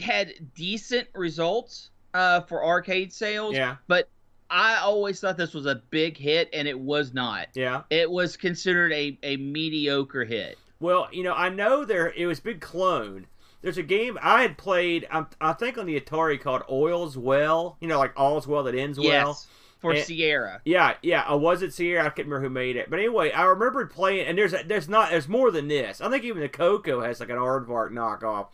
had 0.00 0.34
decent 0.54 1.08
results 1.14 1.90
uh, 2.14 2.40
for 2.42 2.64
arcade 2.64 3.12
sales. 3.12 3.54
Yeah. 3.54 3.76
But 3.86 4.08
I 4.50 4.76
always 4.76 5.20
thought 5.20 5.36
this 5.36 5.54
was 5.54 5.66
a 5.66 5.76
big 5.90 6.16
hit, 6.16 6.48
and 6.52 6.68
it 6.68 6.78
was 6.78 7.14
not. 7.14 7.48
Yeah. 7.54 7.82
It 7.90 8.10
was 8.10 8.36
considered 8.36 8.92
a, 8.92 9.18
a 9.22 9.36
mediocre 9.36 10.24
hit. 10.24 10.58
Well, 10.78 11.08
you 11.10 11.22
know, 11.22 11.32
I 11.32 11.48
know 11.48 11.84
there 11.84 12.12
it 12.12 12.26
was 12.26 12.40
big 12.40 12.60
clone. 12.60 13.26
There's 13.62 13.78
a 13.78 13.82
game 13.82 14.18
I 14.22 14.42
had 14.42 14.58
played, 14.58 15.08
I, 15.10 15.24
I 15.40 15.52
think 15.54 15.78
on 15.78 15.86
the 15.86 15.98
Atari 15.98 16.40
called 16.40 16.62
Oil's 16.70 17.16
Well. 17.16 17.76
You 17.80 17.88
know, 17.88 17.98
like 17.98 18.12
all's 18.16 18.46
well 18.46 18.62
that 18.64 18.74
ends 18.74 18.98
yes, 18.98 19.24
well. 19.24 19.40
For 19.78 19.92
and, 19.92 20.04
Sierra. 20.04 20.62
Yeah, 20.64 20.94
yeah. 21.02 21.22
I 21.22 21.34
was 21.34 21.62
it 21.62 21.72
Sierra. 21.72 22.00
I 22.00 22.08
can't 22.08 22.28
remember 22.28 22.40
who 22.40 22.50
made 22.50 22.76
it, 22.76 22.88
but 22.88 22.98
anyway, 22.98 23.30
I 23.30 23.44
remembered 23.44 23.90
playing. 23.90 24.26
And 24.26 24.38
there's 24.38 24.54
a, 24.54 24.62
there's 24.66 24.88
not 24.88 25.10
there's 25.10 25.28
more 25.28 25.50
than 25.50 25.68
this. 25.68 26.00
I 26.00 26.08
think 26.10 26.24
even 26.24 26.42
the 26.42 26.48
Coco 26.48 27.02
has 27.02 27.20
like 27.20 27.28
an 27.28 27.36
Aardvark 27.36 27.92
knockoff. 27.92 28.48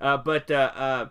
Uh, 0.00 0.16
but 0.16 0.50
uh, 0.50 0.72
uh, 0.74 1.08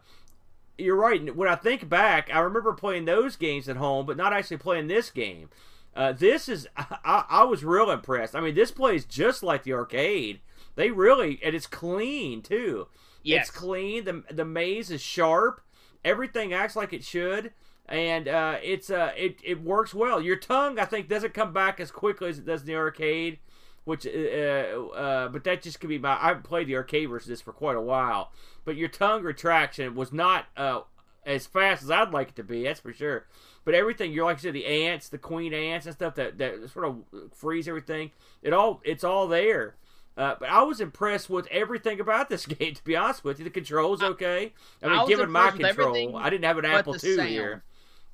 you're 0.77 0.95
right. 0.95 1.33
When 1.35 1.47
I 1.47 1.55
think 1.55 1.87
back, 1.87 2.29
I 2.33 2.39
remember 2.39 2.73
playing 2.73 3.05
those 3.05 3.35
games 3.35 3.69
at 3.69 3.77
home, 3.77 4.05
but 4.05 4.17
not 4.17 4.33
actually 4.33 4.57
playing 4.57 4.87
this 4.87 5.09
game. 5.09 5.49
Uh, 5.95 6.11
this 6.11 6.49
is 6.49 6.67
I, 6.77 7.25
I, 7.29 7.43
was 7.43 7.63
real 7.63 7.91
impressed. 7.91 8.35
I 8.35 8.41
mean, 8.41 8.55
this 8.55 8.71
plays 8.71 9.05
just 9.05 9.43
like 9.43 9.63
the 9.63 9.73
arcade. 9.73 10.41
They 10.75 10.91
really 10.91 11.39
and 11.43 11.55
it's 11.55 11.67
clean 11.67 12.41
too. 12.41 12.87
Yes. 13.21 13.47
It's 13.47 13.57
clean. 13.57 14.03
the 14.03 14.23
The 14.31 14.45
maze 14.45 14.91
is 14.91 15.01
sharp. 15.01 15.61
Everything 16.03 16.53
acts 16.53 16.75
like 16.75 16.91
it 16.91 17.03
should, 17.03 17.51
and 17.87 18.27
uh, 18.27 18.57
it's 18.63 18.89
uh, 18.89 19.11
it 19.17 19.37
it 19.43 19.61
works 19.61 19.93
well. 19.93 20.21
Your 20.21 20.35
tongue, 20.35 20.79
I 20.79 20.85
think, 20.85 21.09
doesn't 21.09 21.33
come 21.33 21.53
back 21.53 21.79
as 21.79 21.91
quickly 21.91 22.29
as 22.29 22.39
it 22.39 22.45
does 22.45 22.61
in 22.61 22.67
the 22.67 22.75
arcade. 22.75 23.39
which 23.85 24.05
uh, 24.05 24.09
uh, 24.09 25.27
but 25.27 25.43
that 25.43 25.61
just 25.61 25.79
could 25.79 25.89
be 25.89 25.97
my. 25.99 26.17
I've 26.21 26.43
played 26.43 26.67
the 26.67 26.75
arcade 26.75 27.09
of 27.09 27.25
this 27.25 27.41
for 27.41 27.51
quite 27.53 27.75
a 27.75 27.81
while, 27.81 28.31
but 28.63 28.77
your 28.77 28.89
tongue 28.89 29.23
retraction 29.23 29.95
was 29.95 30.13
not 30.13 30.45
uh, 30.55 30.81
as 31.25 31.45
fast 31.45 31.83
as 31.83 31.91
I'd 31.91 32.11
like 32.11 32.29
it 32.29 32.35
to 32.37 32.43
be. 32.43 32.63
That's 32.63 32.79
for 32.79 32.93
sure. 32.93 33.27
But 33.65 33.75
everything 33.75 34.11
you're 34.11 34.25
like 34.25 34.37
I 34.37 34.41
said, 34.41 34.53
the 34.53 34.65
ants, 34.65 35.09
the 35.09 35.17
queen 35.17 35.53
ants 35.53 35.85
and 35.85 35.95
stuff 35.95 36.15
that 36.15 36.37
that 36.37 36.69
sort 36.71 36.85
of 36.85 37.03
freeze 37.33 37.67
everything. 37.67 38.11
It 38.41 38.53
all 38.53 38.81
it's 38.83 39.03
all 39.03 39.27
there. 39.27 39.75
Uh, 40.15 40.35
but 40.39 40.47
I 40.47 40.61
was 40.61 40.79
impressed 40.79 41.29
with 41.29 41.47
everything 41.47 41.99
about 41.99 42.29
this 42.29 42.45
game. 42.45 42.75
To 42.75 42.83
be 42.83 42.95
honest 42.95 43.23
with 43.23 43.39
you, 43.39 43.45
the 43.45 43.51
controls 43.51 44.01
okay. 44.01 44.53
I 44.81 44.87
mean, 44.87 44.95
I 44.95 45.01
was 45.01 45.09
given 45.09 45.31
my 45.31 45.49
impressed 45.49 45.57
with 45.57 45.65
everything 45.65 46.07
control, 46.07 46.23
I 46.23 46.29
didn't 46.29 46.45
have 46.45 46.57
an 46.57 46.65
Apple 46.65 46.93
II 46.93 47.15
sound. 47.15 47.29
here. 47.29 47.63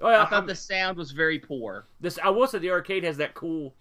Well, 0.02 0.22
I 0.22 0.26
thought 0.26 0.34
I'm- 0.34 0.48
the 0.48 0.56
sound 0.56 0.98
was 0.98 1.12
very 1.12 1.40
poor. 1.40 1.86
this 2.00 2.18
I 2.24 2.30
will 2.30 2.48
say 2.48 2.60
the 2.60 2.72
arcade 2.72 3.04
has 3.04 3.18
that 3.18 3.34
cool 3.34 3.74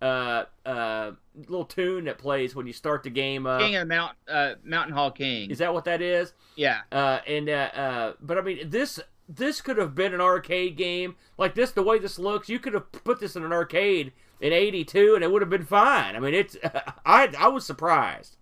uh, 0.00 0.44
uh, 0.66 1.12
little 1.48 1.64
tune 1.64 2.04
that 2.06 2.18
plays 2.18 2.56
when 2.56 2.66
you 2.66 2.72
start 2.72 3.04
the 3.04 3.10
game 3.10 3.46
up. 3.46 3.60
King 3.60 3.76
of 3.76 3.86
Mount, 3.86 4.16
uh, 4.28 4.54
Mountain 4.64 4.94
Hall 4.94 5.12
King. 5.12 5.48
Is 5.50 5.58
that 5.58 5.72
what 5.72 5.84
that 5.84 6.02
is? 6.02 6.32
yeah. 6.56 6.80
Uh, 6.90 7.20
and 7.26 7.48
uh, 7.48 7.70
uh, 7.74 8.12
but 8.20 8.36
I 8.36 8.40
mean 8.40 8.68
this 8.68 8.98
this 9.28 9.60
could 9.60 9.78
have 9.78 9.94
been 9.94 10.12
an 10.12 10.20
arcade 10.20 10.76
game 10.76 11.14
like 11.38 11.54
this. 11.54 11.70
The 11.70 11.82
way 11.84 11.98
this 11.98 12.18
looks, 12.18 12.48
you 12.48 12.58
could 12.58 12.74
have 12.74 12.90
put 12.92 13.20
this 13.20 13.36
in 13.36 13.44
an 13.44 13.52
arcade 13.52 14.12
in 14.40 14.52
'82 14.52 15.14
and 15.14 15.22
it 15.22 15.30
would 15.30 15.40
have 15.40 15.48
been 15.50 15.64
fine. 15.64 16.16
I 16.16 16.18
mean, 16.18 16.34
it's 16.34 16.56
I 17.06 17.32
I 17.38 17.46
was 17.48 17.64
surprised. 17.64 18.36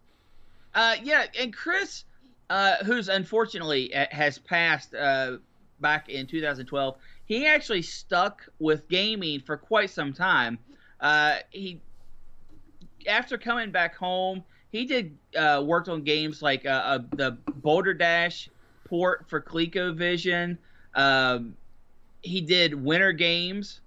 Uh, 0.75 0.95
yeah, 1.03 1.27
and 1.39 1.53
Chris, 1.55 2.05
uh, 2.49 2.77
who's 2.85 3.09
unfortunately 3.11 3.95
uh, 3.95 4.07
has 4.13 4.39
passed 4.39 4.95
uh, 4.95 5.37
back 5.81 6.09
in 6.09 6.27
2012, 6.27 6.97
he 7.31 7.47
actually 7.47 7.81
stuck 7.81 8.45
with 8.59 8.89
gaming 8.89 9.39
for 9.39 9.57
quite 9.57 9.89
some 9.89 10.13
time. 10.13 10.59
Uh, 11.01 11.37
he, 11.51 11.81
after 13.07 13.39
coming 13.39 13.71
back 13.71 13.95
home, 13.95 14.43
he 14.73 14.85
did 14.85 15.17
uh, 15.37 15.63
worked 15.65 15.89
on 15.89 16.03
games 16.03 16.43
like 16.43 16.67
uh, 16.67 16.71
uh, 16.71 16.99
the 17.13 17.39
Boulder 17.55 17.95
Dash 17.95 18.51
port 18.85 19.27
for 19.29 19.41
ColecoVision. 19.41 20.59
Um, 20.97 21.55
he 22.23 22.41
did 22.41 22.75
Winter 22.75 23.13
Games. 23.13 23.81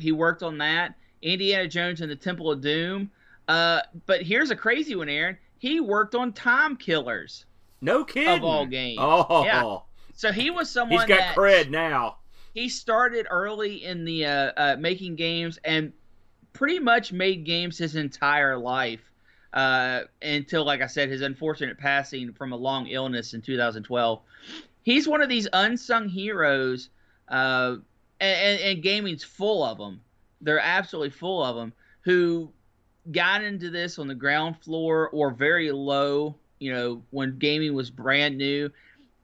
He 0.00 0.10
worked 0.10 0.42
on 0.42 0.56
that. 0.56 0.94
Indiana 1.20 1.68
Jones 1.68 2.00
and 2.00 2.10
the 2.10 2.16
Temple 2.16 2.50
of 2.50 2.62
Doom. 2.62 3.10
Uh, 3.48 3.82
but 4.06 4.22
here's 4.22 4.50
a 4.50 4.56
crazy 4.56 4.96
one, 4.96 5.10
Aaron. 5.10 5.36
He 5.58 5.78
worked 5.80 6.14
on 6.14 6.32
Time 6.32 6.78
Killers. 6.78 7.44
No 7.82 8.02
kidding. 8.02 8.30
Of 8.30 8.44
all 8.44 8.64
games. 8.64 8.96
Oh, 8.98 9.44
Yeah. 9.44 9.76
So 10.14 10.32
he 10.32 10.48
was 10.48 10.70
someone 10.70 11.00
he's 11.00 11.08
got 11.08 11.18
that 11.18 11.36
cred 11.36 11.68
now. 11.68 12.16
He 12.54 12.68
started 12.68 13.26
early 13.30 13.84
in 13.84 14.04
the 14.04 14.26
uh, 14.26 14.52
uh, 14.56 14.76
making 14.78 15.16
games 15.16 15.58
and 15.64 15.92
pretty 16.52 16.78
much 16.78 17.12
made 17.12 17.44
games 17.44 17.78
his 17.78 17.96
entire 17.96 18.58
life 18.58 19.00
uh, 19.52 20.02
until, 20.20 20.64
like 20.64 20.82
I 20.82 20.86
said, 20.86 21.08
his 21.08 21.22
unfortunate 21.22 21.78
passing 21.78 22.32
from 22.32 22.52
a 22.52 22.56
long 22.56 22.86
illness 22.86 23.34
in 23.34 23.42
2012. 23.42 24.20
He's 24.82 25.08
one 25.08 25.22
of 25.22 25.28
these 25.28 25.48
unsung 25.52 26.08
heroes, 26.08 26.90
uh, 27.28 27.76
and, 28.20 28.60
and, 28.60 28.60
and 28.60 28.82
gaming's 28.82 29.24
full 29.24 29.64
of 29.64 29.78
them. 29.78 30.00
They're 30.40 30.58
absolutely 30.58 31.10
full 31.10 31.42
of 31.42 31.56
them 31.56 31.72
who 32.02 32.50
got 33.10 33.42
into 33.42 33.70
this 33.70 33.98
on 33.98 34.08
the 34.08 34.14
ground 34.14 34.58
floor 34.58 35.08
or 35.10 35.30
very 35.30 35.70
low, 35.70 36.36
you 36.58 36.72
know, 36.72 37.02
when 37.10 37.38
gaming 37.38 37.74
was 37.74 37.90
brand 37.90 38.36
new 38.36 38.70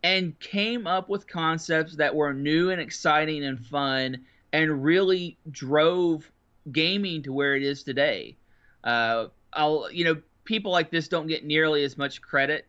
and 0.02 0.38
came 0.40 0.86
up 0.86 1.08
with 1.08 1.26
concepts 1.26 1.96
that 1.96 2.14
were 2.14 2.32
new 2.32 2.70
and 2.70 2.80
exciting 2.80 3.44
and 3.44 3.58
fun 3.66 4.24
and 4.52 4.84
really 4.84 5.36
drove 5.50 6.30
gaming 6.72 7.22
to 7.22 7.32
where 7.32 7.56
it 7.56 7.62
is 7.62 7.82
today. 7.82 8.36
Uh, 8.84 9.26
I'll, 9.52 9.90
you 9.90 10.04
know, 10.04 10.20
people 10.44 10.70
like 10.70 10.90
this 10.90 11.08
don't 11.08 11.26
get 11.26 11.44
nearly 11.44 11.82
as 11.84 11.98
much 11.98 12.22
credit 12.22 12.66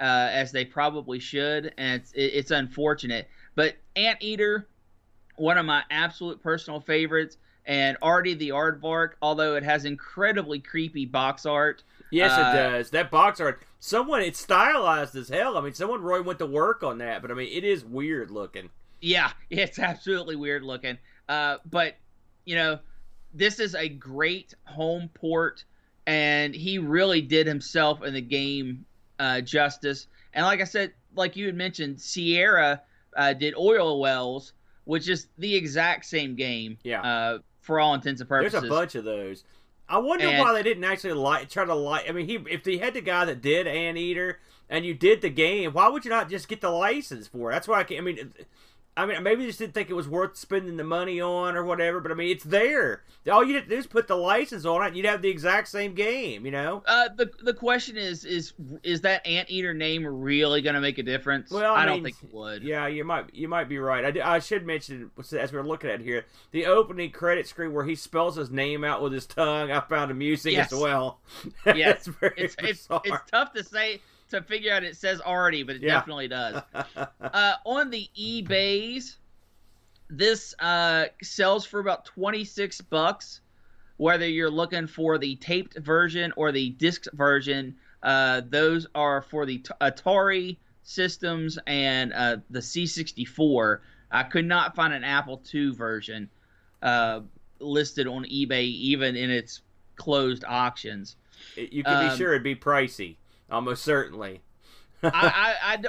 uh, 0.00 0.28
as 0.32 0.52
they 0.52 0.64
probably 0.64 1.18
should, 1.18 1.72
and 1.78 2.02
it's, 2.02 2.12
it, 2.12 2.32
it's 2.34 2.50
unfortunate. 2.50 3.28
But 3.54 3.76
Anteater, 3.96 4.66
one 5.36 5.56
of 5.56 5.64
my 5.64 5.82
absolute 5.90 6.42
personal 6.42 6.80
favorites, 6.80 7.36
and 7.66 7.96
Ardy 8.02 8.34
the 8.34 8.50
Aardvark, 8.50 9.12
although 9.22 9.54
it 9.56 9.62
has 9.62 9.84
incredibly 9.84 10.58
creepy 10.58 11.06
box 11.06 11.46
art. 11.46 11.82
Yes, 12.10 12.32
Uh, 12.32 12.40
it 12.40 12.56
does. 12.56 12.90
That 12.90 13.10
box 13.10 13.40
art, 13.40 13.62
someone 13.84 14.22
it's 14.22 14.40
stylized 14.40 15.14
as 15.14 15.28
hell. 15.28 15.58
I 15.58 15.60
mean, 15.60 15.74
someone 15.74 16.00
Roy 16.00 16.22
went 16.22 16.38
to 16.38 16.46
work 16.46 16.82
on 16.82 16.98
that, 16.98 17.20
but 17.20 17.30
I 17.30 17.34
mean, 17.34 17.50
it 17.52 17.64
is 17.64 17.84
weird 17.84 18.30
looking. 18.30 18.70
Yeah, 19.02 19.30
it's 19.50 19.78
absolutely 19.78 20.36
weird 20.36 20.62
looking. 20.62 20.96
Uh, 21.28 21.58
but 21.70 21.96
you 22.46 22.56
know, 22.56 22.78
this 23.34 23.60
is 23.60 23.74
a 23.74 23.88
great 23.88 24.54
home 24.64 25.10
port, 25.12 25.64
and 26.06 26.54
he 26.54 26.78
really 26.78 27.20
did 27.20 27.46
himself 27.46 28.02
in 28.02 28.14
the 28.14 28.22
game 28.22 28.86
uh, 29.18 29.42
justice. 29.42 30.06
And 30.32 30.46
like 30.46 30.62
I 30.62 30.64
said, 30.64 30.92
like 31.14 31.36
you 31.36 31.46
had 31.46 31.54
mentioned, 31.54 32.00
Sierra 32.00 32.82
uh, 33.14 33.34
did 33.34 33.54
Oil's 33.54 34.00
Well, 34.00 34.44
which 34.84 35.08
is 35.10 35.28
the 35.36 35.54
exact 35.54 36.06
same 36.06 36.36
game. 36.36 36.78
Yeah. 36.82 37.02
Uh, 37.02 37.38
for 37.60 37.80
all 37.80 37.94
intents 37.94 38.20
and 38.20 38.28
purposes. 38.28 38.60
There's 38.60 38.64
a 38.64 38.68
bunch 38.68 38.94
of 38.94 39.04
those. 39.04 39.42
I 39.88 39.98
wonder 39.98 40.26
And- 40.26 40.38
why 40.38 40.52
they 40.52 40.62
didn't 40.62 40.84
actually 40.84 41.12
like 41.12 41.48
try 41.50 41.64
to 41.64 41.74
like. 41.74 42.08
I 42.08 42.12
mean, 42.12 42.26
he 42.26 42.36
if 42.50 42.64
they 42.64 42.78
had 42.78 42.94
the 42.94 43.00
guy 43.00 43.24
that 43.26 43.42
did 43.42 43.66
Anteater 43.66 44.38
and 44.70 44.84
you 44.84 44.94
did 44.94 45.20
the 45.20 45.28
game, 45.30 45.72
why 45.72 45.88
would 45.88 46.04
you 46.04 46.10
not 46.10 46.30
just 46.30 46.48
get 46.48 46.60
the 46.60 46.70
license 46.70 47.28
for 47.28 47.50
it? 47.50 47.54
That's 47.54 47.68
why 47.68 47.80
I 47.80 47.84
can't. 47.84 48.00
I 48.00 48.04
mean, 48.04 48.32
I 48.96 49.06
mean, 49.06 49.22
maybe 49.24 49.40
they 49.42 49.48
just 49.48 49.58
didn't 49.58 49.74
think 49.74 49.90
it 49.90 49.94
was 49.94 50.08
worth 50.08 50.36
spending 50.36 50.76
the 50.76 50.84
money 50.84 51.20
on 51.20 51.56
or 51.56 51.64
whatever. 51.64 51.98
But 52.00 52.12
I 52.12 52.14
mean, 52.14 52.30
it's 52.30 52.44
there. 52.44 53.02
All 53.30 53.42
you 53.42 53.54
had 53.54 53.64
to 53.64 53.70
do 53.70 53.76
is 53.76 53.88
put 53.88 54.06
the 54.06 54.14
license 54.14 54.64
on 54.64 54.82
it, 54.84 54.88
and 54.88 54.96
you'd 54.96 55.06
have 55.06 55.20
the 55.20 55.28
exact 55.28 55.66
same 55.68 55.94
game. 55.94 56.44
You 56.44 56.52
know. 56.52 56.82
Uh, 56.86 57.08
the 57.16 57.30
the 57.42 57.54
question 57.54 57.96
is 57.96 58.24
is 58.24 58.52
is 58.84 59.00
that 59.00 59.26
Anteater 59.26 59.74
name 59.74 60.06
really 60.06 60.62
going 60.62 60.74
to 60.74 60.80
make 60.80 60.98
a 60.98 61.02
difference? 61.02 61.50
Well, 61.50 61.74
I 61.74 61.82
I, 61.82 61.86
don't 61.86 62.04
think 62.04 62.16
it 62.22 62.32
would. 62.32 62.62
Yeah, 62.62 62.86
you 62.86 63.02
might 63.04 63.34
you 63.34 63.48
might 63.48 63.68
be 63.68 63.78
right. 63.78 64.04
I, 64.04 64.10
do- 64.12 64.22
I 64.22 64.38
should 64.38 64.64
mention 64.64 65.10
as 65.38 65.52
we're 65.52 65.62
looking 65.62 65.90
at 65.90 66.00
here 66.00 66.26
the 66.52 66.66
opening 66.66 67.10
credit 67.10 67.48
screen 67.48 67.72
where 67.72 67.84
he 67.84 67.96
spells 67.96 68.36
his 68.36 68.50
name 68.50 68.84
out 68.84 69.02
with 69.02 69.12
his 69.12 69.26
tongue. 69.26 69.72
I 69.72 69.80
found 69.80 70.12
amusing 70.12 70.52
Yes. 70.52 70.72
as 70.72 70.78
well. 70.78 71.18
Yes. 71.66 72.06
it's 72.06 72.06
very 72.06 72.34
it's 72.36 72.56
it's 72.60 72.86
tough 73.30 73.52
to 73.54 73.64
say 73.64 74.00
to 74.34 74.42
figure 74.42 74.72
out 74.72 74.84
it 74.84 74.96
says 74.96 75.20
Ardy, 75.20 75.62
but 75.62 75.76
it 75.76 75.82
Yeah. 75.82 75.94
definitely 75.94 76.28
does. 76.28 76.62
uh, 77.20 77.52
on 77.64 77.90
the 77.90 78.08
eBay's, 78.18 79.16
this 80.08 80.54
uh, 80.58 81.06
sells 81.22 81.64
for 81.64 81.80
about 81.80 82.04
twenty 82.04 82.44
six 82.44 82.80
bucks. 82.80 83.40
Whether 83.96 84.26
you're 84.28 84.50
looking 84.50 84.86
for 84.88 85.18
the 85.18 85.36
taped 85.36 85.78
version 85.78 86.32
or 86.36 86.50
the 86.50 86.70
disc 86.70 87.04
version, 87.12 87.76
uh, 88.02 88.42
those 88.48 88.86
are 88.94 89.22
for 89.22 89.46
the 89.46 89.58
t- 89.58 89.70
Atari 89.80 90.56
systems 90.82 91.58
and 91.68 92.12
uh, 92.12 92.38
the 92.50 92.58
C64. 92.58 93.78
I 94.10 94.24
could 94.24 94.46
not 94.46 94.74
find 94.74 94.92
an 94.92 95.04
Apple 95.04 95.40
II 95.52 95.70
version 95.70 96.28
uh, 96.82 97.20
listed 97.60 98.06
on 98.08 98.24
eBay, 98.24 98.64
even 98.64 99.14
in 99.16 99.30
its 99.30 99.62
closed 99.96 100.44
auctions. 100.46 101.14
you 101.56 101.84
can 101.84 101.98
be 102.00 102.06
um, 102.06 102.18
sure 102.18 102.32
it'd 102.32 102.42
be 102.42 102.56
pricey, 102.56 103.14
almost 103.50 103.84
certainly. 103.84 104.42
I, 105.02 105.08
I, 105.12 105.74
I 105.74 105.82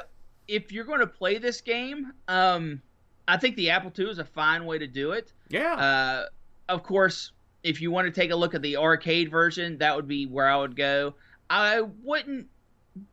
if 0.48 0.72
you're 0.72 0.86
going 0.86 1.00
to 1.00 1.08
play 1.08 1.38
this 1.38 1.62
game, 1.62 2.14
um, 2.28 2.82
I 3.28 3.38
think 3.38 3.56
the 3.56 3.72
Apple 3.72 3.92
II 3.98 4.12
is 4.12 4.20
a 4.20 4.26
fine 4.26 4.66
way 4.66 4.78
to 4.78 4.88
do 4.88 5.12
it. 5.12 5.32
Yeah, 5.50 5.74
Uh, 5.74 6.26
of 6.70 6.84
course, 6.84 7.32
if 7.64 7.82
you 7.82 7.92
want 7.92 8.06
to 8.06 8.12
take 8.12 8.32
a 8.32 8.36
look 8.36 8.54
at 8.54 8.62
the 8.62 8.78
arcade 8.78 9.32
version, 9.32 9.78
that 9.80 9.96
would 9.96 10.08
be 10.08 10.26
where 10.26 10.48
I 10.48 10.58
would 10.58 10.76
go. 10.76 11.16
I 11.50 11.82
wouldn't 11.82 12.48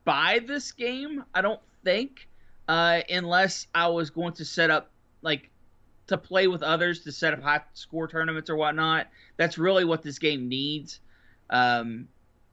buy 0.05 0.41
this 0.47 0.73
game, 0.73 1.25
I 1.35 1.41
don't 1.41 1.61
think, 1.85 2.29
uh, 2.69 3.01
unless 3.11 3.67
I 3.75 3.89
was 3.89 4.11
going 4.11 4.35
to 4.35 4.45
set 4.45 4.71
up 4.71 4.91
like 5.23 5.51
to 6.09 6.19
play 6.19 6.49
with 6.49 6.63
others 6.63 7.05
to 7.05 7.13
set 7.13 7.33
up 7.33 7.43
high 7.43 7.63
score 7.75 8.09
tournaments 8.09 8.51
or 8.51 8.57
whatnot. 8.57 9.09
That's 9.37 9.57
really 9.57 9.85
what 9.85 10.03
this 10.03 10.19
game 10.19 10.49
needs. 10.49 11.01
Um, 11.49 12.09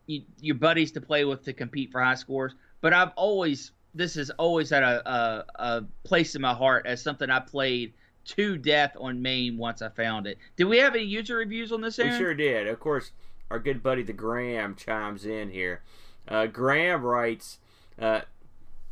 you, 0.10 0.24
your 0.42 0.56
buddies 0.56 0.92
to 0.94 1.02
play 1.02 1.24
with 1.24 1.44
to 1.46 1.54
compete 1.54 1.92
for 1.92 2.02
high 2.02 2.16
scores. 2.16 2.56
But 2.82 2.94
I've 2.94 3.12
always 3.16 3.72
this 3.94 4.16
has 4.16 4.30
always 4.32 4.70
had 4.70 4.84
a, 4.84 5.10
a, 5.10 5.46
a 5.56 5.86
place 6.04 6.36
in 6.36 6.42
my 6.42 6.54
heart 6.54 6.86
as 6.86 7.02
something 7.02 7.30
I 7.30 7.40
played 7.40 7.94
to 8.26 8.58
death 8.58 8.96
on 9.00 9.22
MAME 9.22 9.58
once 9.58 9.82
I 9.82 9.90
found 9.90 10.28
it. 10.28 10.38
Did 10.58 10.66
we 10.66 10.78
have 10.78 10.96
any 10.96 11.06
user 11.06 11.38
reviews 11.38 11.72
on 11.72 11.82
this? 11.82 11.98
we 11.98 12.12
sure 12.12 12.34
did. 12.34 12.68
Of 12.68 12.80
course, 12.80 13.12
our 13.50 13.60
good 13.60 13.82
buddy 13.82 14.04
the 14.04 14.14
Graham 14.14 14.76
chimes 14.76 15.26
in 15.26 15.50
here. 15.52 15.82
Uh, 16.28 16.48
Graham 16.48 17.04
writes. 17.04 17.60
Uh, 18.00 18.22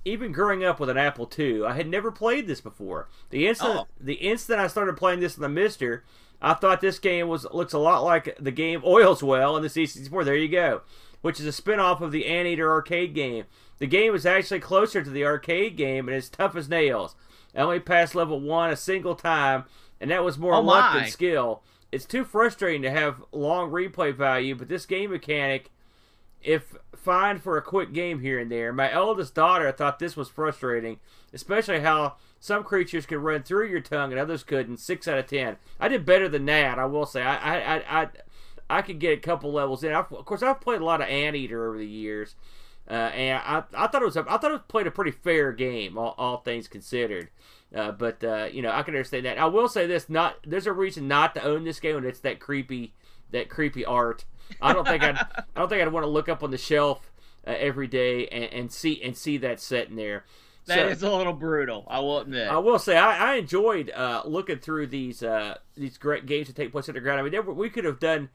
even 0.06 0.32
growing 0.32 0.64
up 0.64 0.80
with 0.80 0.90
an 0.90 0.98
Apple 0.98 1.30
II, 1.38 1.66
I 1.66 1.74
had 1.74 1.88
never 1.88 2.12
played 2.12 2.48
this 2.48 2.62
before. 2.62 3.10
The 3.30 3.46
instant 3.48 3.76
Oh. 3.76 3.88
the 4.00 4.14
instant 4.16 4.60
I 4.60 4.68
started 4.68 4.96
playing 4.96 5.20
this 5.20 5.36
in 5.36 5.42
the 5.42 5.50
Mister, 5.50 6.04
I 6.42 6.54
thought 6.54 6.80
this 6.82 6.98
game 6.98 7.28
was 7.28 7.46
looks 7.52 7.74
a 7.74 7.78
lot 7.78 8.04
like 8.04 8.38
the 8.40 8.52
game 8.52 8.82
Oil's 8.86 9.22
Well 9.22 9.58
in 9.58 9.64
the 9.64 9.70
C64. 9.70 10.24
There 10.24 10.36
you 10.36 10.48
go, 10.48 10.82
which 11.22 11.40
is 11.40 11.46
a 11.46 11.52
spin-off 11.52 12.02
of 12.02 12.12
the 12.12 12.26
Anteater 12.28 12.72
arcade 12.72 13.14
game. 13.14 13.46
The 13.80 13.88
game 13.88 14.16
is 14.16 14.26
actually 14.26 14.60
closer 14.60 15.04
to 15.04 15.10
the 15.10 15.26
arcade 15.26 15.76
game 15.78 16.08
and 16.08 16.18
is 16.18 16.30
tough 16.30 16.56
as 16.56 16.70
nails. 16.70 17.16
I 17.56 17.60
only 17.62 17.80
passed 17.80 18.16
level 18.16 18.40
one 18.40 18.70
a 18.72 18.76
single 18.76 19.16
time, 19.16 19.66
and 20.02 20.10
that 20.12 20.24
was 20.24 20.38
more 20.38 20.54
Oh 20.56 20.62
luck 20.62 20.94
my. 20.94 21.02
than 21.02 21.10
skill. 21.12 21.64
it's 21.92 22.06
too 22.06 22.24
frustrating 22.26 22.82
to 22.84 22.92
have 22.92 23.24
long 23.32 23.72
replay 23.72 24.14
value. 24.16 24.56
But 24.56 24.68
this 24.68 24.86
game 24.86 25.12
mechanic, 25.12 25.72
if 26.42 26.76
fine 26.96 27.40
for 27.40 27.58
a 27.58 27.62
quick 27.62 27.94
game 27.94 28.20
here 28.22 28.40
and 28.40 28.52
there, 28.52 28.74
my 28.74 28.92
eldest 28.92 29.34
daughter 29.36 29.72
thought 29.72 29.98
this 30.00 30.16
was 30.18 30.30
frustrating, 30.30 31.00
especially 31.34 31.80
how 31.80 32.16
some 32.40 32.64
creatures 32.64 33.06
could 33.08 33.18
run 33.20 33.42
through 33.42 33.68
your 33.70 33.80
tongue 33.82 34.12
and 34.12 34.20
others 34.20 34.44
couldn't. 34.44 34.78
Six 34.78 35.08
out 35.08 35.18
of 35.18 35.26
ten. 35.28 35.58
I 35.80 35.88
did 35.88 36.06
better 36.06 36.30
than 36.30 36.46
that. 36.46 36.78
I 36.78 36.86
will 36.86 37.06
say. 37.06 37.22
I 37.24 37.78
I 37.78 38.02
I 38.04 38.08
I, 38.70 38.82
could 38.82 39.00
get 39.00 39.18
a 39.18 39.22
couple 39.22 39.52
levels 39.52 39.84
in. 39.84 39.94
I've, 39.94 40.12
of 40.12 40.26
course, 40.26 40.44
I've 40.44 40.62
played 40.62 40.82
a 40.82 40.86
lot 40.86 41.02
of 41.02 41.08
Anteater 41.08 41.68
over 41.68 41.78
the 41.78 41.88
years. 41.88 42.36
Uh, 42.90 42.94
and 42.94 43.42
I, 43.44 43.64
I 43.74 43.88
thought 43.88 44.02
it 44.02 44.06
was 44.06 44.16
a, 44.16 44.26
I 44.30 44.38
thought 44.38 44.54
it 44.54 44.68
played 44.68 44.88
a 44.88 44.92
pretty 44.92 45.12
fair 45.12 45.52
game, 45.52 45.98
all, 45.98 46.16
all 46.18 46.38
things 46.38 46.68
considered. 46.68 47.30
Uh, 47.76 47.92
but 47.92 48.24
uh, 48.24 48.48
you 48.52 48.62
know, 48.62 48.72
I 48.72 48.82
can 48.84 48.94
understand 48.94 49.26
that. 49.26 49.38
I 49.38 49.46
will 49.46 49.68
say 49.68 49.86
this: 49.88 50.10
not 50.10 50.38
there's 50.46 50.68
a 50.68 50.74
reason 50.74 51.08
not 51.08 51.36
to 51.36 51.44
own 51.44 51.66
this 51.66 51.82
game, 51.82 51.98
and 51.98 52.06
it's 52.06 52.22
that 52.22 52.40
creepy, 52.40 52.94
that 53.32 53.50
creepy 53.50 53.84
art. 53.84 54.24
I 54.62 54.72
don't 54.72 54.88
think 54.88 55.04
I'd, 55.04 55.18
I 55.56 55.60
don't 55.60 55.68
think 55.68 55.82
I'd 55.82 55.92
want 55.92 56.06
to 56.06 56.10
look 56.10 56.30
up 56.30 56.44
on 56.44 56.52
the 56.52 56.58
shelf 56.58 57.12
uh, 57.46 57.56
every 57.58 57.88
day 57.88 58.28
and, 58.28 58.46
and, 58.46 58.72
see 58.72 59.02
and 59.04 59.18
see 59.18 59.38
that 59.40 59.60
set 59.60 59.90
in 59.90 59.98
there. 59.98 60.24
That 60.68 60.80
so, 60.80 60.88
is 60.88 61.04
a 61.04 61.12
little 61.14 61.34
brutal. 61.34 61.86
I 61.90 62.00
will 62.00 62.20
admit. 62.20 62.48
I 62.48 62.58
will 62.58 62.80
say 62.80 62.98
I, 62.98 63.34
I 63.34 63.36
enjoyed 63.36 63.90
uh, 63.90 64.24
looking 64.26 64.60
through 64.60 64.88
these 64.88 65.24
uh, 65.24 65.58
these 65.76 65.98
great 65.98 66.26
games 66.26 66.48
that 66.48 66.56
take 66.56 66.72
place 66.72 66.88
underground. 66.88 67.20
I 67.20 67.24
mean, 67.24 67.46
were, 67.46 67.54
we 67.54 67.70
could 67.70 67.86
have 67.86 68.00
done 68.00 68.30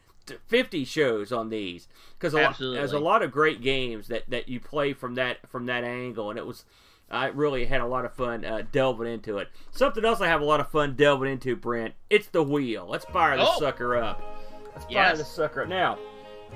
50 0.46 0.84
shows 0.84 1.32
on 1.32 1.48
these 1.48 1.88
because 2.18 2.32
there's 2.32 2.92
a 2.92 2.98
lot 2.98 3.22
of 3.22 3.32
great 3.32 3.60
games 3.60 4.08
that, 4.08 4.28
that 4.30 4.48
you 4.48 4.60
play 4.60 4.92
from 4.92 5.14
that 5.16 5.38
from 5.48 5.66
that 5.66 5.84
angle 5.84 6.30
and 6.30 6.38
it 6.38 6.46
was 6.46 6.64
I 7.12 7.26
really 7.26 7.66
had 7.66 7.82
a 7.82 7.86
lot 7.86 8.06
of 8.06 8.14
fun 8.14 8.44
uh, 8.44 8.62
delving 8.72 9.06
into 9.06 9.36
it. 9.36 9.48
Something 9.70 10.02
else 10.04 10.22
I 10.22 10.28
have 10.28 10.40
a 10.40 10.46
lot 10.46 10.60
of 10.60 10.70
fun 10.70 10.96
delving 10.96 11.30
into, 11.30 11.54
Brent. 11.54 11.92
It's 12.08 12.28
the 12.28 12.42
wheel. 12.42 12.86
Let's 12.88 13.04
fire 13.04 13.36
the 13.36 13.46
oh. 13.46 13.58
sucker 13.58 13.96
up. 13.96 14.22
Let's 14.74 14.86
yes. 14.88 15.08
fire 15.08 15.16
the 15.18 15.24
sucker 15.24 15.62
up. 15.62 15.68
Now, 15.68 15.98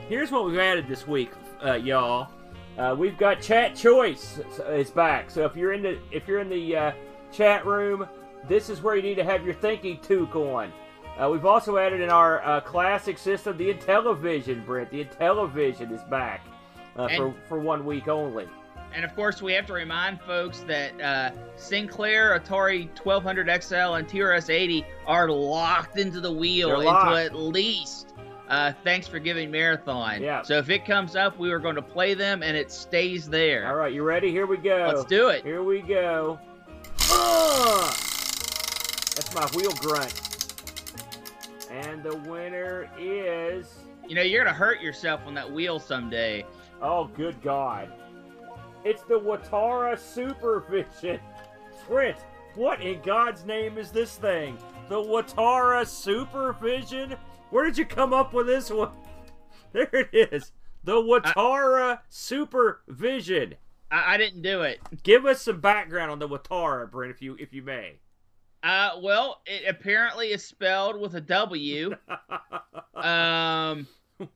here's 0.09 0.31
what 0.31 0.47
we've 0.47 0.59
added 0.59 0.89
this 0.89 1.07
week, 1.07 1.31
uh, 1.63 1.75
y'all. 1.75 2.31
Uh, 2.79 2.95
we've 2.99 3.19
got 3.19 3.43
chat 3.43 3.75
choice 3.75 4.41
is 4.69 4.91
back. 4.91 5.31
So 5.31 5.45
if 5.45 5.57
you're 5.57 5.75
in 5.75 5.83
the 5.83 5.99
if 6.11 6.27
you're 6.27 6.41
in 6.41 6.49
the 6.49 6.77
uh, 6.77 6.93
chat 7.33 7.67
room, 7.67 8.09
this 8.49 8.71
is 8.71 8.83
where 8.83 8.97
you 8.97 9.03
need 9.03 9.17
to 9.17 9.25
have 9.25 9.45
your 9.45 9.55
thinking 9.55 9.99
toque 9.99 10.37
on. 10.37 10.73
Uh, 11.19 11.31
we've 11.31 11.47
also 11.47 11.79
added 11.79 12.01
in 12.01 12.11
our 12.11 12.45
uh, 12.45 12.61
classic 12.61 13.17
system 13.17 13.57
the 13.57 13.73
Intellivision, 13.73 14.65
Brent. 14.67 14.91
The 14.91 15.05
Intellivision 15.05 15.93
is 15.93 16.03
back 16.05 16.47
uh, 16.97 17.09
for, 17.09 17.35
for 17.49 17.59
one 17.59 17.87
week 17.87 18.09
only. 18.09 18.47
And 18.95 19.05
of 19.05 19.15
course, 19.15 19.43
we 19.43 19.53
have 19.53 19.67
to 19.67 19.73
remind 19.73 20.21
folks 20.23 20.61
that 20.61 20.99
uh, 21.01 21.31
Sinclair, 21.57 22.39
Atari 22.39 22.89
1200 23.03 23.63
XL, 23.63 23.75
and 23.75 24.09
TRS 24.09 24.51
80 24.51 24.87
are 25.07 25.29
locked 25.29 25.99
into 25.99 26.21
the 26.21 26.33
wheel 26.33 26.81
until 26.81 27.17
at 27.17 27.35
least. 27.35 28.15
Uh, 28.49 28.73
thanks 28.85 29.09
for 29.09 29.19
giving 29.19 29.51
Marathon. 29.51 30.23
Yeah. 30.23 30.43
So 30.43 30.57
if 30.59 30.71
it 30.71 30.85
comes 30.85 31.17
up, 31.17 31.37
we 31.39 31.51
are 31.51 31.59
going 31.59 31.75
to 31.75 31.83
play 31.83 32.15
them, 32.15 32.43
and 32.43 32.57
it 32.57 32.71
stays 32.71 33.29
there. 33.29 33.67
All 33.67 33.75
right, 33.75 33.93
you 33.93 34.05
ready? 34.05 34.31
Here 34.31 34.47
we 34.47 34.57
go. 34.57 34.93
Let's 34.95 35.05
do 35.05 35.29
it. 35.29 35.45
Here 35.45 35.65
we 35.65 35.81
go. 35.81 36.39
That's 39.17 39.35
my 39.35 39.47
wheel 39.55 39.73
grunt. 39.73 40.26
And 41.77 42.03
the 42.03 42.17
winner 42.17 42.91
is. 42.99 43.75
You 44.09 44.15
know, 44.15 44.23
you're 44.23 44.43
going 44.43 44.55
to 44.55 44.59
hurt 44.59 44.81
yourself 44.81 45.21
on 45.27 45.35
that 45.35 45.51
wheel 45.51 45.79
someday. 45.79 46.47
Oh, 46.81 47.09
good 47.09 47.41
God. 47.43 47.93
It's 48.85 49.03
the 49.03 49.21
Watara 49.21 49.99
Supervision. 49.99 51.21
Trent, 51.87 52.17
what 52.55 52.81
in 52.81 53.03
God's 53.03 53.45
name 53.45 53.77
is 53.77 53.91
this 53.91 54.17
thing? 54.17 54.57
The 54.89 54.97
Watara 54.97 55.87
Supervision? 55.87 57.17
Where 57.51 57.67
did 57.67 57.77
you 57.77 57.85
come 57.85 58.15
up 58.15 58.33
with 58.33 58.47
this 58.47 58.71
one? 58.71 58.91
There 59.73 59.91
it 59.93 60.31
is. 60.33 60.53
The 60.85 60.95
Watara 60.95 61.97
I, 61.97 61.99
Supervision. 62.09 63.57
I, 63.91 64.15
I, 64.15 64.17
didn't 64.17 64.41
do 64.41 64.63
it. 64.63 64.81
Give 65.03 65.27
us 65.27 65.43
some 65.43 65.61
background 65.61 66.11
on 66.11 66.19
the 66.19 66.29
Watara, 66.29 66.91
Brent, 66.91 67.11
if 67.11 67.21
you 67.21 67.37
if 67.39 67.53
you 67.53 67.61
may. 67.61 67.97
Uh, 68.63 68.91
well, 69.01 69.43
it 69.47 69.63
apparently 69.69 70.29
is 70.29 70.45
spelled 70.45 71.01
with 71.01 71.15
a 71.15 71.21
W. 71.21 71.95
um, 72.95 73.87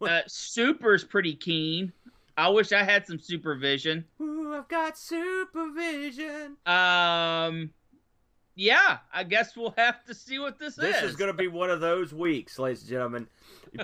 uh, 0.00 0.20
super's 0.26 1.04
pretty 1.04 1.34
keen. 1.34 1.92
I 2.36 2.48
wish 2.48 2.72
I 2.72 2.82
had 2.82 3.06
some 3.06 3.18
supervision. 3.18 4.04
Ooh, 4.20 4.54
I've 4.54 4.68
got 4.68 4.96
supervision. 4.96 6.56
Um, 6.64 7.70
yeah, 8.54 8.98
I 9.12 9.24
guess 9.24 9.56
we'll 9.56 9.74
have 9.76 10.04
to 10.04 10.14
see 10.14 10.38
what 10.38 10.58
this, 10.58 10.76
this 10.76 10.96
is. 10.96 11.02
This 11.02 11.10
is 11.10 11.16
going 11.16 11.30
to 11.30 11.36
be 11.36 11.48
one 11.48 11.70
of 11.70 11.80
those 11.80 12.14
weeks, 12.14 12.58
ladies 12.58 12.82
and 12.82 12.90
gentlemen. 12.90 13.26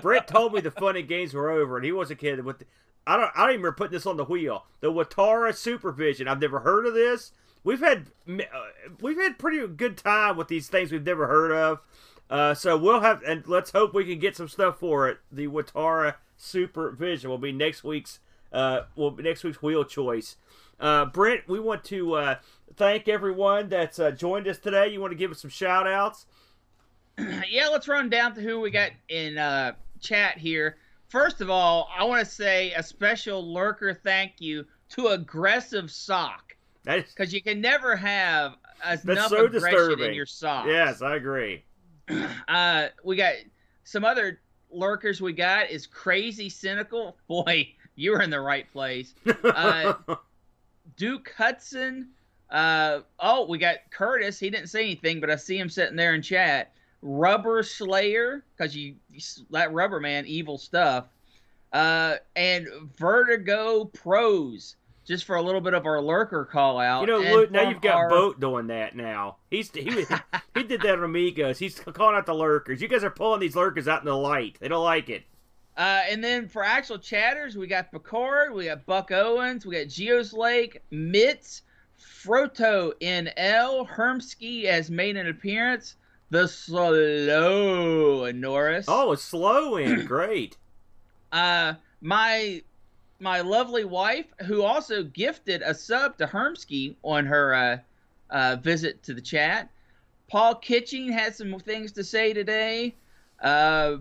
Brett 0.01 0.27
told 0.27 0.53
me 0.53 0.61
the 0.61 0.71
funny 0.71 1.01
games 1.01 1.33
were 1.33 1.49
over, 1.49 1.77
and 1.77 1.85
he 1.85 1.91
was 1.91 2.09
a 2.09 2.15
kid 2.15 2.43
with. 2.43 2.59
The, 2.59 2.65
I 3.05 3.17
don't. 3.17 3.31
I 3.35 3.41
don't 3.41 3.49
even 3.49 3.61
remember 3.61 3.75
putting 3.75 3.93
this 3.93 4.05
on 4.05 4.17
the 4.17 4.25
wheel. 4.25 4.65
The 4.79 4.91
Watara 4.91 5.55
Supervision. 5.55 6.27
I've 6.27 6.41
never 6.41 6.59
heard 6.59 6.85
of 6.85 6.93
this 6.93 7.31
we've 7.63 7.79
had 7.79 8.07
uh, 8.29 8.43
we've 9.01 9.17
had 9.17 9.37
pretty 9.37 9.65
good 9.67 9.97
time 9.97 10.37
with 10.37 10.47
these 10.47 10.67
things 10.67 10.91
we've 10.91 11.05
never 11.05 11.27
heard 11.27 11.51
of. 11.51 11.79
Uh, 12.29 12.53
so 12.53 12.77
we'll 12.77 12.99
have, 12.99 13.23
and 13.23 13.47
let's 13.47 13.71
hope 13.71 13.93
we 13.93 14.03
can 14.03 14.19
get 14.19 14.35
some 14.35 14.49
stuff 14.49 14.79
for 14.79 15.07
it. 15.07 15.19
The 15.31 15.47
Watara 15.47 16.15
Supervision 16.35 17.29
will 17.29 17.37
be 17.37 17.51
next 17.51 17.83
week's 17.83 18.19
uh, 18.51 18.81
will 18.95 19.15
next 19.15 19.43
week's 19.43 19.61
wheel 19.61 19.83
choice. 19.83 20.37
Uh, 20.79 21.05
Brent, 21.05 21.47
we 21.47 21.59
want 21.59 21.83
to 21.85 22.13
uh, 22.13 22.35
thank 22.75 23.07
everyone 23.07 23.69
that's 23.69 23.99
uh, 23.99 24.11
joined 24.11 24.47
us 24.47 24.57
today. 24.57 24.89
You 24.89 25.01
want 25.01 25.11
to 25.11 25.17
give 25.17 25.31
us 25.31 25.41
some 25.41 25.49
shout 25.49 25.87
outs? 25.87 26.25
yeah, 27.17 27.67
let's 27.69 27.87
run 27.87 28.09
down 28.09 28.35
to 28.35 28.41
who 28.41 28.59
we 28.59 28.69
got 28.69 28.91
in 29.09 29.37
uh, 29.37 29.73
chat 29.99 30.37
here. 30.37 30.77
First 31.07 31.41
of 31.41 31.49
all, 31.49 31.89
I 31.97 32.03
want 32.03 32.23
to 32.23 32.31
say 32.31 32.73
a 32.73 32.83
special 32.83 33.53
lurker 33.53 33.93
thank 33.93 34.39
you 34.39 34.65
to 34.89 35.07
Aggressive 35.07 35.89
Sock. 35.89 36.56
Because 36.87 37.33
you 37.33 37.41
can 37.41 37.61
never 37.61 37.95
have 37.95 38.55
enough 39.03 39.29
so 39.29 39.45
aggression 39.45 39.51
disturbing. 39.51 40.05
in 40.09 40.13
your 40.13 40.25
socks. 40.25 40.67
Yes, 40.69 41.01
I 41.01 41.15
agree. 41.15 41.63
Uh, 42.47 42.87
we 43.03 43.17
got 43.17 43.33
some 43.83 44.05
other 44.05 44.39
lurkers. 44.71 45.19
We 45.19 45.33
got 45.33 45.69
is 45.69 45.85
crazy 45.85 46.47
cynical. 46.47 47.17
Boy, 47.27 47.73
you 47.95 48.11
were 48.11 48.21
in 48.21 48.29
the 48.29 48.39
right 48.39 48.71
place. 48.71 49.13
Uh, 49.43 49.95
Duke 50.95 51.33
Hudson. 51.37 52.09
Uh, 52.49 53.01
oh, 53.19 53.45
we 53.45 53.57
got 53.57 53.77
Curtis. 53.91 54.39
He 54.39 54.49
didn't 54.49 54.67
say 54.67 54.83
anything, 54.83 55.19
but 55.19 55.29
I 55.29 55.35
see 55.35 55.57
him 55.57 55.69
sitting 55.69 55.97
there 55.97 56.15
in 56.15 56.21
chat. 56.21 56.71
Rubber 57.01 57.61
Slayer, 57.61 58.45
because 58.55 58.73
you, 58.73 58.95
you 59.11 59.19
that 59.51 59.73
Rubber 59.73 59.99
Man, 59.99 60.25
evil 60.25 60.57
stuff. 60.57 61.07
Uh, 61.73 62.15
and 62.37 62.67
Vertigo 62.97 63.85
Pros 63.85 64.77
just 65.07 65.23
for 65.23 65.37
a 65.37 65.41
little 65.41 65.61
bit 65.61 65.73
of 65.73 65.85
our 65.85 66.01
lurker 66.01 66.43
call 66.43 66.79
out. 66.79 67.01
You 67.01 67.07
know, 67.07 67.19
Luke, 67.19 67.49
now 67.49 67.69
you've 67.69 67.81
got 67.81 67.95
our... 67.95 68.09
Boat 68.09 68.39
doing 68.41 68.67
that 68.67 68.95
now. 68.95 69.37
He's 69.49 69.71
he 69.71 70.05
he 70.53 70.63
did 70.63 70.81
that 70.81 70.97
on 70.97 71.03
Amigos. 71.03 71.57
He's 71.57 71.79
calling 71.79 72.15
out 72.15 72.25
the 72.25 72.35
lurkers. 72.35 72.81
You 72.81 72.89
guys 72.89 73.05
are 73.05 73.09
pulling 73.09 73.39
these 73.39 73.55
lurkers 73.55 73.87
out 73.87 74.01
in 74.01 74.05
the 74.05 74.17
light. 74.17 74.57
They 74.59 74.67
don't 74.67 74.83
like 74.83 75.09
it. 75.09 75.23
Uh, 75.77 76.01
and 76.09 76.23
then 76.23 76.47
for 76.47 76.63
actual 76.63 76.97
chatters, 76.97 77.55
we 77.55 77.67
got 77.67 77.91
Picard, 77.91 78.51
we 78.53 78.65
got 78.65 78.85
Buck 78.85 79.11
Owens, 79.11 79.63
we 79.63 79.77
got 79.77 79.87
Geos 79.87 80.33
Lake, 80.33 80.81
Mitz, 80.91 81.61
Frodo 82.01 82.93
NL, 82.99 83.87
Hermsky 83.87 84.65
has 84.65 84.89
made 84.89 85.15
an 85.15 85.27
appearance. 85.27 85.95
The 86.31 86.47
slow 86.47 88.29
Norris. 88.31 88.85
Oh, 88.87 89.13
it's 89.13 89.23
slow 89.23 89.77
in. 89.77 90.05
Great. 90.05 90.57
Uh, 91.31 91.75
my 92.01 92.63
my 93.19 93.41
lovely 93.41 93.85
wife, 93.85 94.25
who 94.45 94.63
also 94.63 95.03
gifted 95.03 95.61
a 95.61 95.73
sub 95.73 96.17
to 96.17 96.27
Hermsky 96.27 96.95
on 97.03 97.25
her 97.25 97.53
uh, 97.53 97.77
uh, 98.29 98.57
visit 98.57 99.03
to 99.03 99.13
the 99.13 99.21
chat. 99.21 99.69
Paul 100.27 100.55
Kitching 100.55 101.11
had 101.11 101.35
some 101.35 101.57
things 101.59 101.91
to 101.93 102.03
say 102.03 102.33
today. 102.33 102.95
Uh, 103.41 103.97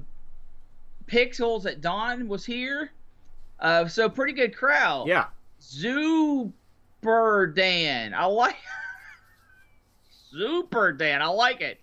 Pixels 1.06 1.66
at 1.66 1.80
Dawn 1.80 2.28
was 2.28 2.44
here. 2.44 2.90
Uh, 3.60 3.86
so 3.88 4.08
pretty 4.08 4.32
good 4.32 4.54
crowd. 4.56 5.06
Yeah. 5.08 5.26
Super 5.58 7.46
Dan. 7.46 8.12
I 8.12 8.26
like 8.26 8.56
Super 10.30 10.92
Dan. 10.92 11.22
I 11.22 11.28
like 11.28 11.60
it 11.60 11.80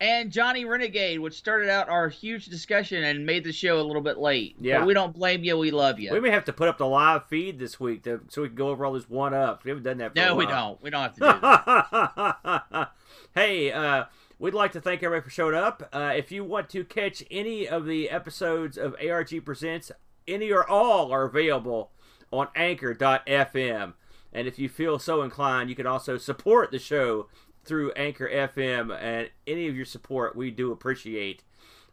and 0.00 0.30
Johnny 0.30 0.64
Renegade, 0.64 1.20
which 1.20 1.34
started 1.34 1.70
out 1.70 1.88
our 1.88 2.08
huge 2.08 2.46
discussion 2.46 3.04
and 3.04 3.24
made 3.24 3.44
the 3.44 3.52
show 3.52 3.80
a 3.80 3.82
little 3.82 4.02
bit 4.02 4.18
late. 4.18 4.56
Yeah. 4.60 4.78
But 4.78 4.88
we 4.88 4.94
don't 4.94 5.14
blame 5.14 5.42
you. 5.42 5.56
We 5.56 5.70
love 5.70 5.98
you. 5.98 6.12
We 6.12 6.20
may 6.20 6.30
have 6.30 6.44
to 6.46 6.52
put 6.52 6.68
up 6.68 6.78
the 6.78 6.86
live 6.86 7.26
feed 7.26 7.58
this 7.58 7.80
week 7.80 8.02
to, 8.04 8.20
so 8.28 8.42
we 8.42 8.48
can 8.48 8.56
go 8.56 8.68
over 8.68 8.84
all 8.84 8.92
these 8.92 9.08
one 9.08 9.32
ups. 9.32 9.64
We 9.64 9.70
haven't 9.70 9.84
done 9.84 9.98
that 9.98 10.14
before. 10.14 10.28
No, 10.28 10.34
we 10.34 10.46
don't. 10.46 10.82
We 10.82 10.90
don't 10.90 11.02
have 11.02 11.14
to 11.14 11.20
do 11.20 11.26
that. 11.26 12.90
hey, 13.34 13.72
uh, 13.72 14.04
we'd 14.38 14.54
like 14.54 14.72
to 14.72 14.80
thank 14.80 15.02
everybody 15.02 15.24
for 15.24 15.30
showing 15.30 15.54
up. 15.54 15.88
Uh, 15.92 16.12
if 16.14 16.30
you 16.30 16.44
want 16.44 16.68
to 16.70 16.84
catch 16.84 17.24
any 17.30 17.66
of 17.66 17.86
the 17.86 18.10
episodes 18.10 18.76
of 18.76 18.94
ARG 19.02 19.44
Presents, 19.44 19.90
any 20.28 20.50
or 20.52 20.68
all 20.68 21.10
are 21.12 21.24
available 21.24 21.90
on 22.30 22.48
anchor.fm. 22.54 23.94
And 24.32 24.46
if 24.46 24.58
you 24.58 24.68
feel 24.68 24.98
so 24.98 25.22
inclined, 25.22 25.70
you 25.70 25.76
can 25.76 25.86
also 25.86 26.18
support 26.18 26.70
the 26.70 26.78
show 26.78 27.28
through 27.66 27.92
Anchor 27.92 28.28
FM, 28.28 28.96
and 28.96 29.30
any 29.46 29.68
of 29.68 29.76
your 29.76 29.84
support 29.84 30.36
we 30.36 30.50
do 30.50 30.72
appreciate. 30.72 31.42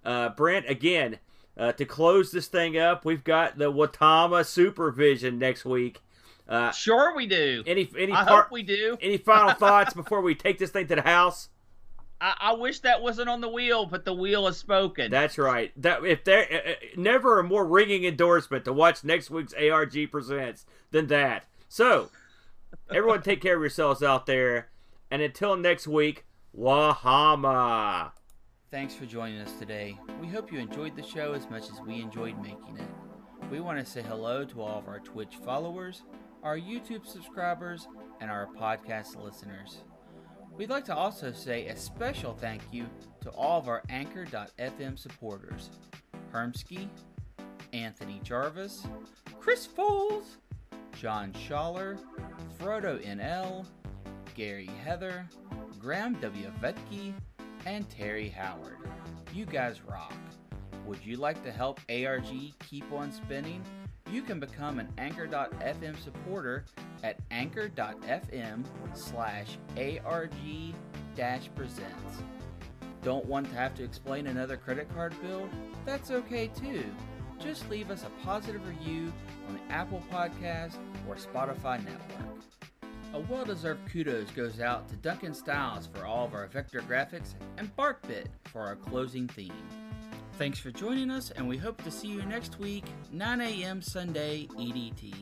Uh, 0.05 0.29
Brent, 0.29 0.69
again, 0.69 1.19
uh, 1.57 1.71
to 1.73 1.85
close 1.85 2.31
this 2.31 2.47
thing 2.47 2.77
up, 2.77 3.05
we've 3.05 3.23
got 3.23 3.57
the 3.57 3.71
Watara 3.71 4.45
Supervision 4.45 5.37
next 5.37 5.65
week. 5.65 6.01
Uh, 6.47 6.71
sure, 6.71 7.15
we 7.15 7.25
do. 7.25 7.63
Any 7.65 7.89
any 7.97 8.11
I 8.11 8.25
part, 8.25 8.45
hope 8.45 8.51
we 8.51 8.63
do. 8.63 8.97
Any 9.01 9.17
final 9.17 9.53
thoughts 9.59 9.93
before 9.93 10.21
we 10.21 10.35
take 10.35 10.57
this 10.57 10.71
thing 10.71 10.87
to 10.87 10.95
the 10.95 11.01
house? 11.01 11.49
I, 12.19 12.35
I, 12.39 12.53
wish 12.53 12.79
that 12.81 13.01
wasn't 13.01 13.29
on 13.29 13.41
the 13.41 13.49
wheel, 13.49 13.85
but 13.85 14.05
the 14.05 14.13
wheel 14.13 14.45
has 14.45 14.57
spoken. 14.57 15.11
That's 15.11 15.37
right. 15.37 15.71
That 15.81 16.05
if 16.05 16.23
there 16.23 16.47
uh, 16.51 16.71
uh 16.71 16.73
never 16.95 17.39
a 17.39 17.43
more 17.43 17.65
ringing 17.65 18.03
endorsement 18.05 18.65
to 18.65 18.73
watch 18.73 19.03
next 19.03 19.29
week's 19.29 19.53
ARG 19.53 20.11
presents 20.11 20.65
than 20.91 21.07
that. 21.07 21.45
So, 21.69 22.09
everyone, 22.93 23.21
take 23.21 23.41
care 23.41 23.55
of 23.55 23.61
yourselves 23.61 24.03
out 24.03 24.25
there, 24.25 24.69
and 25.11 25.21
until 25.21 25.55
next 25.55 25.87
week, 25.87 26.25
Wahama. 26.57 28.11
Thanks 28.71 28.95
for 28.95 29.05
joining 29.05 29.39
us 29.39 29.53
today. 29.59 29.97
We 30.19 30.27
hope 30.27 30.51
you 30.51 30.59
enjoyed 30.59 30.95
the 30.95 31.03
show 31.03 31.33
as 31.33 31.49
much 31.49 31.69
as 31.71 31.79
we 31.85 32.01
enjoyed 32.01 32.41
making 32.41 32.77
it. 32.77 32.89
We 33.51 33.59
want 33.59 33.77
to 33.77 33.85
say 33.85 34.01
hello 34.01 34.45
to 34.45 34.61
all 34.61 34.79
of 34.79 34.87
our 34.87 34.99
Twitch 34.99 35.35
followers, 35.45 36.03
our 36.41 36.57
YouTube 36.57 37.05
subscribers, 37.05 37.87
and 38.19 38.31
our 38.31 38.47
podcast 38.47 39.21
listeners. 39.21 39.83
We'd 40.55 40.69
like 40.69 40.85
to 40.85 40.95
also 40.95 41.31
say 41.31 41.67
a 41.67 41.75
special 41.77 42.33
thank 42.33 42.61
you 42.71 42.87
to 43.21 43.29
all 43.31 43.59
of 43.59 43.67
our 43.67 43.83
Anchor.fm 43.89 44.97
supporters 44.97 45.69
Hermsky, 46.31 46.87
Anthony 47.73 48.21
Jarvis, 48.23 48.87
Chris 49.39 49.67
Foles, 49.67 50.37
John 50.99 51.33
Schaller, 51.33 51.99
Frodo 52.59 53.03
NL, 53.05 53.65
Gary 54.35 54.69
Heather, 54.83 55.27
Graham 55.79 56.13
W. 56.15 56.51
Vetke, 56.61 57.13
and 57.65 57.89
Terry 57.89 58.29
Howard. 58.29 58.77
You 59.33 59.45
guys 59.45 59.81
rock. 59.83 60.13
Would 60.85 61.05
you 61.05 61.17
like 61.17 61.43
to 61.43 61.51
help 61.51 61.79
ARG 61.89 62.53
keep 62.59 62.91
on 62.91 63.11
spinning? 63.11 63.63
You 64.11 64.21
can 64.21 64.39
become 64.39 64.79
an 64.79 64.89
Anchor.fm 64.97 66.01
supporter 66.03 66.65
at 67.03 67.17
anchor.fm 67.31 68.63
slash 68.93 69.57
ARG 69.77 70.75
presents. 71.55 72.21
Don't 73.01 73.25
want 73.25 73.49
to 73.49 73.55
have 73.55 73.75
to 73.75 73.83
explain 73.83 74.27
another 74.27 74.57
credit 74.57 74.93
card 74.93 75.13
bill? 75.21 75.49
That's 75.85 76.11
okay 76.11 76.47
too. 76.47 76.83
Just 77.39 77.69
leave 77.69 77.91
us 77.91 78.03
a 78.05 78.25
positive 78.25 78.65
review 78.67 79.11
on 79.47 79.55
the 79.55 79.73
Apple 79.73 80.01
Podcast 80.11 80.75
or 81.07 81.15
Spotify 81.15 81.83
network. 81.83 82.39
A 83.13 83.19
well 83.19 83.45
deserved 83.45 83.91
kudos 83.91 84.31
goes 84.31 84.59
out 84.59 84.89
to 84.89 84.95
Duncan 84.95 85.35
Styles 85.35 85.87
for 85.93 86.03
all 86.03 86.25
of 86.25 86.33
our 86.33 86.47
vector 86.47 86.81
graphics 86.81 87.35
and 87.57 87.73
BarkBit 87.75 88.25
for 88.45 88.61
our 88.61 88.75
closing 88.75 89.27
theme. 89.27 89.53
Thanks 90.39 90.57
for 90.57 90.71
joining 90.71 91.11
us, 91.11 91.29
and 91.29 91.47
we 91.47 91.57
hope 91.57 91.83
to 91.83 91.91
see 91.91 92.07
you 92.07 92.23
next 92.23 92.57
week, 92.57 92.85
9 93.11 93.39
a.m. 93.39 93.83
Sunday 93.83 94.47
EDT. 94.57 95.13